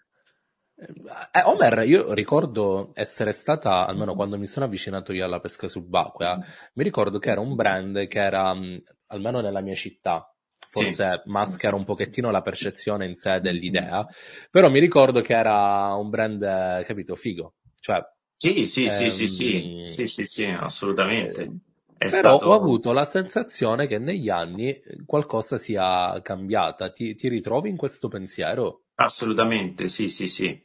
Eh, 0.78 1.42
Homer, 1.44 1.88
io 1.88 2.14
ricordo 2.14 2.92
essere 2.96 3.32
stata, 3.32 3.86
almeno 3.88 4.14
quando 4.14 4.38
mi 4.38 4.46
sono 4.48 4.66
avvicinato 4.66 5.14
io 5.14 5.24
alla 5.24 5.40
pesca 5.40 5.68
subacquea, 5.68 6.38
mi 6.74 6.84
ricordo 6.84 7.18
che 7.18 7.30
era 7.30 7.40
un 7.40 7.56
brand 7.56 8.08
che 8.08 8.20
era, 8.20 8.54
mh, 8.54 8.78
almeno 9.08 9.40
nella 9.40 9.62
mia 9.62 9.76
città, 9.76 10.30
Sì, 10.68 10.82
forse 10.84 11.22
maschera 11.26 11.76
un 11.78 11.86
pochettino 11.86 12.30
la 12.30 12.42
percezione 12.42 13.06
in 13.06 13.16
sé 13.16 13.40
dell'idea, 13.40 14.06
però 14.52 14.70
mi 14.70 14.80
ricordo 14.80 15.22
che 15.22 15.34
era 15.34 15.94
un 15.96 16.10
brand, 16.10 16.42
eh, 16.44 16.84
capito, 16.86 17.16
figo. 17.16 17.54
Cioè, 17.80 18.02
sì, 18.32 18.66
sì, 18.66 18.90
sì, 18.90 19.10
sì, 19.10 19.28
sì, 19.28 19.82
ehm, 19.82 19.86
sì, 19.86 20.06
sì, 20.06 20.26
sì, 20.26 20.44
eh, 20.44 20.52
assolutamente. 20.52 21.52
È 21.98 22.10
però 22.10 22.36
ho 22.38 22.40
stato 22.40 22.54
avuto 22.54 22.92
la 22.92 23.06
sensazione 23.06 23.88
che 23.88 23.98
negli 23.98 24.30
anni 24.30 24.82
qualcosa 25.06 25.58
sia 25.58 26.20
cambiata. 26.22 26.92
Ti, 26.92 27.16
ti 27.16 27.30
ritrovi 27.30 27.70
in 27.70 27.78
questo 27.78 28.10
pensiero? 28.10 28.82
assolutamente, 28.96 29.88
sì, 29.88 30.10
sì, 30.10 30.28
sì. 30.28 30.65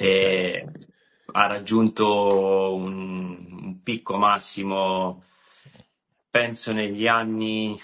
E 0.00 0.64
ha 1.32 1.46
raggiunto 1.46 2.74
un, 2.74 3.46
un 3.62 3.82
picco 3.82 4.16
massimo, 4.16 5.22
penso, 6.30 6.72
negli 6.72 7.06
anni 7.06 7.78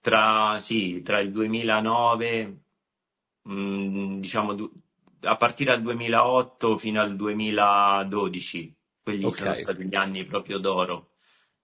tra, 0.00 0.58
sì, 0.60 1.02
tra 1.02 1.20
il 1.20 1.30
2009, 1.32 2.62
mm, 3.48 4.18
diciamo, 4.20 4.54
du- 4.54 4.70
a 5.22 5.36
partire 5.36 5.72
dal 5.72 5.82
2008 5.82 6.76
fino 6.78 7.00
al 7.00 7.16
2012. 7.16 8.74
Quelli 9.02 9.30
sono 9.30 9.52
ok, 9.52 9.52
stati 9.52 9.84
gli 9.86 9.94
anni 9.94 10.24
proprio 10.24 10.58
d'oro. 10.58 11.10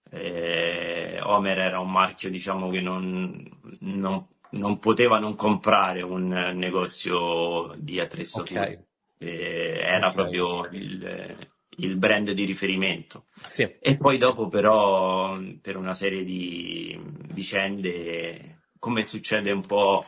Eh, 0.09 1.19
Homer 1.21 1.57
era 1.59 1.79
un 1.79 1.91
marchio, 1.91 2.29
diciamo, 2.29 2.69
che 2.69 2.81
non, 2.81 3.43
non- 3.81 4.27
non 4.51 4.79
poteva 4.79 5.19
non 5.19 5.35
comprare 5.35 6.01
un 6.03 6.27
negozio 6.55 7.73
di 7.77 7.99
attrezzature. 7.99 8.77
ok, 8.77 8.85
Eh, 9.25 9.79
era 9.79 10.11
proprio 10.11 10.65
il, 10.71 11.37
il 11.77 11.95
brand 11.97 12.31
di 12.31 12.45
riferimento. 12.45 13.27
Sì, 13.47 13.67
E 13.79 13.97
poi 13.97 14.17
dopo 14.17 14.47
però, 14.47 15.37
per 15.61 15.75
una 15.77 15.93
serie 15.93 16.23
di 16.23 16.97
vicende, 17.33 18.61
come 18.79 19.03
succede 19.03 19.51
un 19.51 19.65
po', 19.65 20.05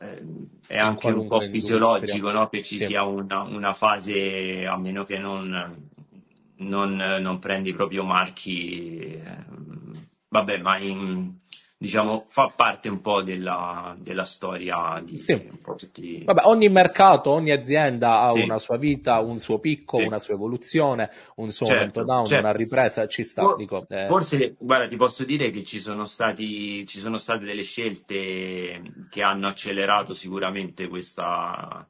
eh, 0.00 0.22
è 0.66 0.76
anche 0.78 1.10
un 1.10 1.26
po' 1.26 1.40
fisiologico, 1.40 2.30
no? 2.30 2.48
Che 2.48 2.62
ci 2.62 2.76
Sì, 2.76 2.84
sia 2.84 3.02
una, 3.04 3.42
una 3.42 3.72
fase, 3.72 4.66
a 4.66 4.76
meno 4.76 5.04
che 5.04 5.18
non, 5.18 5.88
non, 6.58 6.94
non 6.96 7.38
prendi 7.38 7.72
proprio 7.72 8.04
marchi, 8.04 9.12
eh, 9.14 9.44
vabbè, 10.28 10.58
ma 10.58 10.78
in- 10.78 11.40
diciamo 11.78 12.24
fa 12.28 12.50
parte 12.54 12.88
un 12.88 13.00
po' 13.00 13.22
della, 13.22 13.94
della 13.98 14.24
storia 14.24 15.00
di 15.04 15.18
sì. 15.18 15.32
un 15.32 15.58
po' 15.60 15.74
tutti. 15.74 16.22
Vabbè, 16.24 16.42
ogni 16.44 16.68
mercato, 16.68 17.30
ogni 17.30 17.50
azienda 17.50 18.20
ha 18.20 18.32
Sì, 18.32 18.42
una 18.42 18.58
sua 18.58 18.76
vita, 18.78 19.20
un 19.20 19.38
suo 19.38 19.58
picco, 19.58 19.98
sì. 19.98 20.04
una 20.04 20.18
sua 20.18 20.34
evoluzione, 20.34 21.10
un 21.36 21.50
suo 21.50 21.66
Certo, 21.68 22.02
down, 22.04 22.24
una 22.24 22.28
certo. 22.28 22.58
ripresa, 22.58 23.06
ci 23.06 23.22
sta, 23.24 23.42
For- 23.42 23.56
dico, 23.56 23.86
eh, 23.88 24.06
forse, 24.06 24.56
guarda, 24.58 24.86
ti 24.88 24.96
posso 24.96 25.24
dire 25.24 25.50
che 25.50 25.62
ci 25.64 25.78
sono 25.80 26.04
stati, 26.04 26.86
ci 26.86 26.98
sono 26.98 27.18
state 27.18 27.44
delle 27.44 27.62
scelte 27.62 28.82
che 29.10 29.22
hanno 29.22 29.48
accelerato 29.48 30.14
sicuramente 30.14 30.88
questa, 30.88 31.86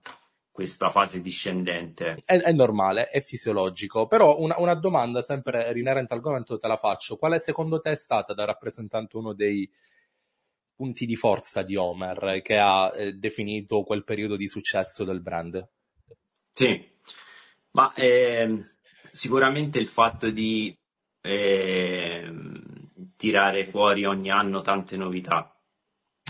questa 0.57 0.89
fase 0.89 1.21
discendente. 1.21 2.23
è, 2.25 2.39
è 2.39 2.53
normale, 2.53 3.11
è 3.11 3.21
fisiologico, 3.21 4.07
però 4.07 4.39
una, 4.39 4.59
una 4.59 4.73
domanda 4.75 5.21
sempre 5.21 5.71
inerente 5.79 6.15
al 6.15 6.21
argomento 6.21 6.59
te 6.59 6.67
la 6.67 6.77
faccio. 6.79 7.19
Quale 7.19 7.39
secondo 7.39 7.79
te 7.83 7.91
è 7.91 7.95
stata 7.95 8.33
da 8.33 8.47
rappresentante 8.47 9.19
uno 9.19 9.35
dei 9.35 9.71
punti 10.75 11.05
di 11.05 11.15
forza 11.15 11.63
di 11.63 11.77
Homer 11.77 12.41
che 12.41 12.57
ha 12.57 12.91
eh, 12.97 13.13
definito 13.13 13.83
quel 13.83 14.03
periodo 14.03 14.35
di 14.37 14.49
successo 14.49 15.05
del 15.05 15.21
brand? 15.21 15.69
Sì, 16.53 16.91
ma 17.73 17.93
ehm, 17.95 18.67
sicuramente 19.11 19.79
il 19.79 19.89
fatto 19.89 20.31
di 20.31 20.75
ehm, 21.21 23.13
tirare 23.15 23.67
fuori 23.67 24.07
ogni 24.07 24.31
anno 24.31 24.63
tante 24.63 24.97
novità. 24.97 25.55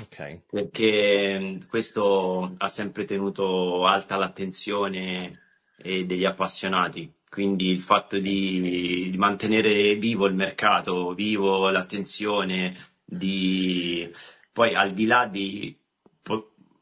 Ok, 0.03 0.43
perché 0.51 1.59
questo 1.69 2.55
ha 2.59 2.69
sempre 2.69 3.05
tenuto 3.05 3.87
alta 3.87 4.17
l'attenzione 4.17 5.41
eh, 5.79 6.05
degli 6.05 6.25
appassionati. 6.25 7.13
Quindi 7.29 7.69
il 7.71 7.81
fatto 7.81 8.19
di, 8.19 9.09
di 9.11 9.17
mantenere 9.17 9.95
vivo 9.97 10.27
il 10.27 10.35
mercato, 10.35 11.13
vivo 11.15 11.71
l'attenzione, 11.71 12.75
di 13.05 14.09
poi 14.53 14.75
al 14.75 14.93
di 14.93 15.07
là 15.07 15.27
di 15.27 15.77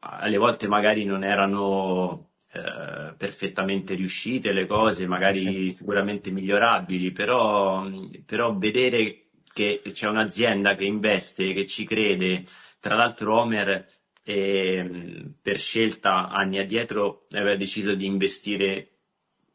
alle 0.07 0.37
volte 0.37 0.69
magari 0.69 1.05
non 1.05 1.25
erano 1.25 2.31
eh, 2.53 3.15
perfettamente 3.17 3.95
riuscite 3.95 4.53
le 4.53 4.67
cose, 4.67 5.03
sì, 5.03 5.07
magari 5.07 5.71
sicuramente 5.73 6.31
migliorabili, 6.31 7.11
però, 7.11 7.89
però 8.27 8.55
vedere 8.57 9.29
che 9.53 9.81
c'è 9.93 10.09
un'azienda 10.09 10.75
che 10.75 10.85
investe, 10.85 11.53
che 11.53 11.67
ci 11.67 11.85
crede 11.85 12.45
tra 12.85 12.97
l'altro 12.97 13.41
Homer 13.41 13.89
eh, 14.23 15.25
per 15.41 15.59
scelta 15.59 16.29
anni 16.29 16.59
addietro 16.59 17.25
aveva 17.31 17.57
deciso 17.57 17.95
di 17.95 18.05
investire 18.05 18.91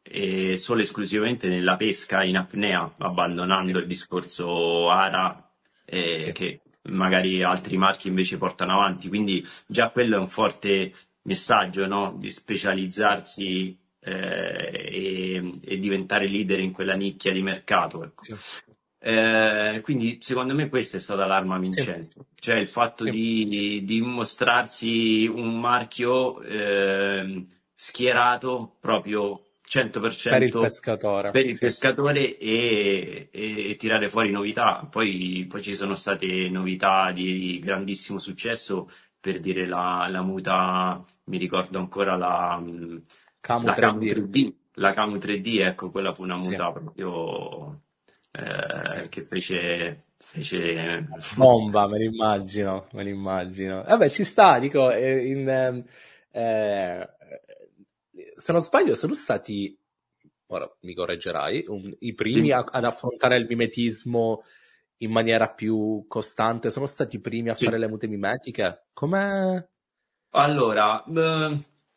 eh, 0.02 0.58
solo 0.58 0.80
e 0.80 0.84
esclusivamente 0.84 1.48
nella 1.48 1.76
pesca 1.76 2.24
in 2.24 2.38
apnea, 2.38 2.92
abbandonando 2.98 3.74
sì, 3.74 3.78
il 3.78 3.86
discorso 3.86 4.90
ARA 4.90 5.48
eh, 5.86 6.18
sì, 6.18 6.32
che 6.32 6.62
magari 6.90 7.44
altri 7.44 7.78
marchi 7.78 8.08
invece 8.08 8.38
portano 8.38 8.74
avanti. 8.74 9.10
Quindi 9.10 9.46
già 9.68 9.92
quello 9.92 10.16
è 10.16 10.20
un 10.20 10.28
forte 10.28 10.92
messaggio, 11.24 11.86
no? 11.86 12.16
Di 12.18 12.32
specializzarsi 12.32 13.78
eh, 14.00 14.72
e, 14.92 15.60
e 15.64 15.78
diventare 15.78 16.28
leader 16.28 16.60
in 16.60 16.72
quella 16.72 16.96
nicchia 16.96 17.32
di 17.32 17.44
mercato, 17.44 18.04
ecco. 18.04 18.24
sì, 18.24 18.36
Eh, 19.02 19.80
quindi 19.82 20.18
secondo 20.22 20.54
me 20.54 20.68
questa 20.68 20.98
è 20.98 21.00
stata 21.00 21.26
l'arma 21.26 21.58
sì, 21.64 21.82
vincente, 21.82 22.26
cioè 22.36 22.56
il 22.56 22.68
fatto 22.68 23.04
sì, 23.04 23.12
di, 23.12 23.82
di 23.86 24.02
mostrarsi 24.02 25.26
un 25.26 25.58
marchio 25.60 26.42
ehm, 26.42 27.48
schierato 27.74 28.76
proprio 28.80 29.44
per 30.28 30.44
il 30.44 30.52
100% 30.52 30.60
pescatore, 30.60 31.32
per 31.32 31.46
il 31.46 31.56
sì, 31.56 31.60
pescatore 31.60 32.38
e, 32.38 33.30
e- 33.32 33.70
e 33.70 33.76
tirare 33.78 34.10
fuori 34.10 34.32
novità. 34.32 34.86
Poi, 34.90 35.46
poi 35.48 35.62
ci 35.62 35.76
sono 35.76 35.96
state 35.96 36.50
novità 36.50 37.12
di 37.12 37.60
grandissimo 37.60 38.20
successo, 38.20 38.90
per 39.20 39.40
dire 39.40 39.66
la, 39.66 40.08
la 40.10 40.22
muta, 40.22 41.04
mi 41.26 41.38
ricordo 41.38 41.78
ancora 41.80 42.16
la, 42.18 42.62
Camu 43.42 43.68
la 43.68 43.76
Camu 43.76 44.04
3D, 44.04 44.06
3D, 44.06 44.54
la 44.76 44.92
Camu 44.94 45.18
3D, 45.18 45.62
ecco, 45.62 45.90
quella 45.92 46.14
fu 46.14 46.24
una 46.24 46.36
sì, 46.38 46.56
muta 46.56 46.72
proprio 46.72 47.82
eh, 48.32 49.10
che 49.10 49.24
fece, 49.26 50.04
fece... 50.18 51.08
Bomba, 51.36 51.88
me 51.88 51.98
l'immagino, 51.98 52.88
me 52.94 53.04
l'immagino. 53.04 53.84
Vabbè, 53.84 54.10
ci 54.10 54.24
sta, 54.24 54.60
dico, 54.60 54.92
eh, 54.92 55.26
in, 55.28 55.48
ehm, 55.48 55.84
eh, 56.32 57.10
se 58.36 58.52
non 58.52 58.62
sbaglio 58.62 58.96
sono 58.96 59.14
stati, 59.14 59.78
ora 60.48 60.70
mi 60.82 60.94
correggerai, 60.94 61.66
un- 61.68 61.96
i 62.00 62.14
primi 62.14 62.52
a- 62.52 62.66
ad 62.70 62.84
affrontare 62.84 63.38
il 63.38 63.46
mimetismo 63.48 64.44
in 64.98 65.12
maniera 65.12 65.50
più 65.50 66.06
costante, 66.08 66.70
sono 66.70 66.86
stati 66.86 67.16
i 67.18 67.22
primi 67.22 67.50
a 67.50 67.56
sì. 67.56 67.66
fare 67.66 67.78
le 67.78 67.88
mute 67.88 68.08
mimetiche. 68.08 68.88
Come... 68.94 69.70
Allora, 70.32 71.04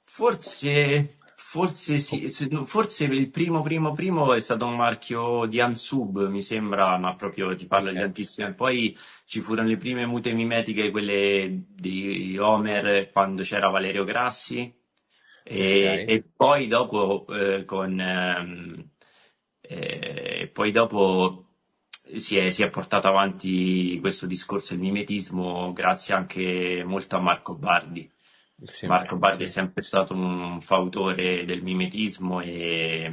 forse, 0.04 1.18
forse 1.52 1.98
sì, 1.98 2.26
forse 2.64 3.04
il 3.04 3.28
primo, 3.30 3.60
primo, 3.60 3.92
primo 3.92 4.32
è 4.32 4.40
stato 4.40 4.64
un 4.64 4.74
marchio 4.74 5.44
di 5.44 5.60
Ansub, 5.60 6.26
mi 6.28 6.40
sembra, 6.40 6.96
ma 6.96 7.14
proprio 7.14 7.54
ti 7.54 7.66
parlo 7.66 7.90
di 7.92 7.98
Ok, 7.98 7.98
tantissimo. 7.98 8.48
E 8.48 8.54
Poi 8.54 8.96
ci 9.26 9.42
furono 9.42 9.68
le 9.68 9.76
prime 9.76 10.06
mute 10.06 10.32
mimetiche, 10.32 10.90
quelle 10.90 11.64
di 11.68 12.38
Homer, 12.38 13.10
quando 13.12 13.42
c'era 13.42 13.68
Valerio 13.68 14.04
Grassi, 14.04 14.74
e, 15.42 16.02
ok, 16.02 16.06
e 16.06 16.22
poi 16.34 16.68
dopo 16.68 17.26
eh, 17.28 17.64
con, 17.66 18.00
ehm, 18.00 18.90
eh, 19.60 20.50
poi 20.54 20.70
dopo 20.72 21.48
si 22.16 22.38
è, 22.38 22.48
si 22.50 22.62
è 22.62 22.70
portato 22.70 23.08
avanti 23.08 23.98
questo 24.00 24.26
discorso 24.26 24.72
del 24.74 24.82
mimetismo 24.82 25.72
grazie 25.74 26.14
anche 26.14 26.82
molto 26.86 27.16
a 27.16 27.20
Marco 27.20 27.54
Bardi. 27.56 28.10
Sì, 28.64 28.86
Marco 28.86 29.16
Bardi 29.16 29.44
sì. 29.44 29.50
è 29.50 29.52
sempre 29.52 29.82
stato 29.82 30.14
un 30.14 30.60
fautore 30.60 31.44
del 31.44 31.62
mimetismo 31.62 32.40
e, 32.40 33.10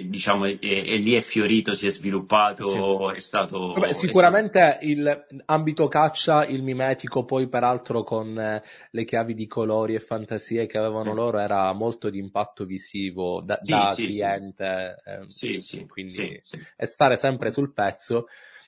diciamo 0.00 0.46
e, 0.46 0.58
e, 0.60 0.96
lì 0.96 1.14
è 1.14 1.20
fiorito, 1.20 1.74
si 1.74 1.86
è 1.86 1.90
sviluppato, 1.90 2.64
sì. 2.64 3.16
è 3.16 3.20
stato... 3.20 3.72
Vabbè, 3.74 3.92
sicuramente 3.92 4.78
il 4.82 5.26
ambito 5.46 5.88
caccia, 5.88 6.46
il 6.46 6.62
mimetico, 6.62 7.24
poi 7.24 7.48
peraltro 7.48 8.02
con 8.02 8.38
eh, 8.38 8.62
le 8.90 9.04
chiavi 9.04 9.34
di 9.34 9.46
colori 9.46 9.94
e 9.94 10.00
fantasie 10.00 10.66
che 10.66 10.78
avevano 10.78 11.12
loro 11.12 11.38
era 11.38 11.72
molto 11.72 12.10
di 12.10 12.18
impatto 12.18 12.64
visivo 12.64 13.40
da, 13.42 13.58
da 13.60 13.92
cliente, 13.94 14.96
eh, 15.04 15.86
quindi 15.86 16.40
e 16.76 16.86
stare 16.86 17.16
sempre 17.16 17.50
sul 17.50 17.72
pezzo 17.72 18.26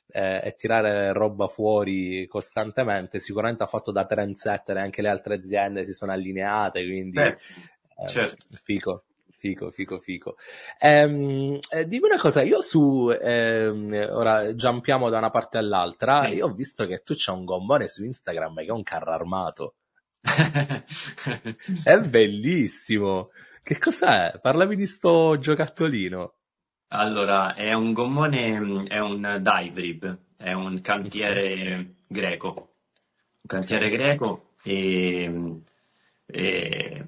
eh, 0.08 0.40
e 0.44 0.54
tirare 0.56 1.12
roba 1.12 1.48
fuori 1.48 2.26
costantemente. 2.26 3.18
Sicuramente 3.18 3.62
ha 3.62 3.66
fatto 3.66 3.90
da 3.90 4.04
trendsetter, 4.04 4.76
anche 4.76 5.02
le 5.02 5.08
altre 5.08 5.34
aziende 5.34 5.84
si 5.84 5.92
sono 5.92 6.12
allineate, 6.12 6.84
quindi 6.84 7.18
eh, 7.18 7.36
certo. 8.08 8.46
fico. 8.62 9.04
Fico, 9.44 9.70
fico, 9.70 10.00
fico. 10.00 10.36
Ehm, 10.78 11.58
eh, 11.70 11.86
dimmi 11.86 12.06
una 12.06 12.18
cosa, 12.18 12.40
io 12.40 12.62
su, 12.62 13.10
ehm, 13.10 14.08
ora 14.10 14.54
giampiamo 14.54 15.10
da 15.10 15.18
una 15.18 15.28
parte 15.28 15.58
all'altra, 15.58 16.22
sì. 16.22 16.36
io 16.36 16.46
ho 16.46 16.54
visto 16.54 16.86
che 16.86 17.02
tu 17.02 17.12
c'hai 17.14 17.36
un 17.36 17.44
gommone 17.44 17.86
su 17.86 18.04
Instagram 18.04 18.54
che 18.54 18.64
è 18.64 18.70
un 18.70 18.82
carro 18.82 19.12
armato. 19.12 19.74
è 21.84 22.00
bellissimo. 22.00 23.32
Che 23.62 23.78
cos'è? 23.78 24.38
Parlami 24.40 24.76
di 24.76 24.86
sto 24.86 25.38
giocattolino. 25.38 26.36
Allora, 26.88 27.54
è 27.54 27.72
un 27.72 27.92
gommone, 27.92 28.86
è 28.86 28.98
un 29.00 29.40
Divrib, 29.42 30.18
è 30.36 30.52
un 30.52 30.80
cantiere 30.80 31.96
greco. 32.06 32.74
Un 33.40 33.48
cantiere 33.48 33.88
greco 33.88 34.52
e, 34.62 35.62
e 36.26 37.06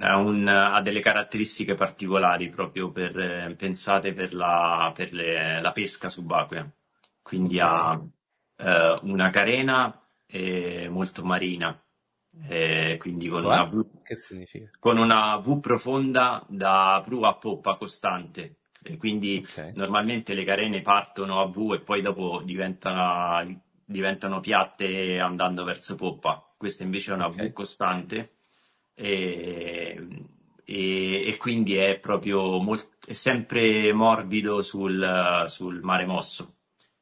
ha, 0.00 0.16
un, 0.16 0.48
ha, 0.48 0.80
delle 0.80 1.00
caratteristiche 1.00 1.74
particolari 1.74 2.48
proprio 2.48 2.90
per, 2.90 3.54
pensate 3.56 4.12
per 4.12 4.32
la, 4.34 4.90
per 4.94 5.12
le, 5.12 5.60
la 5.60 5.72
pesca 5.72 6.08
subacquea. 6.08 6.68
Quindi 7.20 7.60
ha 7.60 8.00
eh, 8.56 8.98
una 9.02 9.30
carena 9.30 10.00
eh, 10.26 10.88
molto 10.88 11.24
marina, 11.24 11.78
eh, 12.48 12.96
quindi 12.98 13.28
con 13.28 13.44
una, 13.44 13.64
v, 13.64 13.84
con 14.78 14.96
una 14.96 15.36
V 15.36 15.60
profonda 15.60 16.44
da 16.48 17.02
prua 17.04 17.28
a 17.28 17.34
poppa 17.34 17.76
costante 17.76 18.57
e 18.88 18.96
quindi 18.96 19.44
okay. 19.46 19.72
normalmente 19.74 20.32
le 20.32 20.44
carene 20.44 20.80
partono 20.80 21.40
a 21.40 21.46
V 21.46 21.74
e 21.74 21.80
poi 21.80 22.00
dopo 22.00 22.40
diventano, 22.42 23.62
diventano 23.84 24.40
piatte 24.40 25.18
andando 25.18 25.64
verso 25.64 25.94
poppa. 25.94 26.42
Questa 26.56 26.82
invece 26.82 27.12
è 27.12 27.14
una 27.14 27.26
okay. 27.26 27.50
V 27.50 27.52
costante 27.52 28.32
e, 28.94 30.08
e, 30.64 31.28
e, 31.28 31.36
quindi 31.36 31.76
è 31.76 31.98
proprio 31.98 32.58
molt, 32.60 32.88
è 33.06 33.12
sempre 33.12 33.92
morbido 33.92 34.62
sul, 34.62 35.44
sul 35.48 35.80
mare 35.82 36.06
mosso. 36.06 36.54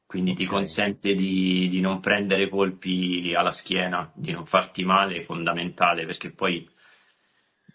Quindi 0.05 0.33
okay. 0.33 0.45
ti 0.45 0.51
consente 0.51 1.15
di, 1.15 1.69
di 1.69 1.81
non 1.81 2.01
prendere 2.01 2.49
colpi 2.49 3.33
alla 3.35 3.51
schiena, 3.51 4.11
di 4.15 4.33
non 4.33 4.45
farti 4.45 4.85
male, 4.85 5.17
è 5.17 5.21
fondamentale 5.21 6.05
perché 6.05 6.31
poi 6.31 6.69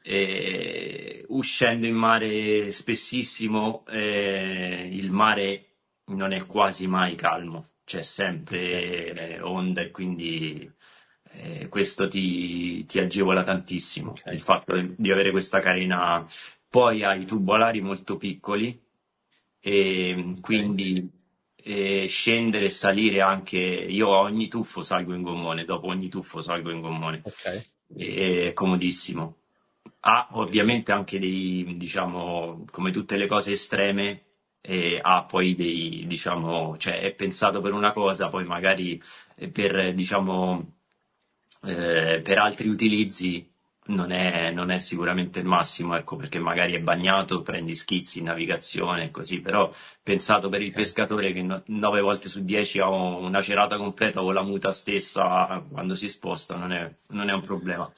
eh, 0.03 1.25
uscendo 1.29 1.85
in 1.85 1.95
mare 1.95 2.71
spessissimo, 2.71 3.85
eh, 3.87 4.89
il 4.91 5.11
mare 5.11 5.65
non 6.05 6.31
è 6.31 6.45
quasi 6.45 6.87
mai 6.87 7.15
calmo, 7.15 7.69
c'è 7.85 8.01
sempre 8.01 9.13
eh, 9.13 9.41
onda 9.41 9.81
e 9.81 9.91
quindi 9.91 10.69
eh, 11.33 11.67
questo 11.69 12.07
ti, 12.07 12.85
ti, 12.85 12.99
agevola 12.99 13.43
tantissimo. 13.43 14.11
Okay. 14.11 14.33
Il 14.33 14.41
fatto 14.41 14.93
di 14.95 15.11
avere 15.11 15.31
questa 15.31 15.59
carena, 15.59 16.25
poi 16.69 17.03
hai 17.03 17.25
tubolari 17.25 17.81
molto 17.81 18.17
piccoli 18.17 18.79
e 19.59 20.35
quindi 20.41 21.09
okay. 21.59 22.07
scendere 22.07 22.65
e 22.65 22.69
salire 22.69 23.21
anche, 23.21 23.57
io 23.57 24.13
a 24.13 24.21
ogni 24.21 24.47
tuffo 24.47 24.81
salgo 24.81 25.13
in 25.13 25.21
gommone, 25.21 25.63
dopo 25.63 25.87
ogni 25.87 26.09
tuffo 26.09 26.41
salgo 26.41 26.71
in 26.71 26.81
gommone. 26.81 27.21
Okay. 27.23 27.65
È 27.93 28.53
comodissimo 28.53 29.40
ha 30.01 30.29
ovviamente 30.33 30.91
anche 30.91 31.19
dei, 31.19 31.75
diciamo, 31.77 32.65
come 32.71 32.91
tutte 32.91 33.17
le 33.17 33.27
cose 33.27 33.51
estreme, 33.53 34.23
e 34.61 34.99
ha 35.01 35.23
poi 35.23 35.55
dei, 35.55 36.05
diciamo, 36.07 36.77
cioè 36.77 36.99
è 36.99 37.13
pensato 37.13 37.61
per 37.61 37.73
una 37.73 37.91
cosa, 37.91 38.29
poi 38.29 38.45
magari 38.45 39.01
per, 39.51 39.93
diciamo, 39.93 40.73
eh, 41.63 42.21
per 42.23 42.37
altri 42.37 42.67
utilizzi 42.69 43.49
non 43.83 44.11
è, 44.11 44.51
non 44.51 44.69
è, 44.71 44.79
sicuramente 44.79 45.39
il 45.39 45.45
massimo, 45.45 45.95
ecco, 45.95 46.15
perché 46.15 46.39
magari 46.39 46.75
è 46.75 46.79
bagnato, 46.79 47.41
prendi 47.41 47.73
schizzi 47.73 48.19
in 48.19 48.25
navigazione 48.25 49.05
e 49.05 49.11
così, 49.11 49.41
però 49.41 49.71
pensato 50.03 50.49
per 50.49 50.61
il 50.61 50.71
pescatore 50.71 51.33
che 51.33 51.41
no, 51.41 51.63
9 51.65 52.01
volte 52.01 52.29
su 52.29 52.43
10 52.43 52.79
ha 52.79 52.89
una 52.89 53.41
cerata 53.41 53.77
completa 53.77 54.21
o 54.21 54.31
la 54.31 54.43
muta 54.43 54.71
stessa 54.71 55.63
quando 55.69 55.95
si 55.95 56.07
sposta, 56.07 56.55
non 56.55 56.71
è, 56.71 56.95
non 57.07 57.29
è 57.29 57.33
un 57.33 57.41
problema. 57.41 57.91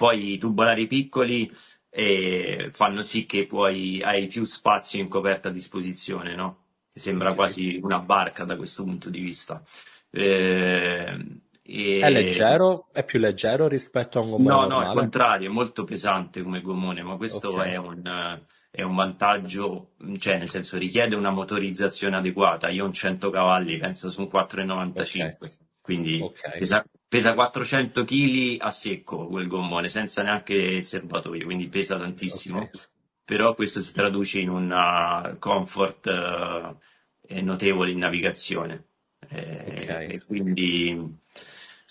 Poi 0.00 0.32
i 0.32 0.38
tubolari 0.38 0.86
piccoli 0.86 1.54
eh, 1.90 2.70
fanno 2.72 3.02
sì 3.02 3.26
che 3.26 3.44
poi 3.44 4.00
hai 4.02 4.28
più 4.28 4.44
spazio 4.44 4.98
in 4.98 5.08
coperta 5.08 5.50
a 5.50 5.52
disposizione, 5.52 6.34
no? 6.34 6.68
Sembra 6.90 7.34
quasi 7.34 7.78
una 7.82 7.98
barca 7.98 8.44
da 8.44 8.56
questo 8.56 8.82
punto 8.82 9.10
di 9.10 9.20
vista. 9.20 9.62
Eh, 10.10 11.42
e... 11.62 11.98
È 11.98 12.10
leggero? 12.10 12.88
È 12.92 13.04
più 13.04 13.18
leggero 13.18 13.68
rispetto 13.68 14.18
a 14.18 14.22
un 14.22 14.30
gommone 14.30 14.48
No, 14.48 14.60
normale? 14.60 14.84
no, 14.84 14.90
al 14.90 14.96
contrario, 14.96 15.50
è 15.50 15.52
molto 15.52 15.84
pesante 15.84 16.42
come 16.42 16.62
gommone, 16.62 17.02
ma 17.02 17.16
questo 17.18 17.50
okay. 17.50 17.72
è, 17.72 17.76
un, 17.76 18.40
è 18.70 18.80
un 18.80 18.94
vantaggio, 18.94 19.90
cioè 20.16 20.38
nel 20.38 20.48
senso 20.48 20.78
richiede 20.78 21.14
una 21.14 21.30
motorizzazione 21.30 22.16
adeguata. 22.16 22.70
Io 22.70 22.84
ho 22.84 22.86
un 22.86 22.94
100 22.94 23.28
cavalli, 23.28 23.76
penso 23.76 24.08
su 24.08 24.22
un 24.22 24.30
4,95, 24.32 24.94
okay. 24.94 25.36
quindi 25.82 26.20
okay. 26.22 26.58
Pesa, 26.58 26.82
pesa 27.10 27.34
400 27.34 28.04
kg 28.04 28.56
a 28.60 28.70
secco 28.70 29.26
quel 29.26 29.48
gommone, 29.48 29.88
senza 29.88 30.22
neanche 30.22 30.54
il 30.54 30.84
serbatoio, 30.84 31.44
quindi 31.44 31.66
pesa 31.66 31.98
tantissimo. 31.98 32.58
Okay. 32.58 32.80
Però 33.24 33.52
questo 33.54 33.80
si 33.80 33.92
traduce 33.92 34.38
in 34.38 34.48
un 34.48 35.36
comfort 35.40 36.06
uh, 36.06 37.42
notevole 37.42 37.90
in 37.90 37.98
navigazione. 37.98 38.84
Eh, 39.28 39.82
okay. 39.82 40.08
E 40.10 40.24
quindi 40.24 41.18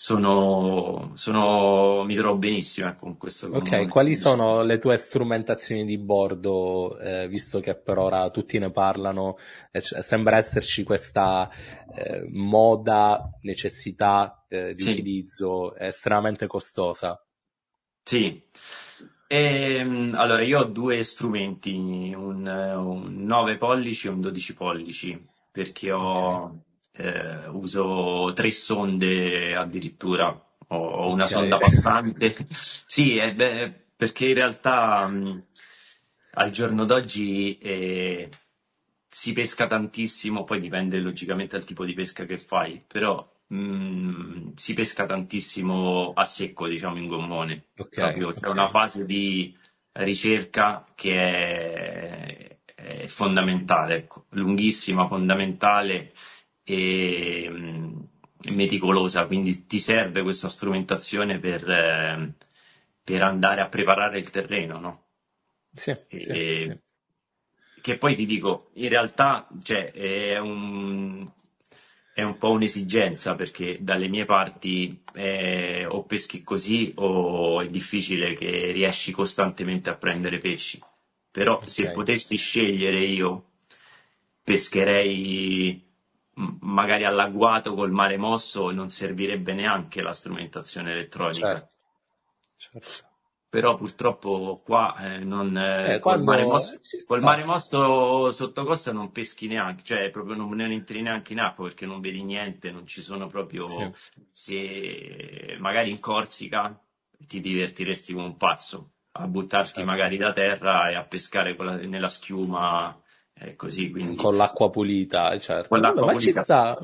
sono, 0.00 1.12
sono, 1.14 2.04
mi 2.04 2.14
trovo 2.14 2.38
benissimo 2.38 2.88
ecco, 2.88 3.04
con 3.04 3.18
questo. 3.18 3.48
Ok, 3.48 3.86
quali 3.88 4.16
sono 4.16 4.62
le 4.62 4.78
tue 4.78 4.96
strumentazioni 4.96 5.84
di 5.84 5.98
bordo, 5.98 6.98
eh, 6.98 7.28
visto 7.28 7.60
che 7.60 7.76
per 7.76 7.98
ora 7.98 8.30
tutti 8.30 8.58
ne 8.58 8.70
parlano, 8.70 9.36
eh, 9.70 9.82
sembra 9.82 10.38
esserci 10.38 10.84
questa 10.84 11.50
eh, 11.94 12.26
moda, 12.30 13.28
necessità 13.42 14.46
eh, 14.48 14.72
di 14.72 14.84
sì. 14.84 14.92
utilizzo 14.92 15.76
estremamente 15.76 16.46
costosa. 16.46 17.22
Sì. 18.02 18.42
E, 19.26 19.74
ehm, 19.74 20.14
allora, 20.16 20.42
io 20.42 20.60
ho 20.60 20.64
due 20.64 21.02
strumenti, 21.02 22.14
un, 22.16 22.46
un 22.46 23.24
9 23.26 23.58
pollici 23.58 24.06
e 24.06 24.10
un 24.10 24.22
12 24.22 24.54
pollici, 24.54 25.26
perché 25.52 25.92
ho... 25.92 26.44
Okay 26.44 26.68
eh, 26.92 27.46
uso 27.48 28.32
tre 28.34 28.50
sonde 28.50 29.54
addirittura, 29.54 30.28
ho, 30.28 30.76
ho 30.76 31.12
una 31.12 31.24
okay. 31.24 31.36
sonda 31.36 31.56
passante. 31.58 32.36
sì, 32.86 33.16
eh, 33.16 33.34
beh, 33.34 33.72
perché 33.96 34.26
in 34.26 34.34
realtà 34.34 35.06
mh, 35.06 35.44
al 36.34 36.50
giorno 36.50 36.84
d'oggi 36.84 37.58
eh, 37.58 38.28
si 39.08 39.32
pesca 39.32 39.66
tantissimo, 39.66 40.44
poi 40.44 40.60
dipende 40.60 40.98
logicamente 40.98 41.56
dal 41.56 41.66
tipo 41.66 41.84
di 41.84 41.94
pesca 41.94 42.24
che 42.24 42.38
fai, 42.38 42.82
però 42.86 43.28
mh, 43.48 44.52
si 44.54 44.74
pesca 44.74 45.04
tantissimo 45.04 46.12
a 46.14 46.24
secco, 46.24 46.68
diciamo, 46.68 46.98
in 46.98 47.08
gommone. 47.08 47.66
Okay, 47.76 48.04
Proprio, 48.04 48.28
okay. 48.28 48.40
C'è 48.40 48.48
una 48.48 48.68
fase 48.68 49.04
di 49.04 49.56
ricerca 49.92 50.86
che 50.94 51.12
è, 51.14 52.58
è 52.74 53.06
fondamentale, 53.06 53.96
ecco, 53.96 54.26
lunghissima, 54.30 55.06
fondamentale 55.06 56.12
e 56.70 57.48
mm, 57.50 58.00
meticolosa, 58.50 59.26
quindi 59.26 59.66
ti 59.66 59.78
serve 59.78 60.22
questa 60.22 60.48
strumentazione 60.48 61.38
per, 61.38 61.68
eh, 61.68 62.32
per 63.02 63.22
andare 63.22 63.60
a 63.60 63.68
preparare 63.68 64.18
il 64.18 64.30
terreno, 64.30 64.78
no? 64.78 65.04
Sì, 65.74 65.90
e, 65.90 65.98
sì, 66.08 66.22
sì. 66.22 66.78
Che 67.80 67.96
poi 67.96 68.14
ti 68.14 68.26
dico, 68.26 68.70
in 68.74 68.88
realtà 68.88 69.48
cioè, 69.62 69.90
è, 69.90 70.38
un, 70.38 71.28
è 72.12 72.22
un 72.22 72.36
po' 72.36 72.50
un'esigenza 72.50 73.34
perché 73.34 73.78
dalle 73.80 74.08
mie 74.08 74.26
parti 74.26 75.02
eh, 75.14 75.86
o 75.86 76.04
peschi 76.04 76.42
così 76.42 76.92
o 76.96 77.62
è 77.62 77.68
difficile 77.68 78.34
che 78.34 78.70
riesci 78.72 79.12
costantemente 79.12 79.88
a 79.88 79.94
prendere 79.94 80.38
pesci. 80.38 80.78
Però 81.30 81.56
okay. 81.56 81.68
se 81.68 81.90
potessi 81.90 82.36
scegliere 82.36 83.02
io 83.04 83.44
pescherei 84.42 85.89
magari 86.60 87.04
all'agguato 87.04 87.74
col 87.74 87.90
mare 87.90 88.16
mosso 88.16 88.70
non 88.70 88.88
servirebbe 88.88 89.52
neanche 89.52 90.02
la 90.02 90.12
strumentazione 90.12 90.92
elettronica. 90.92 91.46
Certo. 91.46 91.76
certo. 92.56 93.08
Però 93.50 93.74
purtroppo 93.74 94.62
qua 94.64 94.94
eh, 94.96 95.18
non, 95.18 95.56
eh, 95.56 95.94
eh, 95.94 95.98
col, 95.98 96.22
mare 96.22 96.44
mosso, 96.44 96.78
col 97.04 97.20
mare 97.20 97.44
mosso 97.44 98.30
sotto 98.30 98.64
costa 98.64 98.92
non 98.92 99.10
peschi 99.10 99.48
neanche, 99.48 99.82
cioè 99.82 100.08
proprio 100.10 100.36
non, 100.36 100.50
non 100.50 100.70
entri 100.70 101.02
neanche 101.02 101.32
in 101.32 101.40
acqua 101.40 101.64
perché 101.64 101.84
non 101.84 102.00
vedi 102.00 102.22
niente, 102.22 102.70
non 102.70 102.86
ci 102.86 103.02
sono 103.02 103.26
proprio... 103.26 103.66
Sì. 103.66 103.92
Se 104.30 105.56
magari 105.58 105.90
in 105.90 105.98
Corsica 105.98 106.80
ti 107.26 107.40
divertiresti 107.40 108.12
come 108.12 108.26
un 108.26 108.36
pazzo 108.36 108.92
a 109.12 109.26
buttarti 109.26 109.74
certo. 109.74 109.90
magari 109.90 110.16
da 110.16 110.32
terra 110.32 110.88
e 110.88 110.94
a 110.94 111.02
pescare 111.02 111.56
la, 111.58 111.74
nella 111.74 112.08
schiuma 112.08 112.96
e 113.42 113.56
così. 113.56 113.90
Quindi... 113.90 114.16
Con 114.16 114.36
l'acqua 114.36 114.68
pulita, 114.68 115.36
certo. 115.38 115.68
Con 115.68 115.80
l'acqua 115.80 116.04
ma 116.04 116.12
pulita. 116.12 116.30
ci 116.30 116.38
sta, 116.38 116.78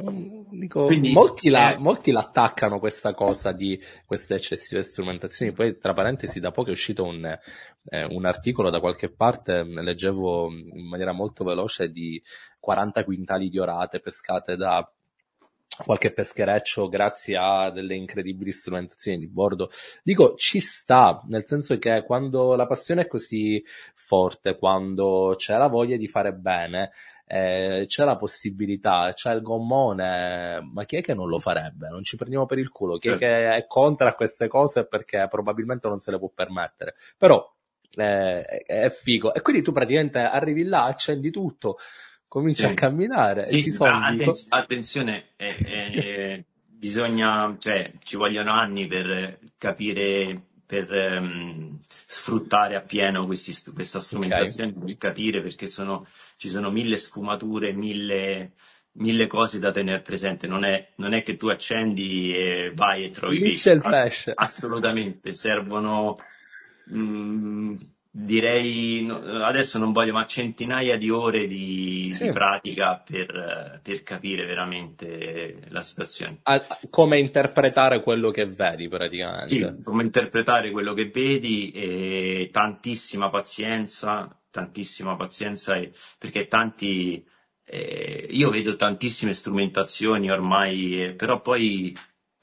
dico, 0.50 0.86
quindi, 0.86 1.12
molti, 1.12 1.50
la, 1.50 1.74
eh... 1.74 1.82
molti 1.82 2.12
l'attaccano 2.12 2.78
questa 2.78 3.12
cosa 3.12 3.52
di 3.52 3.78
queste 4.06 4.36
eccessive 4.36 4.82
strumentazioni. 4.82 5.52
Poi, 5.52 5.76
tra 5.76 5.92
parentesi, 5.92 6.40
da 6.40 6.52
poco 6.52 6.70
è 6.70 6.72
uscito 6.72 7.04
un, 7.04 7.24
eh, 7.24 8.04
un 8.04 8.24
articolo 8.24 8.70
da 8.70 8.80
qualche 8.80 9.10
parte, 9.10 9.62
leggevo 9.64 10.48
in 10.50 10.88
maniera 10.88 11.12
molto 11.12 11.44
veloce 11.44 11.90
di 11.90 12.22
40 12.58 13.04
quintali 13.04 13.50
di 13.50 13.58
orate 13.58 14.00
pescate 14.00 14.56
da 14.56 14.90
qualche 15.84 16.12
peschereccio 16.12 16.88
grazie 16.88 17.36
a 17.36 17.70
delle 17.70 17.94
incredibili 17.94 18.52
strumentazioni 18.52 19.18
di 19.18 19.26
bordo. 19.26 19.70
Dico, 20.02 20.34
ci 20.36 20.60
sta, 20.60 21.22
nel 21.28 21.46
senso 21.46 21.76
che 21.78 22.02
quando 22.04 22.54
la 22.56 22.66
passione 22.66 23.02
è 23.02 23.06
così 23.06 23.62
forte, 23.94 24.56
quando 24.56 25.34
c'è 25.36 25.56
la 25.56 25.68
voglia 25.68 25.96
di 25.96 26.08
fare 26.08 26.32
bene, 26.32 26.92
eh, 27.26 27.84
c'è 27.88 28.04
la 28.04 28.16
possibilità, 28.16 29.12
c'è 29.12 29.34
il 29.34 29.42
gommone, 29.42 30.60
ma 30.72 30.84
chi 30.84 30.96
è 30.96 31.02
che 31.02 31.14
non 31.14 31.28
lo 31.28 31.38
farebbe? 31.38 31.88
Non 31.88 32.04
ci 32.04 32.16
prendiamo 32.16 32.46
per 32.46 32.58
il 32.58 32.70
culo. 32.70 32.98
Chi 32.98 33.08
è 33.08 33.16
che 33.16 33.54
è 33.54 33.66
contro 33.66 34.14
queste 34.14 34.46
cose 34.46 34.86
perché 34.86 35.26
probabilmente 35.28 35.88
non 35.88 35.98
se 35.98 36.12
le 36.12 36.18
può 36.18 36.30
permettere. 36.32 36.94
Però 37.18 37.52
eh, 37.96 38.42
è 38.42 38.88
figo. 38.90 39.34
E 39.34 39.40
quindi 39.40 39.62
tu 39.62 39.72
praticamente 39.72 40.18
arrivi 40.20 40.64
là, 40.64 40.84
accendi 40.84 41.30
tutto 41.30 41.78
cominci 42.28 42.62
sì. 42.62 42.66
a 42.66 42.74
camminare 42.74 43.46
sì, 43.46 43.60
e 43.60 43.62
ti 43.62 43.70
soldi. 43.70 44.22
Atten- 44.22 44.34
attenzione, 44.48 45.24
eh, 45.36 45.54
eh, 45.64 46.44
bisogna, 46.66 47.56
cioè, 47.58 47.92
ci 48.02 48.16
vogliono 48.16 48.52
anni 48.52 48.86
per 48.86 49.38
capire, 49.58 50.40
per 50.66 50.90
um, 50.92 51.80
sfruttare 52.04 52.76
appieno 52.76 53.24
questi, 53.26 53.54
questa 53.72 54.00
strumentazione, 54.00 54.70
okay. 54.70 54.84
per 54.84 54.96
capire 54.96 55.40
perché 55.40 55.66
sono, 55.66 56.06
ci 56.36 56.48
sono 56.48 56.70
mille 56.70 56.96
sfumature, 56.96 57.72
mille, 57.72 58.52
mille 58.92 59.26
cose 59.26 59.58
da 59.58 59.70
tenere 59.70 60.00
presente. 60.02 60.46
Non 60.46 60.64
è, 60.64 60.92
non 60.96 61.14
è 61.14 61.22
che 61.22 61.36
tu 61.36 61.48
accendi 61.48 62.34
e 62.34 62.72
vai 62.74 63.04
e 63.04 63.10
trovi 63.10 63.38
Lì 63.38 63.50
pesce. 63.50 63.72
il 63.72 63.80
pesce. 63.80 64.32
assolutamente, 64.34 65.34
servono. 65.34 66.18
Mm, 66.94 67.74
direi 68.18 69.06
adesso 69.10 69.78
non 69.78 69.92
voglio, 69.92 70.14
ma 70.14 70.24
centinaia 70.24 70.96
di 70.96 71.10
ore 71.10 71.46
di, 71.46 72.08
sì. 72.10 72.24
di 72.24 72.30
pratica 72.30 72.96
per, 72.96 73.80
per, 73.82 74.02
capire 74.02 74.46
veramente 74.46 75.64
la 75.68 75.82
situazione. 75.82 76.40
come 76.88 77.18
interpretare 77.18 78.00
quello 78.02 78.30
che 78.30 78.46
vedi 78.46 78.88
praticamente. 78.88 79.48
Sì, 79.48 79.82
come 79.82 80.04
interpretare 80.04 80.70
quello 80.70 80.94
che 80.94 81.10
vedi 81.10 81.70
e 81.72 82.48
tantissima 82.50 83.28
pazienza, 83.28 84.34
tantissima 84.50 85.14
pazienza 85.14 85.78
perché 86.18 86.46
tanti, 86.46 87.22
eh, 87.66 88.28
io 88.30 88.48
vedo 88.48 88.76
tantissime 88.76 89.34
strumentazioni 89.34 90.30
ormai, 90.30 91.04
eh, 91.04 91.12
però 91.12 91.42
poi 91.42 91.94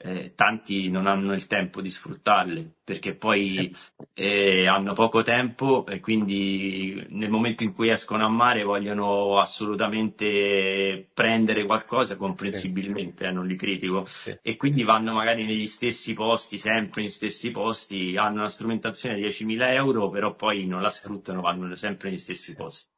eh, 0.04 0.34
tanti 0.34 0.90
non 0.90 1.06
hanno 1.06 1.32
il 1.32 1.46
tempo 1.46 1.80
di 1.80 1.88
sfruttarle 1.88 2.74
perché 2.84 3.14
poi 3.14 3.74
eh, 4.12 4.66
hanno 4.66 4.92
poco 4.92 5.22
tempo 5.22 5.86
e 5.86 6.00
quindi 6.00 7.06
nel 7.08 7.30
momento 7.30 7.62
in 7.62 7.72
cui 7.72 7.88
escono 7.88 8.26
a 8.26 8.28
mare 8.28 8.64
vogliono 8.64 9.40
assolutamente 9.40 11.08
prendere 11.14 11.64
qualcosa 11.64 12.16
comprensibilmente, 12.16 13.24
eh, 13.24 13.32
non 13.32 13.46
li 13.46 13.56
critico, 13.56 14.06
e 14.42 14.56
quindi 14.56 14.82
vanno 14.82 15.14
magari 15.14 15.46
negli 15.46 15.66
stessi 15.66 16.12
posti, 16.12 16.58
sempre 16.58 17.00
negli 17.00 17.10
stessi 17.10 17.50
posti, 17.50 18.14
hanno 18.18 18.40
una 18.40 18.48
strumentazione 18.48 19.14
di 19.14 19.22
10.000 19.22 19.72
euro, 19.72 20.10
però 20.10 20.34
poi 20.34 20.66
non 20.66 20.82
la 20.82 20.90
sfruttano, 20.90 21.40
vanno 21.40 21.74
sempre 21.76 22.10
negli 22.10 22.18
stessi 22.18 22.54
posti. 22.54 22.92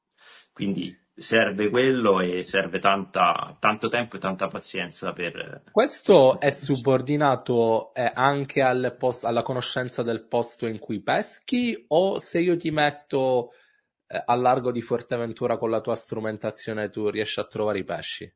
Quindi 0.52 1.05
serve 1.16 1.70
quello 1.70 2.20
e 2.20 2.42
serve 2.42 2.78
tanta, 2.78 3.56
tanto 3.58 3.88
tempo 3.88 4.16
e 4.16 4.18
tanta 4.18 4.48
pazienza 4.48 5.12
per... 5.12 5.62
Questo 5.72 6.38
è 6.38 6.50
subordinato 6.50 7.94
eh, 7.94 8.10
anche 8.14 8.60
al 8.60 8.94
post, 8.98 9.24
alla 9.24 9.42
conoscenza 9.42 10.02
del 10.02 10.26
posto 10.26 10.66
in 10.66 10.78
cui 10.78 11.00
peschi 11.00 11.86
o 11.88 12.18
se 12.18 12.40
io 12.40 12.56
ti 12.58 12.70
metto 12.70 13.52
eh, 14.06 14.22
al 14.26 14.42
largo 14.42 14.70
di 14.70 14.82
Fuerteventura 14.82 15.56
con 15.56 15.70
la 15.70 15.80
tua 15.80 15.94
strumentazione 15.94 16.90
tu 16.90 17.08
riesci 17.08 17.40
a 17.40 17.44
trovare 17.44 17.78
i 17.78 17.84
pesci? 17.84 18.30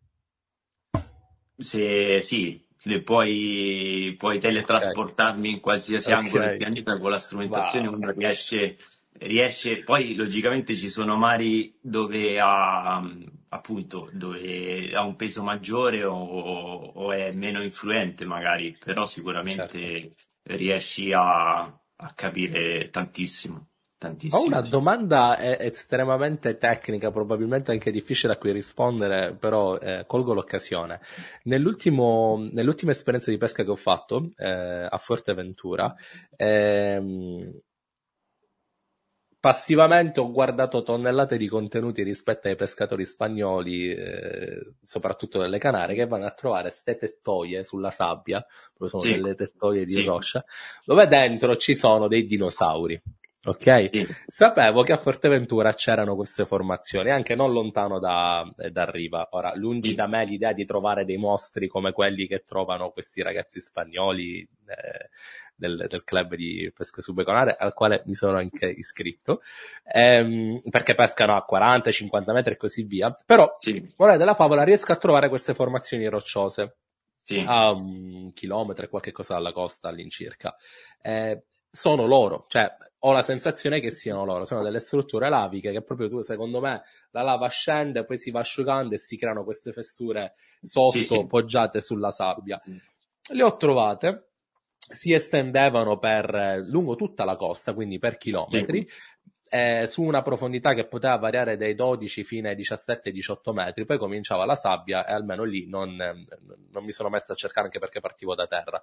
Se, 1.59 2.23
sì, 2.23 2.67
puoi, 3.05 4.15
puoi 4.17 4.39
teletrasportarmi 4.39 5.41
okay. 5.41 5.53
in 5.53 5.61
qualsiasi 5.61 6.11
okay. 6.11 6.25
angolo 6.25 6.45
del 6.47 6.57
pianeta 6.57 6.99
con 6.99 7.11
la 7.11 7.19
strumentazione, 7.19 7.89
wow. 7.89 7.97
uno 7.97 8.11
riesce 8.13 8.79
riesce, 9.19 9.83
poi 9.83 10.15
logicamente 10.15 10.77
ci 10.77 10.89
sono 10.89 11.17
mari 11.17 11.77
dove 11.81 12.39
ha, 12.41 13.03
appunto, 13.49 14.09
dove 14.13 14.93
ha 14.93 15.03
un 15.03 15.17
peso 15.17 15.43
maggiore 15.43 16.05
o, 16.05 16.15
o 16.15 17.13
è 17.13 17.33
meno 17.33 17.63
influente 17.63 18.25
magari, 18.25 18.77
però 18.83 19.05
sicuramente 19.05 19.79
certo. 19.79 20.17
riesci 20.43 21.13
a, 21.13 21.61
a 21.61 22.13
capire 22.15 22.91
tantissimo. 22.91 23.67
Tantissimo. 24.01 24.41
Ho 24.41 24.47
una 24.47 24.63
domanda 24.63 25.39
estremamente 25.59 26.57
tecnica, 26.57 27.11
probabilmente 27.11 27.71
anche 27.71 27.91
difficile 27.91 28.33
a 28.33 28.39
cui 28.39 28.51
rispondere, 28.51 29.35
però 29.35 29.77
eh, 29.77 30.05
colgo 30.07 30.33
l'occasione. 30.33 31.03
nell'ultima 32.51 32.93
esperienza 32.93 33.31
di 33.31 33.37
pesca 33.37 33.63
che 33.63 33.69
ho 33.69 33.77
fatto 33.77 34.31
eh, 34.39 34.87
a 34.89 34.97
Fuerteventura, 34.97 35.95
ehm, 36.35 37.61
passivamente 39.41 40.21
ho 40.21 40.31
guardato 40.31 40.83
tonnellate 40.83 41.39
di 41.39 41.49
contenuti 41.49 42.03
rispetto 42.03 42.49
ai 42.49 42.57
pescatori 42.57 43.07
spagnoli, 43.07 43.91
eh, 43.91 44.75
soprattutto 44.83 45.41
nelle 45.41 45.59
Canarie, 45.59 45.97
che 45.97 46.07
vanno 46.07 46.27
a 46.27 46.33
trovare 46.33 46.71
ste 46.71 46.97
tettoie 46.97 47.65
sulla 47.65 47.91
sabbia, 47.91 48.45
sono 48.85 49.03
sì. 49.03 49.13
delle 49.13 49.35
tettoie 49.35 49.85
di 49.85 49.95
sì. 49.95 50.05
roccia, 50.05 50.45
dove 50.85 51.07
dentro 51.07 51.57
ci 51.57 51.75
sono 51.75 52.07
dei 52.07 52.27
dinosauri. 52.27 53.01
Ok? 53.43 53.89
Sì. 53.91 54.07
Sapevo 54.27 54.83
che 54.83 54.93
a 54.93 54.99
Forteventura 54.99 55.73
c'erano 55.73 56.15
queste 56.15 56.45
formazioni, 56.45 57.11
anche 57.11 57.35
non 57.35 57.53
lontano 57.53 57.99
da, 57.99 58.47
da 58.71 58.91
Riva. 58.91 59.29
Ora, 59.31 59.55
lungi 59.55 59.95
da 59.95 60.07
me 60.07 60.27
l'idea 60.27 60.53
di 60.53 60.67
trovare 60.67 61.07
dei 61.07 61.17
mostri 61.17 61.67
come 61.67 61.93
quelli 61.93 62.27
che 62.27 62.45
trovano 62.45 62.91
questi 62.91 63.23
ragazzi 63.23 63.59
spagnoli 63.61 64.41
eh, 64.41 65.09
del, 65.61 65.87
del, 65.89 66.03
club 66.03 66.35
di 66.35 66.73
pesca 66.75 67.03
subeconare 67.03 67.55
al 67.55 67.75
quale 67.75 68.03
mi 68.07 68.15
sono 68.15 68.39
anche 68.39 68.67
iscritto, 68.67 69.43
ehm, 69.85 70.61
perché 70.71 70.95
pescano 70.95 71.37
a 71.37 71.45
40, 71.45 71.91
50 71.91 72.33
metri 72.33 72.55
e 72.55 72.57
così 72.57 72.83
via. 72.83 73.15
Però, 73.25 73.53
sì. 73.61 73.93
morale 73.97 74.19
della 74.19 74.35
favola, 74.35 74.65
riesco 74.65 74.93
a 74.93 74.97
trovare 74.97 75.29
queste 75.29 75.55
formazioni 75.55 76.07
rocciose. 76.09 76.77
Sì. 77.23 77.45
a 77.47 77.71
un 77.71 78.33
chilometro 78.33 78.87
e 78.87 78.89
qualche 78.89 79.13
cosa 79.13 79.35
dalla 79.35 79.53
costa 79.53 79.89
all'incirca. 79.89 80.57
Eh, 81.01 81.45
sono 81.71 82.07
loro, 82.07 82.47
cioè 82.49 82.69
ho 83.03 83.13
la 83.13 83.23
sensazione 83.23 83.79
che 83.79 83.93
siano 83.93 84.25
loro, 84.25 84.45
sono 84.45 84.63
delle 84.63 84.81
strutture 84.81 85.29
laviche 85.29 85.71
che 85.71 85.83
proprio 85.83 86.09
tu, 86.09 86.21
secondo 86.23 86.61
me, 86.61 86.83
la 87.13 87.23
lava 87.23 87.47
scende, 87.49 88.05
poi 88.05 88.19
si 88.19 88.33
va 88.33 88.41
asciugando 88.41 88.95
e 88.95 88.99
si 88.99 89.17
creano 89.17 89.45
queste 89.45 89.73
fessure 89.73 90.35
sotto, 90.61 90.91
sì, 90.99 91.05
sì. 91.05 91.27
poggiate 91.27 91.81
sulla 91.81 92.11
sabbia. 92.11 92.61
Le 93.33 93.43
ho 93.43 93.57
trovate, 93.57 94.30
si 94.91 95.13
estendevano 95.13 95.99
per 95.99 96.63
lungo 96.67 96.97
tutta 96.97 97.25
la 97.25 97.37
costa, 97.37 97.73
quindi 97.73 97.99
per 97.99 98.17
chilometri, 98.17 98.89
eh, 99.49 99.87
su 99.87 100.03
una 100.03 100.23
profondità 100.23 100.75
che 100.75 100.87
poteva 100.87 101.17
variare 101.17 101.57
dai 101.57 101.75
12 101.75 102.23
fino 102.23 102.49
ai 102.49 102.57
17-18 102.57 103.53
metri, 103.53 103.85
poi 103.85 103.99
cominciava 103.99 104.45
la 104.45 104.55
sabbia 104.55 105.05
e 105.05 105.13
almeno 105.13 105.45
lì 105.45 105.69
non, 105.69 105.97
non 105.97 106.85
mi 106.85 106.93
sono 106.93 107.09
messo 107.09 107.33
a 107.33 107.37
cercare 107.37 107.67
anche 107.67 107.81
perché 107.81 108.01
partivo 108.01 108.35
da 108.35 108.47
terra. 108.47 108.81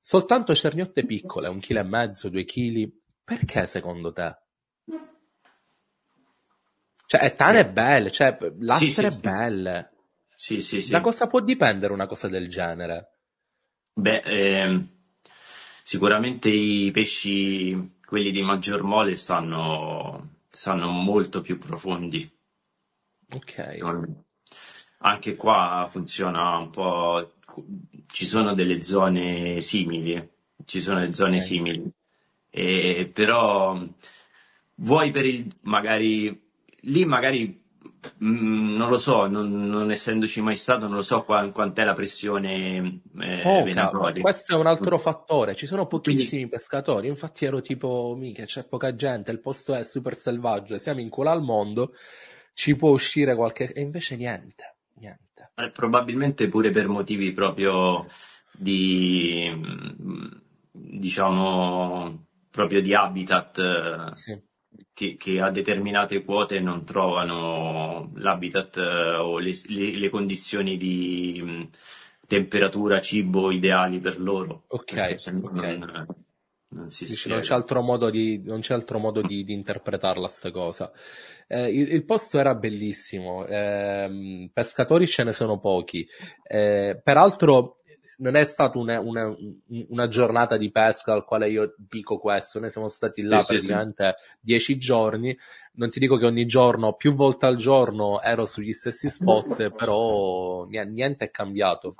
Soltanto 0.00 0.54
cerniotte 0.54 1.04
piccole, 1.04 1.48
un 1.48 1.58
chilo 1.58 1.80
e 1.80 1.84
mezzo, 1.84 2.28
due 2.28 2.44
chili, 2.44 2.92
perché 3.24 3.66
secondo 3.66 4.12
te? 4.12 4.36
Cioè, 7.06 7.34
tane 7.36 7.70
belle, 7.70 8.10
cioè, 8.10 8.36
lastre 8.58 9.10
sì, 9.10 9.16
sì, 9.16 9.20
belle. 9.20 9.90
Sì, 10.34 10.60
sì, 10.60 10.82
sì. 10.82 10.90
Da 10.90 11.00
cosa 11.00 11.28
può 11.28 11.40
dipendere 11.40 11.92
una 11.92 12.06
cosa 12.06 12.28
del 12.28 12.48
genere? 12.48 13.15
Beh, 13.98 14.20
ehm, 14.20 14.88
sicuramente 15.82 16.50
i 16.50 16.90
pesci, 16.90 17.96
quelli 18.04 18.30
di 18.30 18.42
maggior 18.42 18.82
mole, 18.82 19.16
stanno, 19.16 20.40
stanno 20.50 20.90
molto 20.90 21.40
più 21.40 21.56
profondi. 21.56 22.30
Ok. 23.30 23.78
Anche 24.98 25.34
qua 25.36 25.88
funziona 25.90 26.58
un 26.58 26.68
po', 26.68 27.36
ci 28.08 28.26
sono 28.26 28.52
delle 28.52 28.82
zone 28.82 29.62
simili, 29.62 30.28
ci 30.66 30.78
sono 30.78 31.00
le 31.00 31.14
zone 31.14 31.40
simili. 31.40 31.90
E, 32.50 33.10
però 33.10 33.82
vuoi 34.74 35.10
per 35.10 35.24
il 35.24 35.56
magari 35.62 36.38
lì 36.80 37.04
magari 37.06 37.64
Mm, 38.24 38.76
non 38.76 38.88
lo 38.88 38.98
so, 38.98 39.26
non, 39.26 39.68
non, 39.68 39.90
essendoci 39.90 40.40
mai 40.40 40.56
stato, 40.56 40.86
non 40.86 40.96
lo 40.96 41.02
so 41.02 41.22
qual, 41.22 41.52
quant'è 41.52 41.84
la 41.84 41.92
pressione 41.92 43.02
eh, 43.20 43.40
Poca, 43.42 44.12
questo 44.20 44.54
è 44.54 44.58
un 44.58 44.66
altro 44.66 44.98
fattore, 44.98 45.54
ci 45.54 45.66
sono 45.66 45.86
pochissimi 45.86 46.28
Quindi... 46.28 46.48
pescatori, 46.48 47.08
infatti 47.08 47.44
ero 47.44 47.60
tipo, 47.60 48.14
mica 48.16 48.44
c'è 48.44 48.64
poca 48.64 48.94
gente, 48.94 49.30
il 49.30 49.40
posto 49.40 49.74
è 49.74 49.82
super 49.82 50.14
selvaggio, 50.14 50.78
siamo 50.78 51.00
in 51.00 51.08
culo 51.08 51.30
al 51.30 51.42
mondo, 51.42 51.92
ci 52.54 52.76
può 52.76 52.90
uscire 52.90 53.34
qualche... 53.34 53.72
e 53.72 53.80
invece 53.80 54.16
niente, 54.16 54.76
niente. 54.94 55.52
Eh, 55.54 55.70
probabilmente 55.70 56.48
pure 56.48 56.70
per 56.70 56.88
motivi 56.88 57.32
proprio 57.32 58.06
di, 58.52 59.50
mm, 59.54 60.26
diciamo, 60.70 62.26
proprio 62.50 62.80
di 62.80 62.94
habitat. 62.94 64.12
Sì 64.12 64.54
che, 64.96 65.16
che, 65.18 65.40
a 65.42 65.50
determinate 65.50 66.24
quote 66.24 66.58
non 66.58 66.82
trovano 66.82 68.12
l'habitat 68.14 68.78
eh, 68.78 69.16
o 69.16 69.38
le, 69.38 69.52
le, 69.66 69.98
le, 69.98 70.08
condizioni 70.08 70.78
di 70.78 71.38
mh, 71.44 71.68
temperatura, 72.26 73.02
cibo 73.02 73.50
ideali 73.50 73.98
per 73.98 74.18
loro. 74.18 74.64
Ok, 74.68 74.92
okay. 74.92 75.78
Non, 75.78 76.06
non, 76.70 76.86
Dici, 76.88 77.28
non, 77.28 77.40
c'è 77.40 77.52
altro 77.52 77.82
modo 77.82 78.08
di, 78.08 78.42
c'è 78.60 78.72
altro 78.72 78.98
modo 78.98 79.20
di, 79.20 79.44
di 79.44 79.52
interpretarla 79.52 80.28
sta 80.28 80.50
cosa. 80.50 80.90
Eh, 81.46 81.68
il, 81.68 81.92
il, 81.92 82.04
posto 82.06 82.38
era 82.38 82.54
bellissimo, 82.54 83.46
eh, 83.46 84.50
pescatori 84.50 85.06
ce 85.06 85.24
ne 85.24 85.32
sono 85.32 85.58
pochi. 85.58 86.06
Eh, 86.42 86.98
peraltro 87.04 87.76
non 88.18 88.34
è 88.36 88.44
stata 88.44 88.78
una, 88.78 89.00
una, 89.00 89.34
una, 89.88 90.06
giornata 90.08 90.56
di 90.56 90.70
pesca 90.70 91.12
al 91.12 91.24
quale 91.24 91.48
io 91.48 91.74
dico 91.76 92.18
questo, 92.18 92.58
noi 92.58 92.70
siamo 92.70 92.88
stati 92.88 93.22
là 93.22 93.40
sì, 93.40 93.54
praticamente 93.54 94.14
sì, 94.18 94.30
dieci 94.40 94.78
giorni, 94.78 95.36
non 95.74 95.90
ti 95.90 95.98
dico 95.98 96.16
che 96.16 96.26
ogni 96.26 96.46
giorno, 96.46 96.94
più 96.94 97.14
volte 97.14 97.46
al 97.46 97.56
giorno 97.56 98.20
ero 98.22 98.44
sugli 98.44 98.72
stessi 98.72 99.08
spot, 99.08 99.70
però 99.76 100.66
niente 100.66 101.26
è 101.26 101.30
cambiato. 101.30 101.96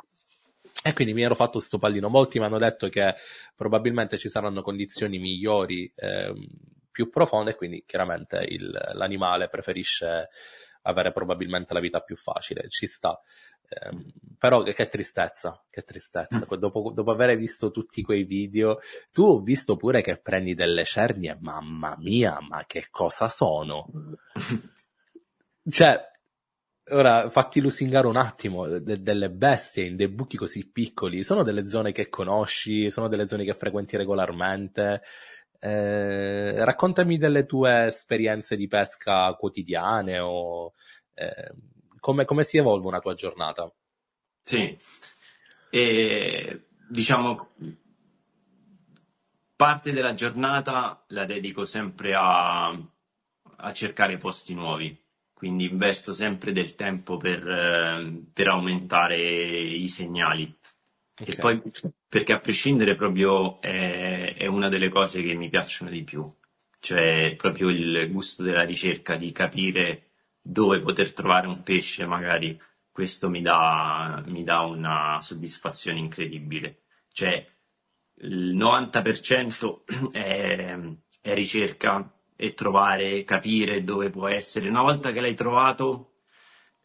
E 0.82 0.92
quindi 0.92 1.14
mi 1.14 1.22
ero 1.22 1.34
fatto 1.34 1.58
sto 1.58 1.78
pallino. 1.78 2.08
Molti 2.08 2.38
mi 2.38 2.44
hanno 2.44 2.58
detto 2.58 2.88
che 2.88 3.14
probabilmente 3.56 4.18
ci 4.18 4.28
saranno 4.28 4.62
condizioni 4.62 5.18
migliori, 5.18 5.90
eh, 5.96 6.32
più 6.92 7.10
profonde, 7.10 7.56
quindi 7.56 7.82
chiaramente 7.86 8.44
il, 8.48 8.70
l'animale 8.94 9.48
preferisce 9.48 10.28
avere 10.82 11.12
probabilmente 11.12 11.74
la 11.74 11.80
vita 11.80 12.00
più 12.00 12.16
facile, 12.16 12.68
ci 12.68 12.86
sta. 12.86 13.20
Eh, 13.68 14.24
però 14.38 14.62
che, 14.62 14.74
che, 14.74 14.88
tristezza, 14.88 15.64
che 15.70 15.82
tristezza. 15.82 16.38
Mm. 16.38 16.58
Dopo, 16.58 16.92
dopo 16.94 17.10
aver 17.10 17.36
visto 17.36 17.70
tutti 17.70 18.02
quei 18.02 18.24
video, 18.24 18.78
tu 19.12 19.24
ho 19.24 19.40
visto 19.40 19.76
pure 19.76 20.02
che 20.02 20.18
prendi 20.18 20.54
delle 20.54 20.84
cernie, 20.84 21.36
mamma 21.40 21.96
mia, 21.98 22.38
ma 22.40 22.64
che 22.66 22.86
cosa 22.90 23.28
sono? 23.28 23.88
cioè, 25.68 26.00
ora 26.90 27.28
fatti 27.28 27.60
lusingare 27.60 28.06
un 28.06 28.16
attimo, 28.16 28.66
de- 28.66 29.00
delle 29.00 29.30
bestie 29.30 29.86
in 29.86 29.96
dei 29.96 30.08
buchi 30.08 30.36
così 30.36 30.70
piccoli, 30.70 31.22
sono 31.22 31.42
delle 31.42 31.66
zone 31.66 31.92
che 31.92 32.08
conosci, 32.08 32.90
sono 32.90 33.08
delle 33.08 33.26
zone 33.26 33.44
che 33.44 33.54
frequenti 33.54 33.96
regolarmente. 33.96 35.02
Eh, 35.58 36.64
raccontami 36.64 37.16
delle 37.16 37.46
tue 37.46 37.86
esperienze 37.86 38.56
di 38.56 38.68
pesca 38.68 39.32
quotidiane 39.32 40.18
o 40.20 40.74
eh, 41.14 41.52
come, 42.06 42.24
come 42.24 42.44
si 42.44 42.56
evolve 42.56 42.86
una 42.86 43.00
tua 43.00 43.14
giornata? 43.14 43.68
Sì, 44.44 44.78
e, 45.70 46.66
diciamo, 46.88 47.48
parte 49.56 49.90
della 49.90 50.14
giornata 50.14 51.04
la 51.08 51.24
dedico 51.24 51.64
sempre 51.64 52.14
a, 52.14 52.68
a 52.68 53.72
cercare 53.72 54.18
posti 54.18 54.54
nuovi, 54.54 54.96
quindi 55.34 55.64
investo 55.64 56.12
sempre 56.12 56.52
del 56.52 56.76
tempo 56.76 57.16
per, 57.16 58.22
per 58.32 58.46
aumentare 58.46 59.20
i 59.20 59.88
segnali. 59.88 60.56
Okay. 61.18 61.34
E 61.34 61.36
poi 61.38 61.60
perché 62.06 62.34
a 62.34 62.38
prescindere 62.38 62.94
proprio 62.94 63.60
è, 63.60 64.36
è, 64.36 64.46
una 64.46 64.68
delle 64.68 64.90
cose 64.90 65.22
che 65.22 65.34
mi 65.34 65.48
piacciono 65.48 65.90
di 65.90 66.04
più, 66.04 66.32
cioè 66.78 67.34
proprio 67.36 67.68
il 67.68 68.08
gusto 68.12 68.44
della 68.44 68.64
ricerca, 68.64 69.16
di 69.16 69.32
capire 69.32 70.05
dove 70.48 70.78
poter 70.78 71.12
trovare 71.12 71.48
un 71.48 71.62
pesce, 71.64 72.06
magari 72.06 72.58
questo 72.92 73.28
mi 73.28 73.42
dà, 73.42 74.22
mi 74.26 74.44
dà 74.44 74.60
una 74.60 75.18
soddisfazione 75.20 75.98
incredibile. 75.98 76.82
Cioè, 77.12 77.44
il 78.20 78.56
90% 78.56 80.12
è, 80.12 80.78
è 81.20 81.34
ricerca 81.34 82.10
e 82.36 82.54
trovare, 82.54 83.24
capire 83.24 83.82
dove 83.82 84.10
può 84.10 84.28
essere. 84.28 84.68
Una 84.68 84.82
volta 84.82 85.10
che 85.10 85.20
l'hai 85.20 85.34
trovato, 85.34 86.20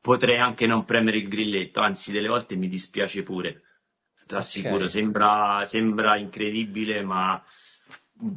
potrei 0.01 0.39
anche 0.39 0.66
non 0.66 0.84
premere 0.84 1.18
il 1.18 1.28
grilletto, 1.28 1.82
anzi, 1.82 2.12
delle 2.12 2.30
volte 2.30 2.55
mi 2.55 2.68
dispiace 2.68 3.22
pure. 3.22 3.62
Ti 4.26 4.36
assicuro, 4.36 4.76
okay. 4.76 4.88
sembra, 4.88 5.66
sembra 5.66 6.18
incredibile, 6.18 7.03
ma 7.03 7.41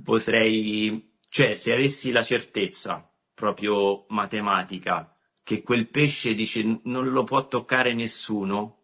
potrei, 0.03 1.16
cioè, 1.31 1.55
se 1.55 1.72
avessi 1.72 2.12
la 2.12 2.22
certezza 2.22 3.11
proprio 3.33 4.05
matematica 4.09 5.14
che 5.45 5.63
quel 5.63 5.89
pesce 5.89 6.35
dice 6.35 6.81
non 6.85 7.11
lo 7.11 7.23
può 7.23 7.47
toccare 7.47 7.95
nessuno, 7.95 8.79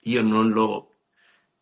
io 0.00 0.22
non 0.22 0.48
lo... 0.50 0.86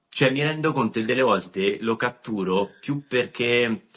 Cioè 0.09 0.31
mi 0.31 0.43
rendo 0.43 0.73
conto 0.73 1.03
delle 1.03 1.21
volte 1.21 1.79
lo 1.81 1.97
catturo 1.97 2.71
più 2.81 3.07
perché 3.07 3.89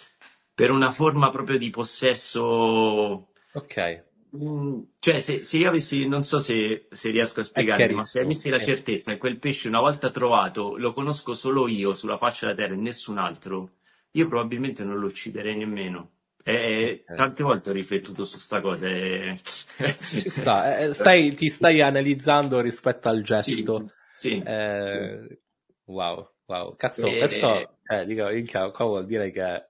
per 0.54 0.72
una 0.72 0.92
forma 0.92 1.30
proprio 1.30 1.58
di 1.58 1.70
possesso... 1.70 3.30
Ok. 3.54 4.04
Mm, 4.36 4.82
cioè, 5.00 5.20
se, 5.20 5.44
se, 5.44 5.58
io 5.58 5.68
avessi, 5.68 6.08
non 6.08 6.24
so 6.24 6.40
se, 6.40 6.88
se 6.90 7.12
riesco 7.12 7.42
a 7.42 7.44
spiegarmi, 7.44 7.94
ma 7.94 8.04
se 8.04 8.22
avessi 8.22 8.42
sì. 8.42 8.50
la 8.50 8.60
certezza 8.60 9.12
che 9.12 9.18
quel 9.18 9.38
pesce 9.38 9.68
una 9.68 9.82
volta 9.82 10.10
trovato 10.10 10.78
lo 10.78 10.94
conosco 10.94 11.34
solo 11.34 11.68
io 11.68 11.94
sulla 11.94 12.18
faccia 12.18 12.46
della 12.48 12.58
terra 12.58 12.74
e 12.74 12.78
nessun 12.78 13.18
altro, 13.18 13.72
io 14.12 14.28
probabilmente 14.28 14.84
non 14.84 15.00
lo 15.00 15.08
ucciderei 15.08 15.56
nemmeno. 15.58 16.12
E 16.44 17.04
okay. 17.04 17.16
tante 17.16 17.44
volte 17.44 17.70
ho 17.70 17.74
riflettuto 17.74 18.24
su 18.24 18.38
sta 18.38 18.62
cosa. 18.62 18.88
E... 18.88 19.40
Ci 20.02 20.30
sta, 20.30 20.78
eh, 20.80 20.94
stai, 20.94 21.34
ti 21.34 21.50
stai 21.50 21.82
analizzando 21.82 22.60
rispetto 22.62 23.10
al 23.10 23.22
gesto. 23.22 23.92
Sì, 24.12 24.30
sì, 24.30 24.44
eh, 24.46 25.26
sì. 25.28 25.40
Wow, 25.86 26.32
wow. 26.46 26.76
Cazzo, 26.76 27.08
e... 27.08 27.18
questo 27.18 27.78
eh, 27.88 28.06
dico, 28.06 28.30
inca, 28.30 28.72
qua 28.72 28.86
vuol 28.86 29.06
dire 29.06 29.32
che 29.32 29.66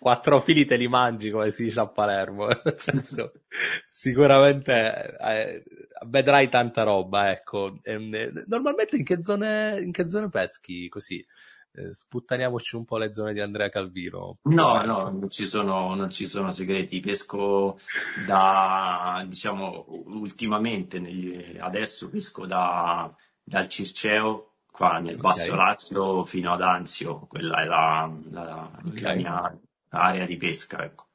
quattro 0.00 0.40
fili 0.40 0.64
te 0.64 0.76
li 0.76 0.88
mangi, 0.88 1.30
come 1.30 1.50
si 1.50 1.64
dice 1.64 1.80
a 1.80 1.86
Palermo. 1.86 2.48
Sicuramente 3.92 5.16
eh, 5.20 5.62
vedrai 6.06 6.48
tanta 6.48 6.82
roba, 6.82 7.30
ecco. 7.30 7.78
Ehm, 7.82 8.44
normalmente 8.46 8.96
in 8.96 9.04
che 9.04 9.22
zone, 9.22 9.78
in 9.80 9.92
che 9.92 10.08
zone 10.08 10.30
peschi 10.30 10.88
così? 10.88 11.24
Eh, 11.72 11.92
sputtaniamoci 11.92 12.76
un 12.76 12.84
po' 12.84 12.98
le 12.98 13.12
zone 13.12 13.32
di 13.32 13.40
Andrea 13.40 13.68
Calvino. 13.68 14.36
No, 14.42 14.84
no, 14.84 15.10
non 15.10 15.30
ci 15.30 15.46
sono, 15.46 15.94
non 15.94 16.10
ci 16.10 16.26
sono 16.26 16.50
segreti. 16.50 17.00
Pesco 17.00 17.78
da, 18.26 19.24
diciamo, 19.26 19.86
ultimamente, 19.88 20.98
negli, 20.98 21.56
adesso 21.58 22.10
pesco 22.10 22.46
da, 22.46 23.12
dal 23.42 23.68
Circeo, 23.68 24.54
qua 24.70 24.98
nel 24.98 25.16
Basso 25.16 25.52
okay. 25.52 25.56
Lazio, 25.56 26.24
fino 26.24 26.52
ad 26.52 26.62
Anzio. 26.62 27.26
Quella 27.28 27.62
è 27.62 27.64
la, 27.64 28.18
la, 28.30 28.70
okay. 28.84 29.00
la 29.00 29.14
mia 29.14 29.60
area 29.90 30.26
di 30.26 30.36
pesca, 30.36 30.84
ecco. 30.84 31.06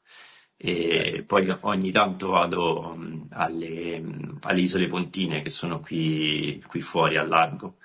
E 0.57 1.25
poi 1.27 1.53
ogni 1.61 1.91
tanto 1.91 2.29
vado 2.29 2.97
alle, 3.31 4.01
alle 4.41 4.61
isole 4.61 4.87
Pontine 4.87 5.41
che 5.41 5.49
sono 5.49 5.81
qui, 5.81 6.63
qui 6.65 6.79
fuori 6.79 7.17
al 7.17 7.27
largo. 7.27 7.75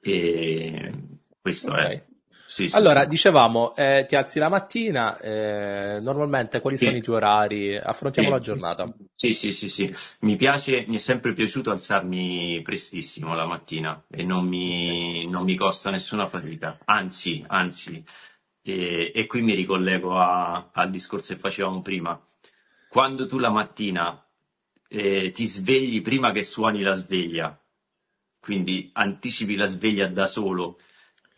E 0.00 1.17
questo 1.40 1.70
okay. 1.72 1.96
è. 1.96 2.06
Sì, 2.48 2.66
sì, 2.66 2.76
allora, 2.76 3.02
sì. 3.02 3.08
dicevamo, 3.08 3.76
eh, 3.76 4.06
ti 4.08 4.16
alzi 4.16 4.38
la 4.38 4.48
mattina, 4.48 5.20
eh, 5.20 5.98
normalmente 6.00 6.60
quali 6.60 6.78
sono 6.78 6.96
i 6.96 7.02
tuoi 7.02 7.16
orari? 7.16 7.76
Affrontiamo 7.76 8.30
la 8.30 8.38
giornata. 8.38 8.90
Sì, 9.14 9.34
sì, 9.34 9.52
sì, 9.52 9.68
sì. 9.68 9.94
Mi 10.20 10.36
piace, 10.36 10.86
mi 10.88 10.96
è 10.96 10.98
sempre 10.98 11.34
piaciuto 11.34 11.70
alzarmi 11.70 12.62
prestissimo 12.62 13.34
la 13.34 13.44
mattina 13.44 14.02
e 14.10 14.22
non 14.24 14.46
mi, 14.46 15.28
non 15.28 15.44
mi 15.44 15.56
costa 15.56 15.90
nessuna 15.90 16.26
fatica. 16.26 16.78
Anzi, 16.86 17.44
anzi, 17.46 18.02
e, 18.62 19.12
e 19.14 19.26
qui 19.26 19.42
mi 19.42 19.54
ricollego 19.54 20.18
a, 20.18 20.70
al 20.72 20.88
discorso 20.88 21.34
che 21.34 21.40
facevamo 21.40 21.82
prima. 21.82 22.18
Quando 22.88 23.26
tu 23.26 23.38
la 23.38 23.50
mattina 23.50 24.26
eh, 24.88 25.32
ti 25.32 25.44
svegli 25.44 26.00
prima 26.00 26.32
che 26.32 26.42
suoni 26.42 26.80
la 26.80 26.94
sveglia, 26.94 27.62
quindi 28.40 28.88
anticipi 28.94 29.54
la 29.54 29.66
sveglia 29.66 30.06
da 30.08 30.26
solo 30.26 30.78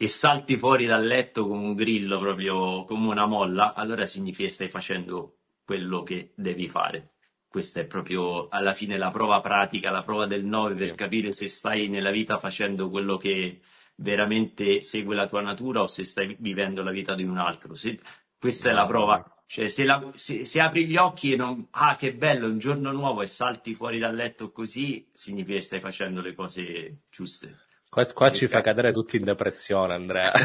e 0.02 0.08
salti 0.08 0.56
fuori 0.56 0.86
dal 0.86 1.06
letto 1.06 1.46
come 1.46 1.62
un 1.62 1.74
grillo, 1.74 2.18
proprio 2.18 2.84
come 2.84 3.08
una 3.08 3.26
molla, 3.26 3.74
allora 3.74 4.06
significa 4.06 4.48
che 4.48 4.54
stai 4.54 4.70
facendo 4.70 5.40
quello 5.62 6.02
che 6.02 6.32
devi 6.36 6.68
fare. 6.68 7.16
Questa 7.46 7.80
è 7.80 7.84
proprio 7.84 8.48
alla 8.48 8.72
fine 8.72 8.96
la 8.96 9.10
prova 9.10 9.42
pratica, 9.42 9.90
la 9.90 10.00
prova 10.00 10.24
del 10.24 10.42
9 10.42 10.70
sì. 10.70 10.76
per 10.78 10.94
capire 10.94 11.32
se 11.34 11.48
stai 11.48 11.88
nella 11.88 12.10
vita 12.10 12.38
facendo 12.38 12.88
quello 12.88 13.18
che 13.18 13.60
veramente 13.96 14.80
segue 14.80 15.14
la 15.14 15.26
tua 15.26 15.42
natura 15.42 15.82
o 15.82 15.86
se 15.86 16.02
stai 16.02 16.34
vivendo 16.38 16.82
la 16.82 16.92
vita 16.92 17.14
di 17.14 17.24
un 17.24 17.36
altro. 17.36 17.74
Se, 17.74 17.98
questa 18.38 18.70
è 18.70 18.72
la 18.72 18.86
prova. 18.86 19.42
Cioè, 19.44 19.66
se, 19.66 19.84
la, 19.84 20.10
se, 20.14 20.46
se, 20.46 20.60
apri 20.62 20.86
gli 20.86 20.96
occhi 20.96 21.32
e 21.32 21.36
non, 21.36 21.66
ah, 21.72 21.96
che 21.96 22.14
bello, 22.14 22.46
un 22.46 22.58
giorno 22.58 22.90
nuovo 22.90 23.20
e 23.20 23.26
salti 23.26 23.74
fuori 23.74 23.98
dal 23.98 24.14
letto 24.14 24.50
così, 24.50 25.10
significa 25.12 25.58
che 25.58 25.64
stai 25.64 25.80
facendo 25.80 26.22
le 26.22 26.34
cose 26.34 27.02
giuste. 27.10 27.68
Qua, 27.90 28.06
qua 28.06 28.30
ci 28.30 28.46
fa 28.46 28.60
cadere 28.60 28.92
tutti 28.92 29.16
in 29.16 29.24
depressione, 29.24 29.94
Andrea. 29.94 30.30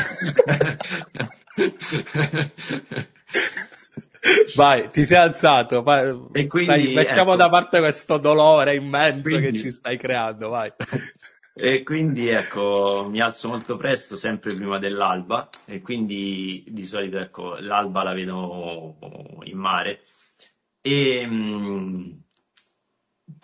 Vai, 4.55 4.89
ti 4.89 5.05
sei 5.05 5.17
alzato. 5.17 5.83
Vai, 5.83 6.09
e 6.33 6.47
quindi, 6.47 6.85
dai, 6.85 6.93
mettiamo 6.93 7.33
ecco, 7.33 7.43
da 7.43 7.49
parte 7.49 7.77
questo 7.79 8.17
dolore 8.17 8.73
immenso 8.75 9.29
quindi, 9.29 9.51
che 9.51 9.59
ci 9.59 9.71
stai 9.71 9.97
creando, 9.97 10.49
vai. 10.49 10.73
E 11.53 11.83
quindi 11.83 12.29
ecco, 12.29 13.07
mi 13.09 13.21
alzo 13.21 13.47
molto 13.47 13.77
presto, 13.77 14.15
sempre 14.15 14.55
prima 14.55 14.79
dell'alba, 14.79 15.47
e 15.65 15.81
quindi 15.81 16.65
di 16.67 16.85
solito 16.85 17.19
ecco, 17.19 17.57
l'alba 17.59 18.03
la 18.03 18.13
vedo 18.13 18.95
in 19.43 19.57
mare. 19.57 20.01
E 20.81 21.25
mm, 21.25 22.11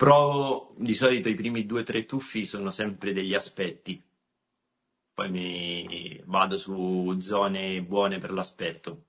provo 0.01 0.73
di 0.79 0.95
solito 0.95 1.29
i 1.29 1.35
primi 1.35 1.67
due 1.67 1.81
o 1.81 1.83
tre 1.83 2.07
tuffi 2.07 2.43
sono 2.47 2.71
sempre 2.71 3.13
degli 3.13 3.35
aspetti. 3.35 4.01
Poi 5.13 5.29
mi 5.29 6.19
vado 6.25 6.57
su 6.57 7.15
zone 7.19 7.83
buone 7.83 8.17
per 8.17 8.31
l'aspetto. 8.31 9.03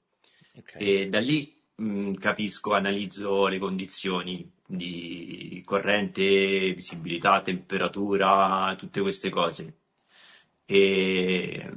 Okay. 0.55 0.82
E 1.05 1.09
da 1.09 1.18
lì 1.18 1.59
mh, 1.76 2.12
capisco, 2.16 2.74
analizzo 2.74 3.47
le 3.47 3.59
condizioni 3.59 4.47
di 4.66 5.62
corrente, 5.64 6.74
visibilità, 6.74 7.40
temperatura, 7.40 8.74
tutte 8.76 9.01
queste 9.01 9.30
cose. 9.30 9.78
E, 10.66 11.72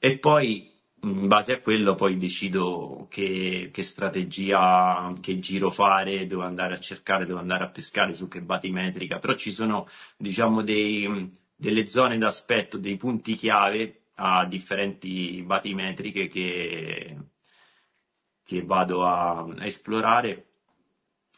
e 0.00 0.18
poi 0.18 0.71
in 1.04 1.26
base 1.26 1.52
a 1.52 1.60
quello 1.60 1.94
poi 1.94 2.16
decido 2.16 3.06
che, 3.10 3.70
che, 3.72 3.82
strategia, 3.82 5.12
che 5.20 5.38
giro 5.40 5.70
fare, 5.70 6.26
dove 6.26 6.44
andare 6.44 6.74
a 6.74 6.80
cercare, 6.80 7.26
dove 7.26 7.40
andare 7.40 7.64
a 7.64 7.70
pescare, 7.70 8.12
su 8.12 8.28
che 8.28 8.40
batimetrica, 8.40 9.18
però 9.18 9.34
ci 9.34 9.50
sono 9.50 9.88
diciamo 10.16 10.62
dei, 10.62 11.32
delle 11.54 11.86
zone 11.86 12.18
d'aspetto, 12.18 12.78
dei 12.78 12.96
punti 12.96 13.34
chiave 13.34 14.02
a 14.16 14.46
differenti 14.46 15.42
batimetriche 15.42 16.28
che, 16.28 17.16
che 18.44 18.62
vado 18.64 19.04
a, 19.04 19.40
a 19.40 19.66
esplorare 19.66 20.46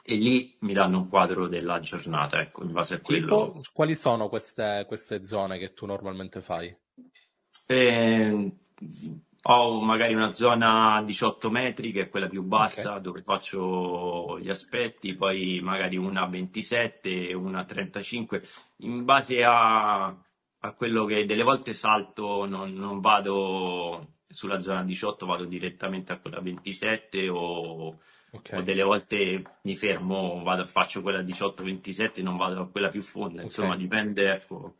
e 0.06 0.16
lì 0.16 0.54
mi 0.60 0.74
danno 0.74 0.98
un 0.98 1.08
quadro 1.08 1.48
della 1.48 1.80
giornata, 1.80 2.38
ecco, 2.38 2.62
in 2.62 2.72
base 2.72 2.96
a 2.96 3.00
quello. 3.00 3.46
Tipo, 3.46 3.60
quali 3.72 3.96
sono 3.96 4.28
queste, 4.28 4.84
queste, 4.86 5.24
zone 5.24 5.56
che 5.56 5.72
tu 5.72 5.86
normalmente 5.86 6.42
fai? 6.42 6.76
Eh, 7.66 8.52
ho 9.46 9.80
magari 9.82 10.14
una 10.14 10.32
zona 10.32 10.94
a 10.94 11.02
18 11.02 11.50
metri, 11.50 11.92
che 11.92 12.02
è 12.02 12.08
quella 12.08 12.28
più 12.28 12.42
bassa, 12.42 12.90
okay. 12.92 13.02
dove 13.02 13.22
faccio 13.22 14.38
gli 14.40 14.48
aspetti, 14.48 15.14
poi 15.14 15.60
magari 15.62 15.96
una 15.96 16.22
a 16.22 16.28
27 16.28 17.28
e 17.28 17.34
una 17.34 17.60
a 17.60 17.64
35, 17.64 18.42
in 18.78 19.04
base 19.04 19.44
a, 19.44 20.06
a 20.06 20.72
quello 20.72 21.04
che 21.04 21.26
delle 21.26 21.42
volte 21.42 21.74
salto, 21.74 22.46
non, 22.46 22.72
non 22.72 23.00
vado 23.00 24.14
sulla 24.26 24.60
zona 24.60 24.82
18 24.82 25.26
vado 25.26 25.44
direttamente 25.44 26.12
a 26.12 26.18
quella 26.18 26.40
27 26.40 27.28
o, 27.28 27.98
o 28.30 28.62
delle 28.62 28.82
volte 28.82 29.42
mi 29.62 29.76
fermo, 29.76 30.42
vado, 30.42 30.64
faccio 30.64 31.02
quella 31.02 31.20
18-27 31.20 32.22
non 32.22 32.36
vado 32.36 32.62
a 32.62 32.68
quella 32.68 32.88
più 32.88 33.02
fonda, 33.02 33.42
insomma 33.42 33.76
dipende, 33.76 34.32
ecco. 34.32 34.76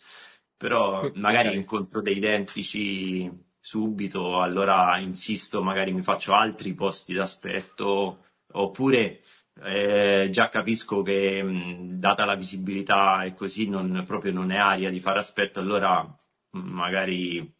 però 0.57 1.09
magari 1.17 1.49
okay. 1.49 1.61
incontro 1.61 2.01
dei 2.01 2.17
identici 2.17 3.31
subito, 3.65 4.43
allora 4.43 4.99
insisto, 4.99 5.63
magari 5.63 5.91
mi 5.91 6.03
faccio 6.03 6.35
altri 6.35 6.75
posti 6.75 7.15
d'aspetto 7.15 8.27
oppure 8.53 9.21
eh, 9.63 10.29
già 10.31 10.51
capisco 10.51 11.01
che 11.01 11.43
mh, 11.43 11.99
data 11.99 12.27
la 12.27 12.35
visibilità 12.35 13.25
e 13.25 13.33
così 13.33 13.67
non, 13.67 14.05
proprio 14.07 14.33
non 14.33 14.53
è 14.53 14.59
aria 14.59 14.91
di 14.91 15.01
fare 15.01 15.19
aspetto, 15.19 15.61
allora 15.61 16.03
mh, 16.03 16.59
magari 16.59 17.55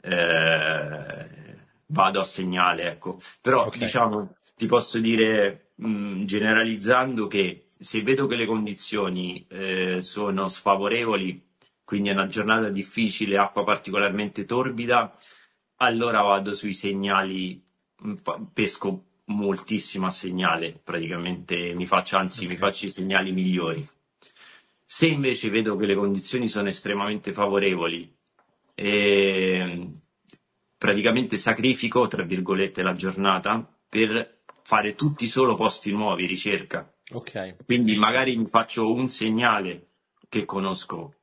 eh, 0.00 1.26
vado 1.86 2.20
a 2.20 2.24
segnale, 2.24 2.92
ecco. 2.92 3.18
Però 3.40 3.66
okay. 3.66 3.80
diciamo, 3.80 4.36
ti 4.54 4.66
posso 4.66 5.00
dire 5.00 5.72
mh, 5.74 6.22
generalizzando 6.24 7.26
che 7.26 7.70
se 7.76 8.00
vedo 8.02 8.28
che 8.28 8.36
le 8.36 8.46
condizioni 8.46 9.44
eh, 9.48 10.02
sono 10.02 10.46
sfavorevoli, 10.46 11.48
quindi 11.82 12.10
è 12.10 12.12
una 12.12 12.28
giornata 12.28 12.68
difficile, 12.68 13.38
acqua 13.38 13.64
particolarmente 13.64 14.44
torbida, 14.44 15.12
allora 15.78 16.22
vado 16.22 16.52
sui 16.52 16.72
segnali, 16.72 17.62
pesco 18.52 19.04
moltissimo 19.26 20.06
a 20.06 20.10
segnale, 20.10 20.78
praticamente 20.82 21.74
mi 21.74 21.86
faccio, 21.86 22.16
anzi 22.16 22.44
okay. 22.44 22.50
mi 22.50 22.56
faccio 22.56 22.86
i 22.86 22.90
segnali 22.90 23.32
migliori. 23.32 23.86
Se 24.84 25.06
invece 25.06 25.50
vedo 25.50 25.76
che 25.76 25.86
le 25.86 25.94
condizioni 25.94 26.48
sono 26.48 26.68
estremamente 26.68 27.32
favorevoli 27.32 28.10
e 28.74 29.90
praticamente 30.78 31.36
sacrifico, 31.36 32.06
tra 32.08 32.22
virgolette, 32.22 32.82
la 32.82 32.94
giornata 32.94 33.68
per 33.88 34.38
fare 34.62 34.94
tutti 34.94 35.26
solo 35.26 35.54
posti 35.54 35.92
nuovi, 35.92 36.26
ricerca. 36.26 36.90
Okay. 37.10 37.56
Quindi 37.64 37.96
magari 37.96 38.36
mi 38.36 38.46
faccio 38.46 38.92
un 38.92 39.08
segnale 39.08 39.88
che 40.28 40.44
conosco, 40.44 41.14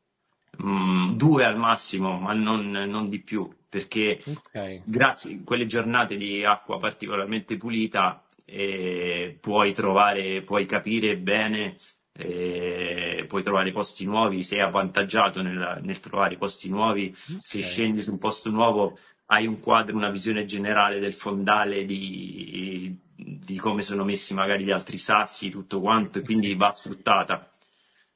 mh, 0.58 0.68
mm, 0.68 1.12
due 1.16 1.46
al 1.46 1.58
massimo, 1.58 2.20
ma 2.20 2.34
non, 2.34 2.70
non 2.70 3.08
di 3.10 3.22
più, 3.22 3.48
perché 3.76 4.22
okay. 4.24 4.82
grazie 4.86 5.34
a 5.34 5.40
quelle 5.44 5.66
giornate 5.66 6.16
di 6.16 6.46
acqua 6.46 6.80
particolarmente 6.80 7.58
pulita 7.58 8.24
eh, 8.46 9.38
puoi 9.42 9.74
trovare, 9.74 10.44
puoi 10.44 10.66
capire 10.66 11.18
bene 11.18 11.76
eh, 12.18 13.26
puoi 13.28 13.44
trovare 13.44 13.74
posti 13.74 14.06
nuovi, 14.06 14.44
sei 14.44 14.62
avvantaggiato 14.62 15.42
nel, 15.42 15.82
nel 15.82 16.00
trovare 16.00 16.38
posti 16.38 16.70
nuovi, 16.70 17.14
okay. 17.14 17.40
se 17.42 17.62
scendi 17.62 18.02
su 18.02 18.12
un 18.12 18.18
posto 18.18 18.50
nuovo 18.50 18.98
hai 19.26 19.46
un 19.46 19.60
quadro, 19.60 19.98
una 19.98 20.10
visione 20.10 20.46
generale 20.46 21.00
del 21.00 21.14
fondale, 21.14 21.84
di, 21.84 22.98
di 23.14 23.58
come 23.58 23.82
sono 23.82 24.06
messi 24.06 24.34
magari 24.34 24.64
gli 24.64 24.72
altri 24.72 24.98
sassi, 24.98 25.50
tutto 25.50 25.82
quanto, 25.82 26.20
e 26.20 26.22
quindi 26.22 26.56
va 26.56 26.70
sfruttata. 26.70 27.50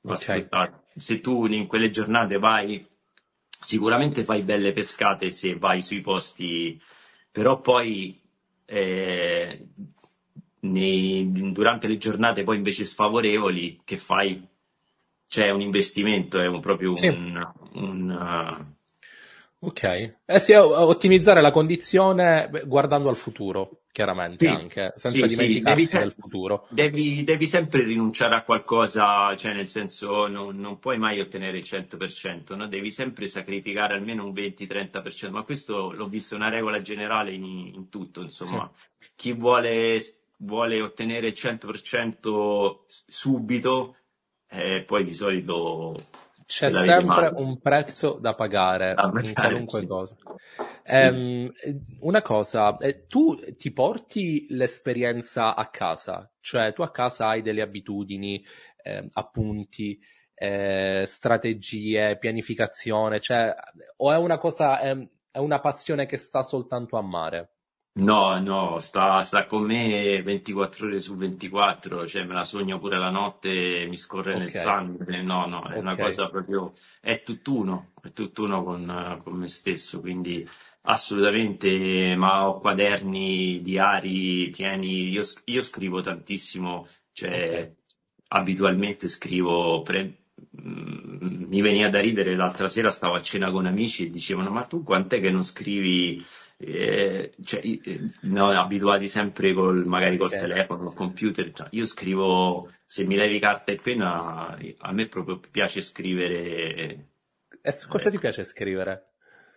Va 0.02 0.14
okay. 0.14 0.38
sfruttata. 0.38 0.84
Se 0.96 1.20
tu 1.20 1.48
in 1.48 1.68
quelle 1.68 1.90
giornate 1.90 2.38
vai, 2.38 2.86
sicuramente 3.60 4.24
fai 4.24 4.44
belle 4.44 4.72
pescate 4.72 5.30
se 5.32 5.56
vai 5.56 5.82
sui 5.82 6.02
posti, 6.02 6.82
però 7.32 7.60
poi 7.60 8.20
eh, 8.66 9.68
nei, 10.62 11.52
durante 11.52 11.88
le 11.88 11.98
giornate 11.98 12.44
poi 12.44 12.58
invece 12.58 12.86
sfavorevoli 12.86 13.82
che 13.84 13.98
fai 13.98 14.48
c'è 15.28 15.50
un 15.52 15.62
investimento, 15.62 16.40
è 16.42 16.48
un, 16.48 16.60
proprio 16.60 16.96
sì. 16.96 17.08
un, 17.08 17.52
un. 17.74 18.78
Ok, 19.62 19.84
eh 20.26 20.40
sì, 20.40 20.54
ottimizzare 20.54 21.42
la 21.42 21.52
condizione 21.52 22.50
guardando 22.66 23.10
al 23.10 23.18
futuro, 23.18 23.82
chiaramente 23.92 24.48
sì, 24.48 24.48
anche, 24.48 24.94
senza 24.96 25.28
sì, 25.28 25.36
dimenticarsi 25.36 25.86
sì, 25.86 25.98
del 25.98 26.14
futuro. 26.14 26.66
Devi, 26.70 27.26
devi, 27.26 27.46
sempre 27.46 27.84
rinunciare 27.84 28.36
a 28.36 28.44
qualcosa, 28.44 29.36
cioè 29.36 29.54
nel 29.54 29.68
senso 29.68 30.28
non, 30.28 30.58
non 30.58 30.80
puoi 30.80 30.98
mai 30.98 31.20
ottenere 31.20 31.58
il 31.58 31.66
100%, 31.68 32.56
no? 32.56 32.68
devi 32.68 32.90
sempre 32.90 33.28
sacrificare 33.28 33.96
almeno 33.96 34.24
un 34.24 34.32
20-30%, 34.32 35.30
ma 35.30 35.44
questo 35.44 35.92
l'ho 35.92 36.08
visto 36.08 36.36
una 36.36 36.50
regola 36.50 36.82
generale 36.82 37.32
in, 37.34 37.44
in 37.44 37.90
tutto, 37.90 38.22
insomma. 38.22 38.72
Chi 39.14 39.34
vuole 39.34 40.00
vuole 40.40 40.82
ottenere 40.82 41.28
il 41.28 41.34
100% 41.36 42.80
subito, 42.88 43.96
eh, 44.50 44.84
poi 44.84 45.04
di 45.04 45.14
solito 45.14 45.96
c'è 46.50 46.72
sempre 46.72 47.04
male. 47.04 47.34
un 47.44 47.60
prezzo 47.60 48.18
da 48.20 48.34
pagare 48.34 48.96
da 48.96 49.12
in 49.22 49.34
qualunque 49.34 49.82
sì. 49.82 49.86
cosa. 49.86 50.16
Sì. 50.84 50.96
Um, 50.96 51.50
una 52.00 52.24
cosa, 52.24 52.76
eh, 52.78 53.06
tu 53.06 53.40
ti 53.56 53.72
porti 53.72 54.48
l'esperienza 54.50 55.54
a 55.54 55.70
casa, 55.70 56.28
cioè 56.40 56.74
tu 56.74 56.82
a 56.82 56.90
casa 56.90 57.28
hai 57.28 57.44
delle 57.44 57.62
abitudini, 57.62 58.44
eh, 58.82 59.08
appunti, 59.14 60.00
eh, 60.34 61.04
strategie, 61.06 62.18
pianificazione, 62.18 63.20
cioè, 63.20 63.54
o 63.98 64.12
è 64.12 64.18
una 64.18 64.40
cosa, 64.40 64.80
è, 64.80 64.98
è 65.30 65.38
una 65.38 65.60
passione 65.60 66.08
che 66.08 66.18
sta 66.18 66.42
soltanto 66.42 66.98
a 66.98 67.04
mare? 67.04 67.58
No, 67.92 68.40
no, 68.40 68.80
sta, 68.80 69.24
sta 69.24 69.46
con 69.46 69.64
me 69.64 70.22
24 70.22 70.86
ore 70.88 71.00
su 71.00 71.16
24, 71.18 72.08
cioè 72.08 72.24
me 72.24 72.34
la 72.34 72.46
sogno 72.46 72.80
pure 72.80 72.98
la 72.98 73.10
notte, 73.10 73.86
mi 73.90 73.98
scorre 73.98 74.38
nel 74.38 74.52
sangue. 74.52 75.22
No, 75.22 75.46
no, 75.48 75.68
è 75.68 75.78
una 75.78 75.98
cosa 75.98 76.30
proprio, 76.30 76.74
è 77.02 77.22
tutt'uno, 77.24 77.92
è 78.02 78.14
tutt'uno 78.14 78.64
con, 78.64 79.20
con 79.22 79.34
me 79.34 79.48
stesso, 79.48 80.00
quindi 80.00 80.48
assolutamente, 80.84 82.16
ma 82.16 82.48
ho 82.48 82.60
quaderni, 82.60 83.62
diari 83.62 84.50
pieni, 84.52 85.10
io, 85.10 85.24
io 85.46 85.62
scrivo 85.62 86.00
tantissimo, 86.02 86.88
cioè 87.12 87.70
abitualmente 88.30 89.08
scrivo 89.10 89.82
pre- 89.82 90.19
mi 90.52 91.62
veniva 91.62 91.90
da 91.90 92.00
ridere 92.00 92.36
l'altra 92.36 92.68
sera 92.68 92.92
stavo 92.92 93.16
a 93.16 93.22
cena 93.22 93.52
con 93.52 93.66
amici 93.66 94.06
e 94.06 94.10
dicevano 94.10 94.50
ma 94.50 94.64
tu 94.64 94.84
quant'è 94.84 95.20
che 95.20 95.32
non 95.32 95.44
scrivi 95.44 96.24
eh, 96.58 97.34
cioè, 97.44 97.62
eh, 97.64 98.10
no, 98.22 98.50
abituati 98.52 99.08
sempre 99.08 99.54
col, 99.54 99.86
magari 99.86 100.18
col 100.18 100.36
Ok. 100.36 100.36
telefono, 100.36 100.84
col 100.84 100.94
computer. 100.94 101.52
Cioè, 101.54 101.68
io 101.72 101.86
scrivo, 101.86 102.70
se 102.86 103.06
mi 103.06 103.16
levi 103.16 103.40
carta 103.40 103.72
e 103.72 103.76
penna, 103.78 104.58
a 104.80 104.92
me 104.92 105.08
proprio 105.08 105.40
piace 105.40 105.80
scrivere, 105.82 107.08
E 107.62 107.72
su 107.72 107.88
cosa 107.88 108.10
eh, 108.10 108.12
ti 108.12 108.20
piace 108.20 108.44
scrivere? 108.44 109.14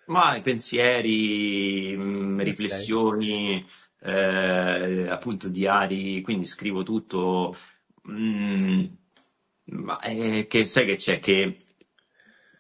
ma 0.07 0.37
i 0.37 0.41
pensieri, 0.43 1.97
mh, 1.97 2.43
Ok. 2.43 2.43
riflessioni, 2.43 3.65
eh, 4.01 5.09
appunto 5.09 5.49
diari, 5.49 6.21
quindi 6.23 6.45
scrivo 6.47 6.83
tutto. 6.83 7.57
mh, 8.03 8.85
ma 9.67 9.99
eh, 10.01 10.47
che 10.49 10.65
sai 10.65 10.87
che 10.87 10.97
c'è? 10.97 11.19
Che 11.19 11.57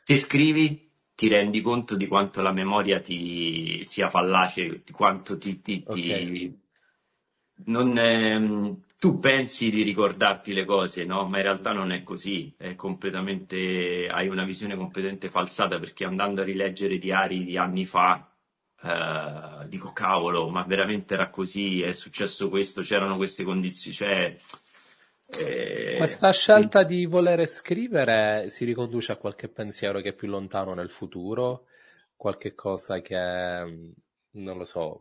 se 0.05 0.19
scrivi 0.19 0.91
ti 1.15 1.29
rendi 1.29 1.61
conto 1.61 1.95
di 1.97 2.07
quanto 2.07 2.43
la 2.43 2.53
memoria 2.53 3.01
ti 3.01 3.85
sia 3.85 4.09
fallace, 4.11 4.83
di 4.85 4.93
quanto 4.93 5.39
ti, 5.39 5.61
ti- 5.63 5.87
ti- 5.87 6.61
non, 7.67 7.97
ehm, 7.99 8.81
tu 8.99 9.19
pensi 9.19 9.71
di 9.71 9.83
ricordarti 9.83 10.53
le 10.53 10.65
cose, 10.65 11.05
no? 11.05 11.27
Ma 11.29 11.37
in 11.39 11.43
realtà 11.45 11.73
non 11.73 11.93
è 11.93 12.03
così, 12.03 12.55
è 12.57 12.75
completamente, 12.75 14.09
hai 14.09 14.29
una 14.29 14.45
visione 14.45 14.77
completamente 14.77 15.31
falsata 15.31 15.79
perché 15.79 16.05
andando 16.05 16.41
a 16.41 16.45
rileggere 16.45 16.99
diari 16.99 17.45
di 17.45 17.57
anni 17.57 17.85
fa, 17.87 18.29
eh, 18.83 19.69
dico 19.69 19.93
cavolo, 19.93 20.49
ma 20.49 20.63
veramente 20.65 21.15
era 21.15 21.31
così, 21.31 21.83
è 21.83 21.93
successo 21.93 22.49
questo, 22.49 22.83
c'erano 22.83 23.17
queste 23.17 23.45
condizioni, 23.45 23.95
cioè, 23.97 24.37
eh, 25.39 25.97
Questa 25.97 26.31
scelta 26.33 26.83
di 26.85 27.07
volere 27.07 27.47
scrivere 27.47 28.49
si 28.49 28.65
riconduce 28.65 29.13
a 29.13 29.17
qualche 29.17 29.49
pensiero 29.49 30.01
che 30.01 30.11
è 30.11 30.15
più 30.15 30.29
lontano 30.29 30.75
nel 30.75 30.91
futuro, 30.91 31.67
qualche 32.17 32.55
cosa 32.55 33.01
che, 33.01 33.17
mm, 33.65 33.91
non 34.33 34.57
lo 34.59 34.65
so, 34.65 35.01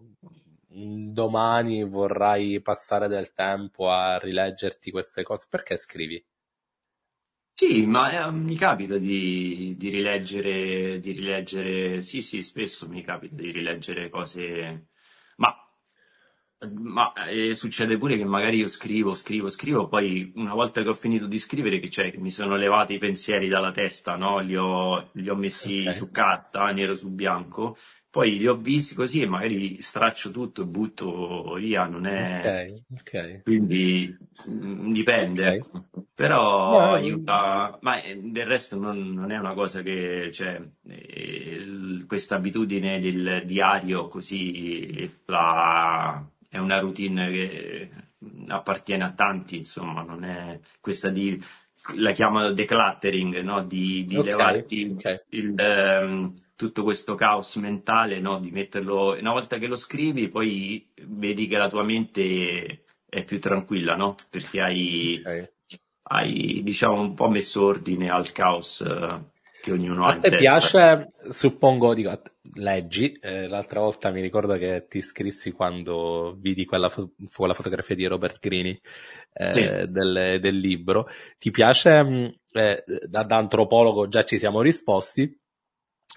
mm, 0.73 1.11
domani 1.13 1.83
vorrai 1.83 2.61
passare 2.61 3.07
del 3.07 3.33
tempo 3.33 3.89
a 3.89 4.17
rileggerti 4.17 4.91
queste 4.91 5.23
cose. 5.23 5.47
Perché 5.49 5.75
scrivi? 5.77 6.23
Sì, 7.53 7.85
ma 7.85 8.27
eh, 8.27 8.31
mi 8.31 8.55
capita 8.55 8.97
di, 8.97 9.75
di 9.77 9.89
rileggere, 9.89 10.99
di 10.99 11.11
rileggere, 11.11 12.01
sì, 12.01 12.21
sì, 12.23 12.41
spesso 12.41 12.87
mi 12.89 13.03
capita 13.03 13.35
di 13.35 13.51
rileggere 13.51 14.09
cose, 14.09 14.87
ma 16.69 17.11
eh, 17.27 17.55
succede 17.55 17.97
pure 17.97 18.17
che 18.17 18.23
magari 18.25 18.57
io 18.57 18.67
scrivo, 18.67 19.15
scrivo, 19.15 19.49
scrivo, 19.49 19.87
poi 19.87 20.31
una 20.35 20.53
volta 20.53 20.83
che 20.83 20.89
ho 20.89 20.93
finito 20.93 21.25
di 21.27 21.39
scrivere, 21.39 21.79
che 21.79 21.89
cioè, 21.89 22.11
che 22.11 22.19
mi 22.19 22.29
sono 22.31 22.55
levati 22.55 22.93
i 22.93 22.97
pensieri 22.99 23.47
dalla 23.47 23.71
testa, 23.71 24.15
no? 24.15 24.39
Li 24.39 24.55
ho, 24.55 25.09
li 25.13 25.29
ho 25.29 25.35
messi 25.35 25.91
Ok. 25.91 25.95
su 25.95 26.11
carta, 26.11 26.71
nero 26.71 26.93
su 26.95 27.09
bianco, 27.11 27.75
poi 28.09 28.37
li 28.37 28.47
ho 28.47 28.55
visti 28.55 28.93
così 28.95 29.21
e 29.21 29.25
magari 29.27 29.81
straccio 29.81 30.29
tutto 30.31 30.61
e 30.61 30.65
butto 30.65 31.53
via, 31.55 31.85
non 31.87 32.05
è... 32.05 32.55
Ok, 32.55 32.83
ok, 32.91 33.11
Quindi 33.43 34.15
mm, 34.49 34.91
dipende, 34.93 35.47
ok. 35.47 35.55
ecco. 35.55 35.85
Però 36.13 36.69
No, 36.69 36.93
aiuta, 36.93 37.77
ma 37.81 38.01
eh, 38.01 38.19
del 38.21 38.45
resto 38.45 38.77
non, 38.77 39.11
non 39.13 39.31
è 39.31 39.37
una 39.39 39.53
cosa 39.55 39.81
che, 39.81 40.29
cioè, 40.31 40.59
eh, 40.87 42.03
questa 42.07 42.35
abitudine 42.35 42.99
del 42.99 43.43
diario 43.45 44.07
così 44.07 45.09
la- 45.25 46.23
è 46.51 46.57
una 46.57 46.79
routine 46.79 47.31
che 47.31 47.89
appartiene 48.47 49.05
a 49.05 49.13
tanti, 49.13 49.55
insomma, 49.55 50.03
non 50.03 50.25
è 50.25 50.59
questa 50.81 51.07
di, 51.07 51.41
la 51.95 52.11
chiamano 52.11 52.51
decluttering, 52.51 53.39
no? 53.39 53.63
Di, 53.63 54.03
di 54.03 54.17
ok, 54.17 54.25
levarti 54.25 54.95
ok. 54.97 55.25
il, 55.29 55.53
ehm, 55.57 56.33
tutto 56.57 56.83
questo 56.83 57.15
caos 57.15 57.55
mentale, 57.55 58.19
no? 58.19 58.37
Di 58.41 58.51
metterlo, 58.51 59.17
una 59.17 59.31
volta 59.31 59.57
che 59.57 59.67
lo 59.67 59.77
scrivi, 59.77 60.27
poi 60.27 60.91
vedi 61.03 61.47
che 61.47 61.55
la 61.55 61.69
tua 61.69 61.83
mente 61.83 62.83
è 63.07 63.23
più 63.23 63.39
tranquilla, 63.39 63.95
no? 63.95 64.15
Perché 64.29 64.59
hai, 64.59 65.21
ok. 65.25 65.51
hai, 66.09 66.59
diciamo, 66.63 66.99
un 66.99 67.13
po' 67.13 67.29
messo 67.29 67.63
ordine 67.63 68.09
al 68.09 68.33
caos 68.33 68.81
eh, 68.81 69.19
che 69.61 69.71
ognuno 69.71 70.07
ha 70.07 70.13
A 70.13 70.17
te 70.17 70.33
piace, 70.33 71.11
suppongo, 71.29 71.93
dico, 71.93 72.09
a 72.09 72.19
leggi, 72.55 73.11
eh, 73.21 73.47
l'altra 73.47 73.79
volta 73.81 74.09
mi 74.11 74.19
ricordo 74.21 74.57
che 74.57 74.87
ti 74.89 74.97
iscrissi 74.97 75.51
quando 75.51 76.35
vidi 76.39 76.65
quella, 76.65 76.89
fo- 76.89 77.11
quella 77.33 77.53
fotografia 77.53 77.95
di 77.95 78.05
Robert 78.07 78.39
Greene 78.39 78.79
eh, 79.33 79.85
Sì. 79.85 79.85
del, 79.87 80.39
del 80.41 80.57
libro. 80.57 81.07
Ti 81.37 81.51
piace, 81.51 82.03
mh, 82.03 82.35
eh, 82.53 82.83
da, 83.07 83.23
da 83.23 83.37
antropologo 83.37 84.07
già 84.07 84.23
ci 84.23 84.39
siamo 84.39 84.61
risposti, 84.61 85.39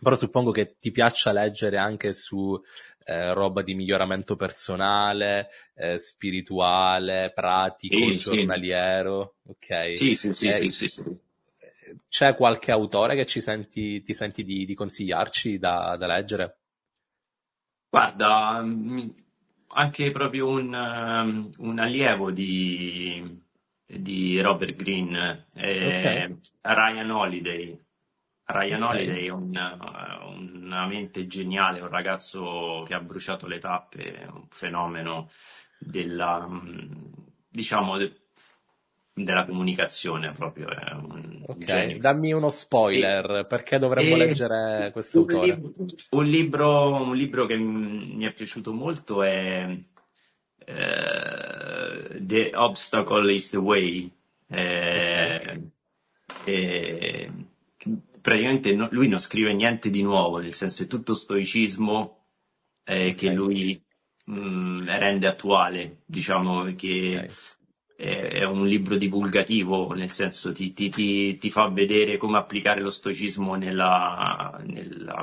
però 0.03 0.16
suppongo 0.16 0.51
che 0.51 0.76
ti 0.78 0.90
piaccia 0.90 1.32
leggere 1.32 1.76
anche 1.76 2.12
su 2.12 2.59
eh, 3.05 3.32
roba 3.34 3.62
di 3.62 3.74
miglioramento 3.74 4.34
personale, 4.36 5.49
eh, 5.74 5.99
spirituale, 5.99 7.32
pratico, 7.34 8.12
Sì, 8.12 8.18
sì. 8.18 8.53
giornaliero, 8.53 9.36
ok? 9.47 9.70
Sì, 9.92 10.14
sì, 10.14 10.32
sì, 10.32 10.51
Eh, 10.51 10.53
sì, 10.53 10.70
sì, 10.70 10.88
sì. 10.88 11.03
C'è 12.09 12.34
qualche 12.34 12.72
autore 12.72 13.14
che 13.16 13.26
ci 13.26 13.40
senti, 13.40 14.03
ti 14.03 14.12
senti 14.12 14.42
di, 14.45 14.64
di 14.64 14.74
consigliarci 14.74 15.59
da, 15.59 15.97
da 15.97 16.07
leggere? 16.07 16.59
Guarda, 17.88 18.61
mi- 18.62 19.14
anche 19.76 20.11
proprio 20.11 20.49
un, 20.49 20.74
ehm, 20.74 21.53
un 21.59 21.78
allievo 21.78 22.30
di, 22.32 23.40
di 23.86 24.40
Robert 24.40 24.74
Greene 24.76 25.47
è 25.53 26.28
Ok, 26.28 26.38
Ryan 26.62 27.11
Holiday. 27.11 27.78
Ryan 28.47 28.82
ok, 28.82 28.82
Holiday 28.82 29.26
è 29.26 29.28
un, 29.30 29.55
eh, 29.57 30.24
una 30.36 30.86
mente 30.86 31.26
geniale, 31.26 31.80
un 31.80 31.88
ragazzo 31.88 32.82
che 32.86 32.95
ha 32.95 33.01
bruciato 33.01 33.47
le 33.47 33.59
tappe, 33.59 34.26
un 34.32 34.47
fenomeno 34.51 35.30
della, 35.78 36.47
mm, 36.49 36.92
diciamo, 37.49 37.97
della 39.14 39.44
comunicazione 39.46 40.32
proprio, 40.32 40.68
è 40.68 40.92
un 40.92 41.46
ok. 41.46 41.64
genio. 41.64 41.98
Dammi 41.98 42.32
uno 42.32 42.48
E, 42.88 43.18
spoiler, 43.28 43.46
perché 43.46 43.78
dovremmo 43.78 44.16
e 44.16 44.16
leggere 44.16 44.90
un, 45.12 45.26
quest'autore? 45.32 45.68
lib- 45.68 46.06
un 46.10 46.24
libro, 46.26 47.02
un 47.02 47.16
libro 47.16 47.46
che 47.46 47.56
mi 47.56 48.24
è 48.24 48.32
piaciuto 48.32 48.72
molto 48.72 49.22
è 49.22 49.78
eh, 50.66 52.18
The 52.20 52.50
Obstacle 52.54 53.32
is 53.32 53.50
the 53.50 53.58
Way. 53.58 54.10
Eh, 54.48 55.60
eh, 56.44 57.30
praticamente 58.20 58.74
no- 58.74 58.88
lui 58.90 59.08
non 59.08 59.18
scrive 59.18 59.52
niente 59.54 59.90
di 59.90 60.02
nuovo, 60.02 60.38
nel 60.38 60.54
senso 60.54 60.82
è 60.82 60.86
tutto 60.86 61.14
stoicismo 61.14 62.18
eh, 62.84 63.14
che 63.14 63.28
ok, 63.28 63.30
lui 63.30 63.82
mh, 64.26 64.84
rende 64.86 65.26
attuale, 65.26 66.02
diciamo 66.06 66.64
che 66.74 67.26
ok. 67.26 67.36
È, 67.97 68.28
è 68.40 68.45
un 68.45 68.66
libro 68.66 68.97
divulgativo, 68.97 69.92
nel 69.95 70.11
senso 70.11 70.53
ti, 70.53 70.72
ti- 70.72 70.88
ti- 70.90 71.36
ti 71.39 71.51
fa 71.51 71.68
vedere 71.68 72.16
come 72.16 72.39
applicare 72.39 72.81
lo 72.81 72.90
stoicismo 72.90 73.55
nella, 73.56 74.60
nella 74.66 75.23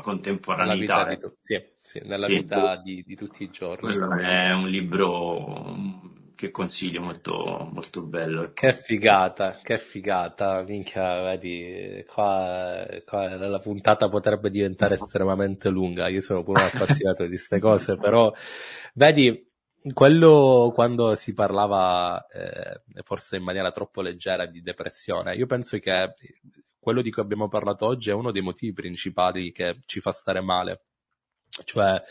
Nella 0.54 0.76
vita 0.76 1.04
contemporaneità. 1.04 1.06
di, 1.06 1.18
tu- 1.18 1.36
sì, 1.42 1.62
sì, 1.82 2.00
nella 2.06 2.28
Sì, 2.28 2.30
vita 2.30 2.78
di, 2.78 3.04
di 3.04 3.16
tutti 3.18 3.44
i 3.44 3.50
giorni. 3.50 4.02
è 4.20 4.52
un 4.52 4.68
libro 4.70 5.74
mm, 5.76 6.34
che 6.36 6.52
consiglio 6.52 7.02
molto, 7.02 7.70
molto 7.72 8.02
bello. 8.04 8.54
Che 8.54 8.74
figata, 8.74 9.60
che 9.64 9.78
figata, 9.80 10.62
minchia, 10.64 11.22
vedi, 11.22 12.04
qua, 12.08 12.86
qua 13.06 13.36
la 13.38 13.58
puntata 13.60 14.08
potrebbe 14.10 14.50
diventare 14.52 14.94
estremamente 14.96 15.70
lunga, 15.70 16.08
io 16.10 16.22
sono 16.22 16.44
pure 16.44 16.60
un 16.60 16.66
appassionato 16.68 17.24
di 17.24 17.30
queste 17.30 17.60
cose, 17.60 17.98
però, 17.98 18.32
vedi, 18.94 19.51
quello 19.94 20.72
quando 20.74 21.16
si 21.16 21.34
parlava, 21.34 22.26
eh, 22.28 22.82
forse 23.04 23.38
in 23.38 23.44
maniera 23.44 23.72
troppo 23.72 24.02
leggera, 24.02 24.46
di 24.46 24.62
depressione, 24.62 25.36
io 25.36 25.48
penso 25.48 25.78
che 25.80 26.14
quello 26.80 27.02
di 27.02 27.12
cui 27.12 27.22
abbiamo 27.22 27.48
parlato 27.48 27.86
oggi 27.86 28.10
è 28.10 28.14
uno 28.14 28.32
dei 28.32 28.42
motivi 28.42 28.74
principali 28.74 29.52
che 29.52 29.80
ci 29.86 30.00
fa 30.00 30.12
stare 30.12 30.42
male. 30.42 30.86
Cioè, 31.64 32.02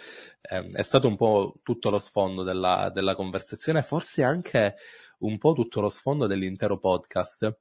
ehm, 0.42 0.70
è 0.72 0.82
stato 0.82 1.08
un 1.08 1.16
po' 1.16 1.54
tutto 1.62 1.90
lo 1.90 1.98
sfondo 1.98 2.42
della, 2.42 2.90
della 2.92 3.14
conversazione, 3.14 3.82
forse 3.82 4.22
anche 4.22 4.76
un 5.20 5.38
po' 5.38 5.52
tutto 5.54 5.80
lo 5.80 5.88
sfondo 5.88 6.26
dell'intero 6.26 6.78
podcast. 6.78 7.58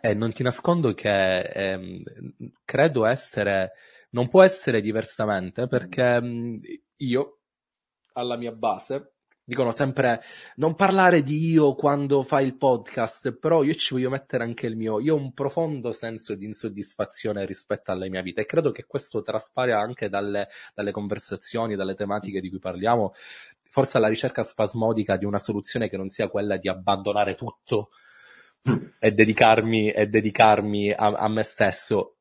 E 0.00 0.14
non 0.14 0.32
ti 0.32 0.42
nascondo 0.42 0.92
che 0.94 1.40
ehm, 1.40 2.02
credo 2.64 3.04
essere, 3.06 3.72
non 4.10 4.28
può 4.28 4.42
essere 4.42 4.80
diversamente 4.80 5.66
perché 5.66 6.20
io, 6.96 7.38
alla 8.14 8.36
mia 8.36 8.52
base, 8.52 9.13
dicono 9.44 9.70
sempre 9.72 10.22
non 10.56 10.74
parlare 10.74 11.22
di 11.22 11.50
io 11.50 11.74
quando 11.74 12.22
fai 12.22 12.46
il 12.46 12.56
podcast, 12.56 13.36
però 13.36 13.62
io 13.62 13.74
ci 13.74 13.94
voglio 13.94 14.10
mettere 14.10 14.42
anche 14.42 14.66
il 14.66 14.76
mio. 14.76 15.00
Io 15.00 15.14
ho 15.14 15.18
un 15.18 15.32
profondo 15.34 15.92
senso 15.92 16.34
di 16.34 16.46
insoddisfazione 16.46 17.44
rispetto 17.44 17.92
alla 17.92 18.08
mia 18.08 18.22
vita 18.22 18.40
e 18.40 18.46
credo 18.46 18.70
che 18.70 18.86
questo 18.86 19.22
traspare 19.22 19.72
anche 19.72 20.08
dalle, 20.08 20.48
dalle 20.74 20.92
conversazioni, 20.92 21.76
dalle 21.76 21.94
tematiche 21.94 22.40
di 22.40 22.48
cui 22.48 22.58
parliamo, 22.58 23.12
forse 23.68 23.98
alla 23.98 24.08
ricerca 24.08 24.42
spasmodica 24.42 25.16
di 25.16 25.24
una 25.24 25.38
soluzione 25.38 25.88
che 25.88 25.96
non 25.96 26.08
sia 26.08 26.28
quella 26.28 26.56
di 26.56 26.68
abbandonare 26.68 27.34
tutto 27.34 27.90
e 28.98 29.12
dedicarmi, 29.12 29.90
e 29.90 30.06
dedicarmi 30.06 30.90
a, 30.92 31.06
a 31.06 31.28
me 31.28 31.42
stesso. 31.42 32.16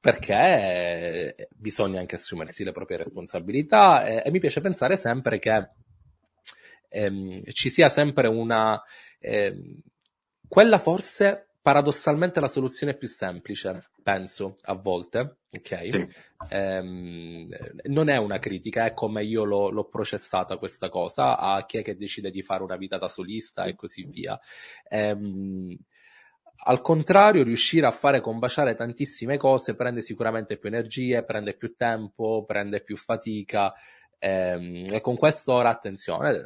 perché 0.00 1.48
bisogna 1.50 2.00
anche 2.00 2.14
assumersi 2.14 2.64
le 2.64 2.72
proprie 2.72 2.96
responsabilità 2.98 4.06
e, 4.06 4.22
e 4.24 4.30
mi 4.30 4.38
piace 4.38 4.60
pensare 4.60 4.96
sempre 4.96 5.38
che 5.38 5.50
ehm, 6.88 7.42
ci 7.52 7.70
sia 7.70 7.88
sempre 7.88 8.28
una... 8.28 8.82
Ehm, 9.20 9.80
quella 10.48 10.78
forse 10.78 11.48
paradossalmente 11.60 12.40
la 12.40 12.48
soluzione 12.48 12.94
più 12.94 13.06
semplice, 13.06 13.90
penso, 14.02 14.56
a 14.62 14.72
volte, 14.72 15.40
ok? 15.50 15.92
Sì. 15.92 16.08
Ehm, 16.48 17.44
non 17.84 18.08
è 18.08 18.16
una 18.16 18.38
critica, 18.38 18.86
è 18.86 18.94
come 18.94 19.22
io 19.22 19.44
l'ho, 19.44 19.68
l'ho, 19.68 19.84
processata 19.84 20.56
questa 20.56 20.88
cosa 20.88 21.36
a 21.36 21.66
chi 21.66 21.76
è 21.76 21.82
che 21.82 21.96
decide 21.96 22.30
di 22.30 22.40
fare 22.40 22.62
una 22.62 22.76
vita 22.76 22.96
da 22.96 23.08
solista 23.08 23.64
e 23.64 23.74
così 23.74 24.04
via. 24.04 24.40
Ehm, 24.88 25.76
al 26.64 26.80
contrario, 26.80 27.44
riuscire 27.44 27.86
a 27.86 27.90
fare 27.90 28.20
combaciare 28.20 28.74
tantissime 28.74 29.36
cose 29.36 29.74
prende 29.74 30.00
sicuramente 30.00 30.56
più 30.56 30.68
energie, 30.68 31.22
prende 31.22 31.54
più 31.54 31.74
tempo, 31.76 32.44
prende 32.46 32.82
più 32.82 32.96
fatica. 32.96 33.72
Ehm, 34.18 34.86
e 34.90 35.00
con 35.00 35.16
questo 35.16 35.52
ora 35.52 35.70
attenzione, 35.70 36.44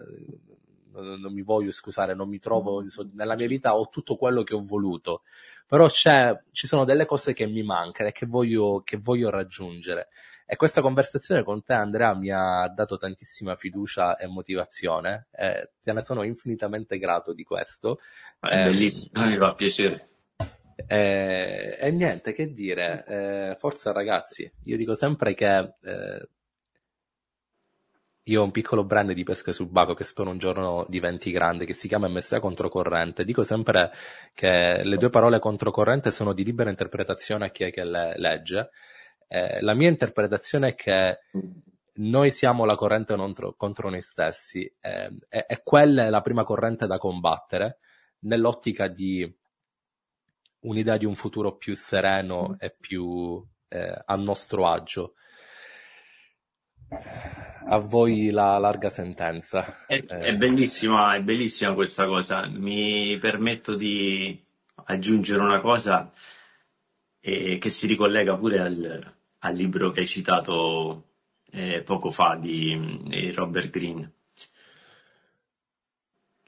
non 0.92 1.32
mi 1.32 1.42
voglio 1.42 1.70
scusare, 1.70 2.14
non 2.14 2.28
mi 2.28 2.38
trovo 2.38 2.84
nella 3.14 3.34
mia 3.34 3.46
vita, 3.46 3.76
ho 3.76 3.88
tutto 3.88 4.16
quello 4.16 4.42
che 4.42 4.54
ho 4.54 4.60
voluto, 4.60 5.22
però 5.66 5.88
ci 5.88 6.66
sono 6.66 6.84
delle 6.84 7.06
cose 7.06 7.32
che 7.32 7.46
mi 7.46 7.62
mancano 7.62 8.10
e 8.10 8.12
che 8.12 8.26
voglio, 8.26 8.82
che 8.84 8.98
voglio 8.98 9.30
raggiungere. 9.30 10.08
E 10.44 10.56
questa 10.56 10.82
conversazione 10.82 11.42
con 11.44 11.62
te, 11.62 11.72
Andrea, 11.72 12.14
mi 12.14 12.30
ha 12.30 12.68
dato 12.68 12.98
tantissima 12.98 13.54
fiducia 13.54 14.18
e 14.18 14.26
motivazione. 14.26 15.28
E 15.30 15.70
te 15.80 15.94
ne 15.94 16.02
sono 16.02 16.24
infinitamente 16.24 16.98
grato 16.98 17.32
di 17.32 17.42
questo. 17.42 18.00
È 18.38 18.48
eh, 18.48 18.64
bellissimo, 18.64 19.24
mi 19.24 19.36
fa 19.38 19.54
piacere. 19.54 20.08
E, 20.86 21.78
e, 21.80 21.90
niente, 21.90 22.32
che 22.32 22.52
dire, 22.52 23.04
eh, 23.06 23.54
forza 23.56 23.92
ragazzi, 23.92 24.50
io 24.64 24.76
dico 24.76 24.94
sempre 24.94 25.32
che 25.32 25.56
eh, 25.56 26.28
io 28.24 28.40
ho 28.40 28.44
un 28.44 28.52
piccolo 28.52 28.84
brand 28.84 29.12
di 29.12 29.24
pesca 29.24 29.50
sul 29.50 29.68
baco 29.68 29.94
che 29.94 30.04
spero 30.04 30.30
un 30.30 30.38
giorno 30.38 30.86
diventi 30.88 31.32
grande, 31.32 31.64
che 31.64 31.72
si 31.72 31.88
chiama 31.88 32.08
MSA 32.08 32.38
Controcorrente. 32.38 33.24
Dico 33.24 33.42
sempre 33.42 33.90
che 34.32 34.82
le 34.84 34.96
due 34.96 35.08
parole 35.08 35.40
controcorrente 35.40 36.12
sono 36.12 36.32
di 36.32 36.44
libera 36.44 36.70
interpretazione 36.70 37.46
a 37.46 37.50
chi 37.50 37.64
è 37.64 37.70
che 37.70 37.84
le 37.84 38.14
legge. 38.16 38.70
Eh, 39.26 39.60
la 39.60 39.74
mia 39.74 39.88
interpretazione 39.88 40.68
è 40.68 40.74
che 40.74 41.20
noi 41.94 42.30
siamo 42.30 42.64
la 42.64 42.76
corrente 42.76 43.16
contro, 43.16 43.54
contro 43.54 43.90
noi 43.90 44.02
stessi 44.02 44.72
eh, 44.80 45.10
e, 45.28 45.44
e 45.48 45.60
quella 45.64 46.04
è 46.04 46.10
la 46.10 46.22
prima 46.22 46.44
corrente 46.44 46.86
da 46.86 46.98
combattere 46.98 47.78
nell'ottica 48.20 48.86
di 48.86 49.30
un'idea 50.60 50.96
di 50.96 51.06
un 51.06 51.16
futuro 51.16 51.56
più 51.56 51.74
sereno 51.74 52.56
e 52.60 52.70
più 52.78 53.44
eh, 53.68 54.02
a 54.04 54.14
nostro 54.14 54.68
agio 54.68 55.14
a 57.64 57.78
voi 57.78 58.30
la 58.30 58.58
larga 58.58 58.88
sentenza. 58.88 59.84
È, 59.86 59.94
eh. 59.94 60.06
è, 60.06 60.36
bellissima, 60.36 61.14
è 61.14 61.20
bellissima 61.22 61.74
questa 61.74 62.06
cosa. 62.06 62.46
Mi 62.46 63.18
permetto 63.18 63.74
di 63.74 64.40
aggiungere 64.84 65.40
una 65.40 65.60
cosa 65.60 66.12
eh, 67.20 67.58
che 67.58 67.70
si 67.70 67.86
ricollega 67.86 68.36
pure 68.36 68.60
al, 68.60 69.14
al, 69.38 69.54
libro 69.54 69.90
che 69.90 70.00
hai 70.00 70.06
citato 70.06 71.10
eh, 71.50 71.82
poco 71.82 72.10
fa 72.10 72.36
di 72.36 73.00
eh, 73.10 73.32
Robert 73.32 73.70
Greene. 73.70 74.12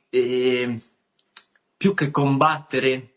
E, 0.09 0.81
più 1.77 1.95
che 1.95 2.11
combattere, 2.11 3.15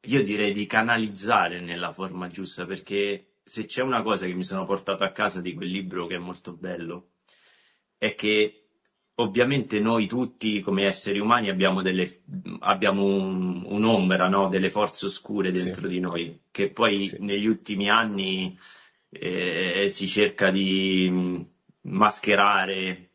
io 0.00 0.22
direi 0.22 0.52
di 0.52 0.66
canalizzare 0.66 1.60
nella 1.60 1.92
forma 1.92 2.28
giusta 2.28 2.66
perché 2.66 3.33
se 3.44 3.66
c'è 3.66 3.82
una 3.82 4.02
cosa 4.02 4.26
che 4.26 4.32
mi 4.32 4.42
sono 4.42 4.64
portato 4.64 5.04
a 5.04 5.12
casa 5.12 5.40
di 5.40 5.52
quel 5.52 5.68
libro 5.68 6.06
che 6.06 6.14
è 6.14 6.18
molto 6.18 6.52
bello, 6.52 7.10
è 7.98 8.14
che 8.14 8.64
ovviamente 9.16 9.78
noi 9.80 10.06
tutti 10.06 10.60
come 10.60 10.86
esseri 10.86 11.18
umani 11.18 11.50
abbiamo, 11.50 11.82
delle, 11.82 12.22
abbiamo 12.60 13.04
un, 13.04 13.62
un'ombra, 13.66 14.28
no? 14.28 14.48
delle 14.48 14.70
forze 14.70 15.06
oscure 15.06 15.52
dentro 15.52 15.82
sì. 15.82 15.88
di 15.88 16.00
noi, 16.00 16.40
che 16.50 16.70
poi 16.70 17.08
sì. 17.08 17.18
negli 17.20 17.46
ultimi 17.46 17.90
anni 17.90 18.58
eh, 19.10 19.86
si 19.90 20.08
cerca 20.08 20.50
di 20.50 21.46
mascherare, 21.82 23.10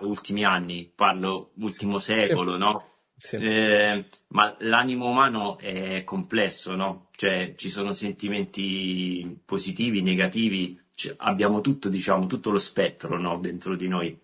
ultimi 0.00 0.44
anni, 0.44 0.92
parlo 0.94 1.52
ultimo 1.56 1.98
secolo, 1.98 2.52
sì. 2.52 2.58
no? 2.58 2.84
Eh, 3.32 4.06
ma 4.28 4.56
l'animo 4.60 5.06
umano 5.06 5.58
è 5.58 6.04
complesso, 6.04 6.74
no? 6.74 7.09
Cioè 7.20 7.52
ci 7.54 7.68
sono 7.68 7.92
sentimenti 7.92 9.42
positivi, 9.44 10.00
negativi, 10.00 10.80
cioè, 10.94 11.14
abbiamo 11.18 11.60
tutto, 11.60 11.90
diciamo, 11.90 12.24
tutto 12.24 12.48
lo 12.48 12.58
spettro, 12.58 13.18
no? 13.18 13.38
Dentro 13.38 13.76
di 13.76 13.88
noi. 13.88 14.18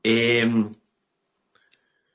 E, 0.00 0.70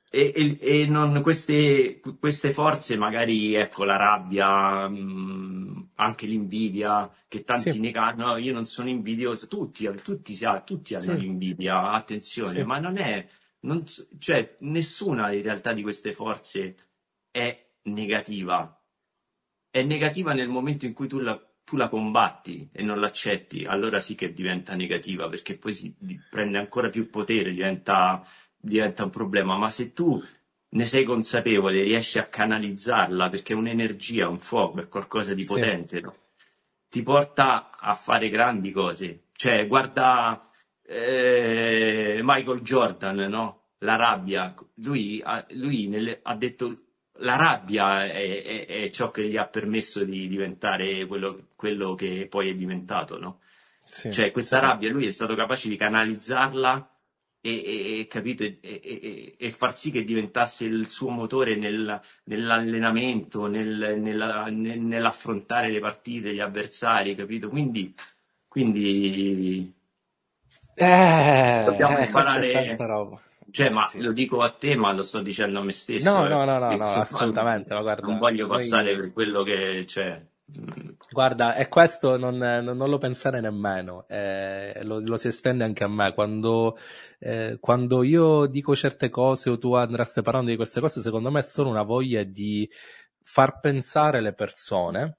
e, 0.10 0.58
e 0.60 0.86
non, 0.88 1.22
queste, 1.22 2.02
queste, 2.20 2.52
forze, 2.52 2.98
magari, 2.98 3.54
ecco, 3.54 3.84
la 3.84 3.98
rabbia, 3.98 4.88
mh, 4.88 4.98
mm, 4.98 5.82
anche 5.94 6.26
l'invidia, 6.26 7.08
che 7.28 7.44
tanti 7.44 7.74
sì. 7.74 7.80
negano, 7.80 8.38
io 8.38 8.52
non 8.52 8.66
sono 8.66 8.90
invidioso, 8.90 9.48
tutti, 9.48 9.88
tutti, 10.02 10.36
tutti 10.66 10.96
hanno 10.96 11.04
sì. 11.04 11.20
l'invidia, 11.20 11.92
attenzione, 11.92 12.62
sì. 12.62 12.64
ma 12.64 12.80
non 12.80 12.98
è 12.98 13.28
non, 13.60 13.84
cioè, 14.18 14.56
nessuna 14.62 15.32
in 15.32 15.44
realtà 15.44 15.72
di 15.72 15.84
queste 15.84 16.14
forze 16.14 16.78
è 17.30 17.64
negativa. 17.84 18.76
È 19.74 19.82
negativa 19.82 20.34
nel 20.34 20.50
momento 20.50 20.86
in 20.86 20.94
cui 20.94 21.08
tu 21.08 21.18
la, 21.18 21.36
tu 21.64 21.78
la 21.78 21.88
combatti 21.88 22.70
e 22.72 22.84
non 22.84 23.00
l'accetti, 23.00 23.66
allora 23.66 24.00
sì 24.00 24.14
che 24.14 24.32
diventa 24.32 24.76
negativa, 24.76 25.28
perché 25.28 25.58
poi 25.58 25.74
si 25.74 25.96
prende 26.30 26.60
ancora 26.60 26.90
più 26.90 27.10
potere, 27.10 27.50
diventa, 27.50 28.24
diventa 28.56 29.04
un 29.04 29.10
problema. 29.10 29.58
Ma 29.58 29.72
se 29.72 29.92
tu 29.92 30.24
ne 30.70 30.86
sei 30.86 31.04
consapevole, 31.04 31.82
riesci 31.82 32.20
a 32.20 32.28
canalizzarla, 32.28 33.30
perché 33.30 33.54
è 33.54 33.56
un'energia, 33.56 34.30
un 34.30 34.38
fuoco, 34.38 34.80
è 34.80 34.88
qualcosa 34.88 35.34
di 35.34 35.44
potente, 35.44 35.98
sì. 35.98 36.02
no? 36.04 36.14
ti 36.88 37.02
porta 37.02 37.72
a 37.76 37.96
fare 37.96 38.30
grandi 38.30 38.70
cose. 38.70 39.30
Cioè, 39.32 39.66
guarda 39.66 40.52
eh, 40.86 42.20
Michael 42.22 42.62
Jordan, 42.62 43.16
no? 43.16 43.62
La 43.80 43.96
rabbia, 43.96 44.54
lui, 44.76 45.24
lui 45.54 45.88
nelle, 45.88 46.20
ha 46.22 46.36
detto 46.36 46.76
la 47.18 47.36
rabbia 47.36 48.06
è, 48.06 48.44
è, 48.44 48.66
è, 48.66 48.90
ciò 48.90 49.12
che 49.12 49.28
gli 49.28 49.38
ha 49.38 49.46
permesso 49.46 50.04
di 50.04 50.28
diventare 50.28 51.06
quello, 51.06 51.48
quello 51.56 51.94
che 51.96 52.28
poi 52.30 52.50
è 52.50 52.54
diventato, 52.54 53.20
no? 53.20 53.40
Sì, 53.86 54.12
cioè 54.12 54.32
questa 54.32 54.60
sì. 54.60 54.66
rabbia 54.66 54.92
lui 54.92 55.08
è 55.08 55.12
stato 55.12 55.36
capace 55.36 55.70
di 55.70 55.76
canalizzarla 55.76 56.90
e, 57.42 58.00
e, 58.00 58.08
capito, 58.08 58.44
e, 58.44 59.36
e, 59.38 59.52
far 59.52 59.78
sì 59.78 59.92
che 59.92 60.04
diventasse 60.04 60.66
il 60.66 60.88
suo 60.88 61.10
motore 61.10 61.58
nel, 61.58 62.00
nell'allenamento, 62.24 63.48
nel, 63.48 64.00
nella, 64.00 64.46
nell'affrontare 64.50 65.70
le 65.70 65.80
partite, 65.80 66.34
gli 66.34 66.40
avversari, 66.40 67.16
capito? 67.16 67.50
Quindi, 67.50 67.94
quindi 68.48 69.74
eh, 70.76 71.64
Dobbiamo 71.66 71.98
eh, 71.98 72.06
imparare... 72.06 72.78
Cioè, 73.54 73.70
ma 73.70 73.86
sì. 73.86 74.02
lo 74.02 74.12
dico 74.14 74.42
a 74.42 74.50
te, 74.50 74.76
ma 74.76 74.92
lo 74.94 75.04
sto 75.04 75.22
dicendo 75.22 75.60
a 75.60 75.64
me 75.64 75.74
stesso. 75.74 76.12
No, 76.12 76.26
eh. 76.26 76.30
no, 76.30 76.44
no, 76.44 76.58
no, 76.58 76.76
no 76.76 76.94
assolutamente. 76.94 77.72
No, 77.72 77.84
guarda, 77.84 78.08
non 78.08 78.18
voglio 78.18 78.48
passare 78.48 78.94
noi... 78.94 79.02
per 79.02 79.14
quello 79.14 79.44
che 79.44 79.84
c'è. 79.86 80.26
Guarda, 81.12 81.54
e 81.54 81.68
questo 81.68 82.18
non, 82.18 82.36
non, 82.36 82.76
non 82.76 82.90
lo 82.90 82.98
pensare 82.98 83.42
nemmeno, 83.42 84.08
eh, 84.08 84.84
lo, 84.84 85.00
lo, 85.00 85.18
si 85.18 85.28
estende 85.28 85.64
anche 85.64 85.84
a 85.84 85.88
me. 85.88 86.16
Quando, 86.16 86.80
eh, 87.20 87.58
quando 87.60 88.02
io 88.02 88.48
dico 88.48 88.76
certe 88.76 89.12
cose 89.12 89.52
o 89.52 89.60
tu 89.60 89.76
andresti 89.76 90.24
parlando 90.24 90.50
di 90.50 90.56
queste 90.56 90.80
cose, 90.80 91.02
secondo 91.02 91.30
me 91.30 91.42
è 91.42 91.44
solo 91.44 91.70
una 91.70 91.84
voglia 91.84 92.24
di 92.24 92.68
far 93.22 93.60
pensare 93.60 94.20
le 94.20 94.34
persone 94.34 95.18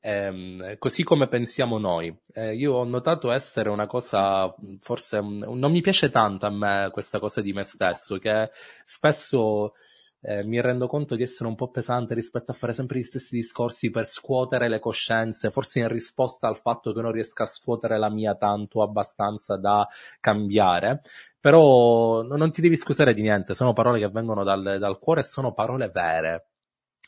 ehm, 0.00 0.78
così 0.78 1.02
come 1.02 1.28
pensiamo 1.28 1.78
noi. 1.78 2.14
Eh, 2.32 2.54
io 2.54 2.74
ho 2.74 2.84
notato 2.84 3.30
essere 3.30 3.68
una 3.70 3.86
cosa, 3.86 4.54
forse 4.80 5.20
non 5.20 5.70
mi 5.70 5.80
piace 5.80 6.10
tanto 6.10 6.46
a 6.46 6.50
me 6.50 6.88
questa 6.92 7.18
cosa 7.18 7.40
di 7.40 7.52
me 7.52 7.62
stesso, 7.62 8.18
che 8.18 8.50
spesso 8.84 9.74
eh, 10.22 10.44
mi 10.44 10.60
rendo 10.60 10.86
conto 10.86 11.16
di 11.16 11.22
essere 11.22 11.48
un 11.48 11.54
po' 11.54 11.70
pesante 11.70 12.14
rispetto 12.14 12.50
a 12.50 12.54
fare 12.54 12.72
sempre 12.72 12.98
gli 12.98 13.02
stessi 13.02 13.36
discorsi 13.36 13.90
per 13.90 14.04
scuotere 14.04 14.68
le 14.68 14.78
coscienze, 14.78 15.50
forse 15.50 15.80
in 15.80 15.88
risposta 15.88 16.46
al 16.46 16.56
fatto 16.56 16.92
che 16.92 17.00
non 17.00 17.12
riesca 17.12 17.44
a 17.44 17.46
scuotere 17.46 17.98
la 17.98 18.10
mia 18.10 18.34
tanto 18.34 18.82
abbastanza 18.82 19.56
da 19.56 19.86
cambiare. 20.20 21.00
Però 21.40 22.22
non 22.22 22.52
ti 22.52 22.60
devi 22.60 22.76
scusare 22.76 23.14
di 23.14 23.22
niente, 23.22 23.54
sono 23.54 23.72
parole 23.72 23.98
che 23.98 24.08
vengono 24.08 24.44
dal, 24.44 24.76
dal 24.78 24.98
cuore 24.98 25.20
e 25.20 25.24
sono 25.24 25.54
parole 25.54 25.88
vere. 25.88 26.48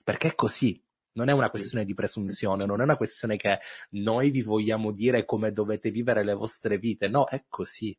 Perché 0.04 0.28
è 0.28 0.34
così, 0.34 0.82
non 1.14 1.28
è 1.28 1.32
una 1.32 1.50
questione 1.50 1.84
di 1.84 1.94
presunzione, 1.94 2.64
non 2.64 2.80
è 2.80 2.84
una 2.84 2.96
questione 2.96 3.36
che 3.36 3.58
noi 3.90 4.30
vi 4.30 4.42
vogliamo 4.42 4.92
dire 4.92 5.24
come 5.24 5.52
dovete 5.52 5.90
vivere 5.90 6.24
le 6.24 6.34
vostre 6.34 6.78
vite. 6.78 7.08
No, 7.08 7.26
è 7.26 7.44
così. 7.48 7.96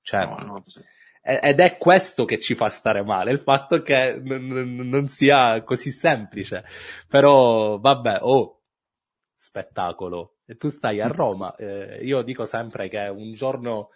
Cioè, 0.00 0.26
no, 0.26 0.36
no, 0.38 0.62
sì. 0.66 0.80
Ed 1.26 1.58
è 1.60 1.78
questo 1.78 2.26
che 2.26 2.38
ci 2.38 2.54
fa 2.54 2.68
stare 2.68 3.02
male, 3.02 3.30
il 3.30 3.38
fatto 3.38 3.80
che 3.80 4.14
n- 4.14 4.76
n- 4.76 4.88
non 4.88 5.08
sia 5.08 5.62
così 5.62 5.90
semplice. 5.90 6.64
Però, 7.08 7.78
vabbè, 7.78 8.18
oh, 8.20 8.60
spettacolo 9.34 10.36
e 10.44 10.56
tu 10.56 10.68
stai 10.68 11.00
a 11.00 11.06
Roma. 11.06 11.54
Eh, 11.56 12.04
io 12.04 12.20
dico 12.22 12.44
sempre 12.44 12.88
che 12.88 13.08
un 13.08 13.32
giorno 13.32 13.90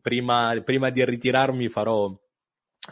prima, 0.00 0.60
prima 0.62 0.90
di 0.90 1.04
ritirarmi 1.04 1.68
farò 1.68 2.14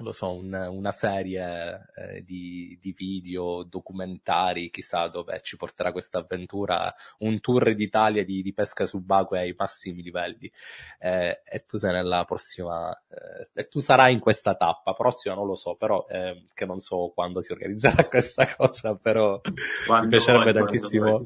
lo 0.00 0.12
so, 0.12 0.32
un, 0.32 0.52
una 0.52 0.90
serie 0.90 1.80
eh, 1.96 2.22
di, 2.22 2.78
di, 2.80 2.94
video, 2.96 3.62
documentari, 3.62 4.70
chissà 4.70 5.08
dove 5.08 5.38
ci 5.42 5.56
porterà 5.56 5.92
questa 5.92 6.18
avventura, 6.18 6.92
un 7.18 7.40
tour 7.40 7.74
d'Italia 7.74 8.24
di, 8.24 8.40
di 8.42 8.54
pesca 8.54 8.86
subacquea 8.86 9.42
ai 9.42 9.54
massimi 9.56 10.02
livelli. 10.02 10.50
Eh, 10.98 11.42
e 11.44 11.58
tu 11.66 11.76
sei 11.76 11.92
nella 11.92 12.24
prossima, 12.24 12.90
eh, 13.08 13.50
e 13.52 13.68
tu 13.68 13.80
sarai 13.80 14.14
in 14.14 14.20
questa 14.20 14.54
tappa, 14.54 14.94
prossima 14.94 15.34
non 15.34 15.46
lo 15.46 15.54
so, 15.54 15.74
però 15.74 16.06
eh, 16.08 16.46
che 16.54 16.64
non 16.64 16.78
so 16.78 17.12
quando 17.14 17.40
si 17.42 17.52
organizzerà 17.52 18.04
questa 18.08 18.54
cosa, 18.54 18.96
però 18.96 19.40
quando 19.86 20.04
mi 20.04 20.10
piacerebbe 20.10 20.52
vuoi, 20.52 20.54
tantissimo 20.54 21.22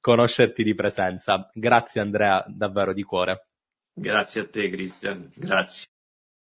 conoscerti 0.00 0.62
di 0.62 0.74
presenza. 0.74 1.48
Grazie 1.54 2.02
Andrea, 2.02 2.44
davvero 2.46 2.92
di 2.92 3.02
cuore. 3.02 3.46
Grazie 3.94 4.42
a 4.42 4.48
te 4.48 4.68
Cristian, 4.68 5.30
grazie. 5.34 5.91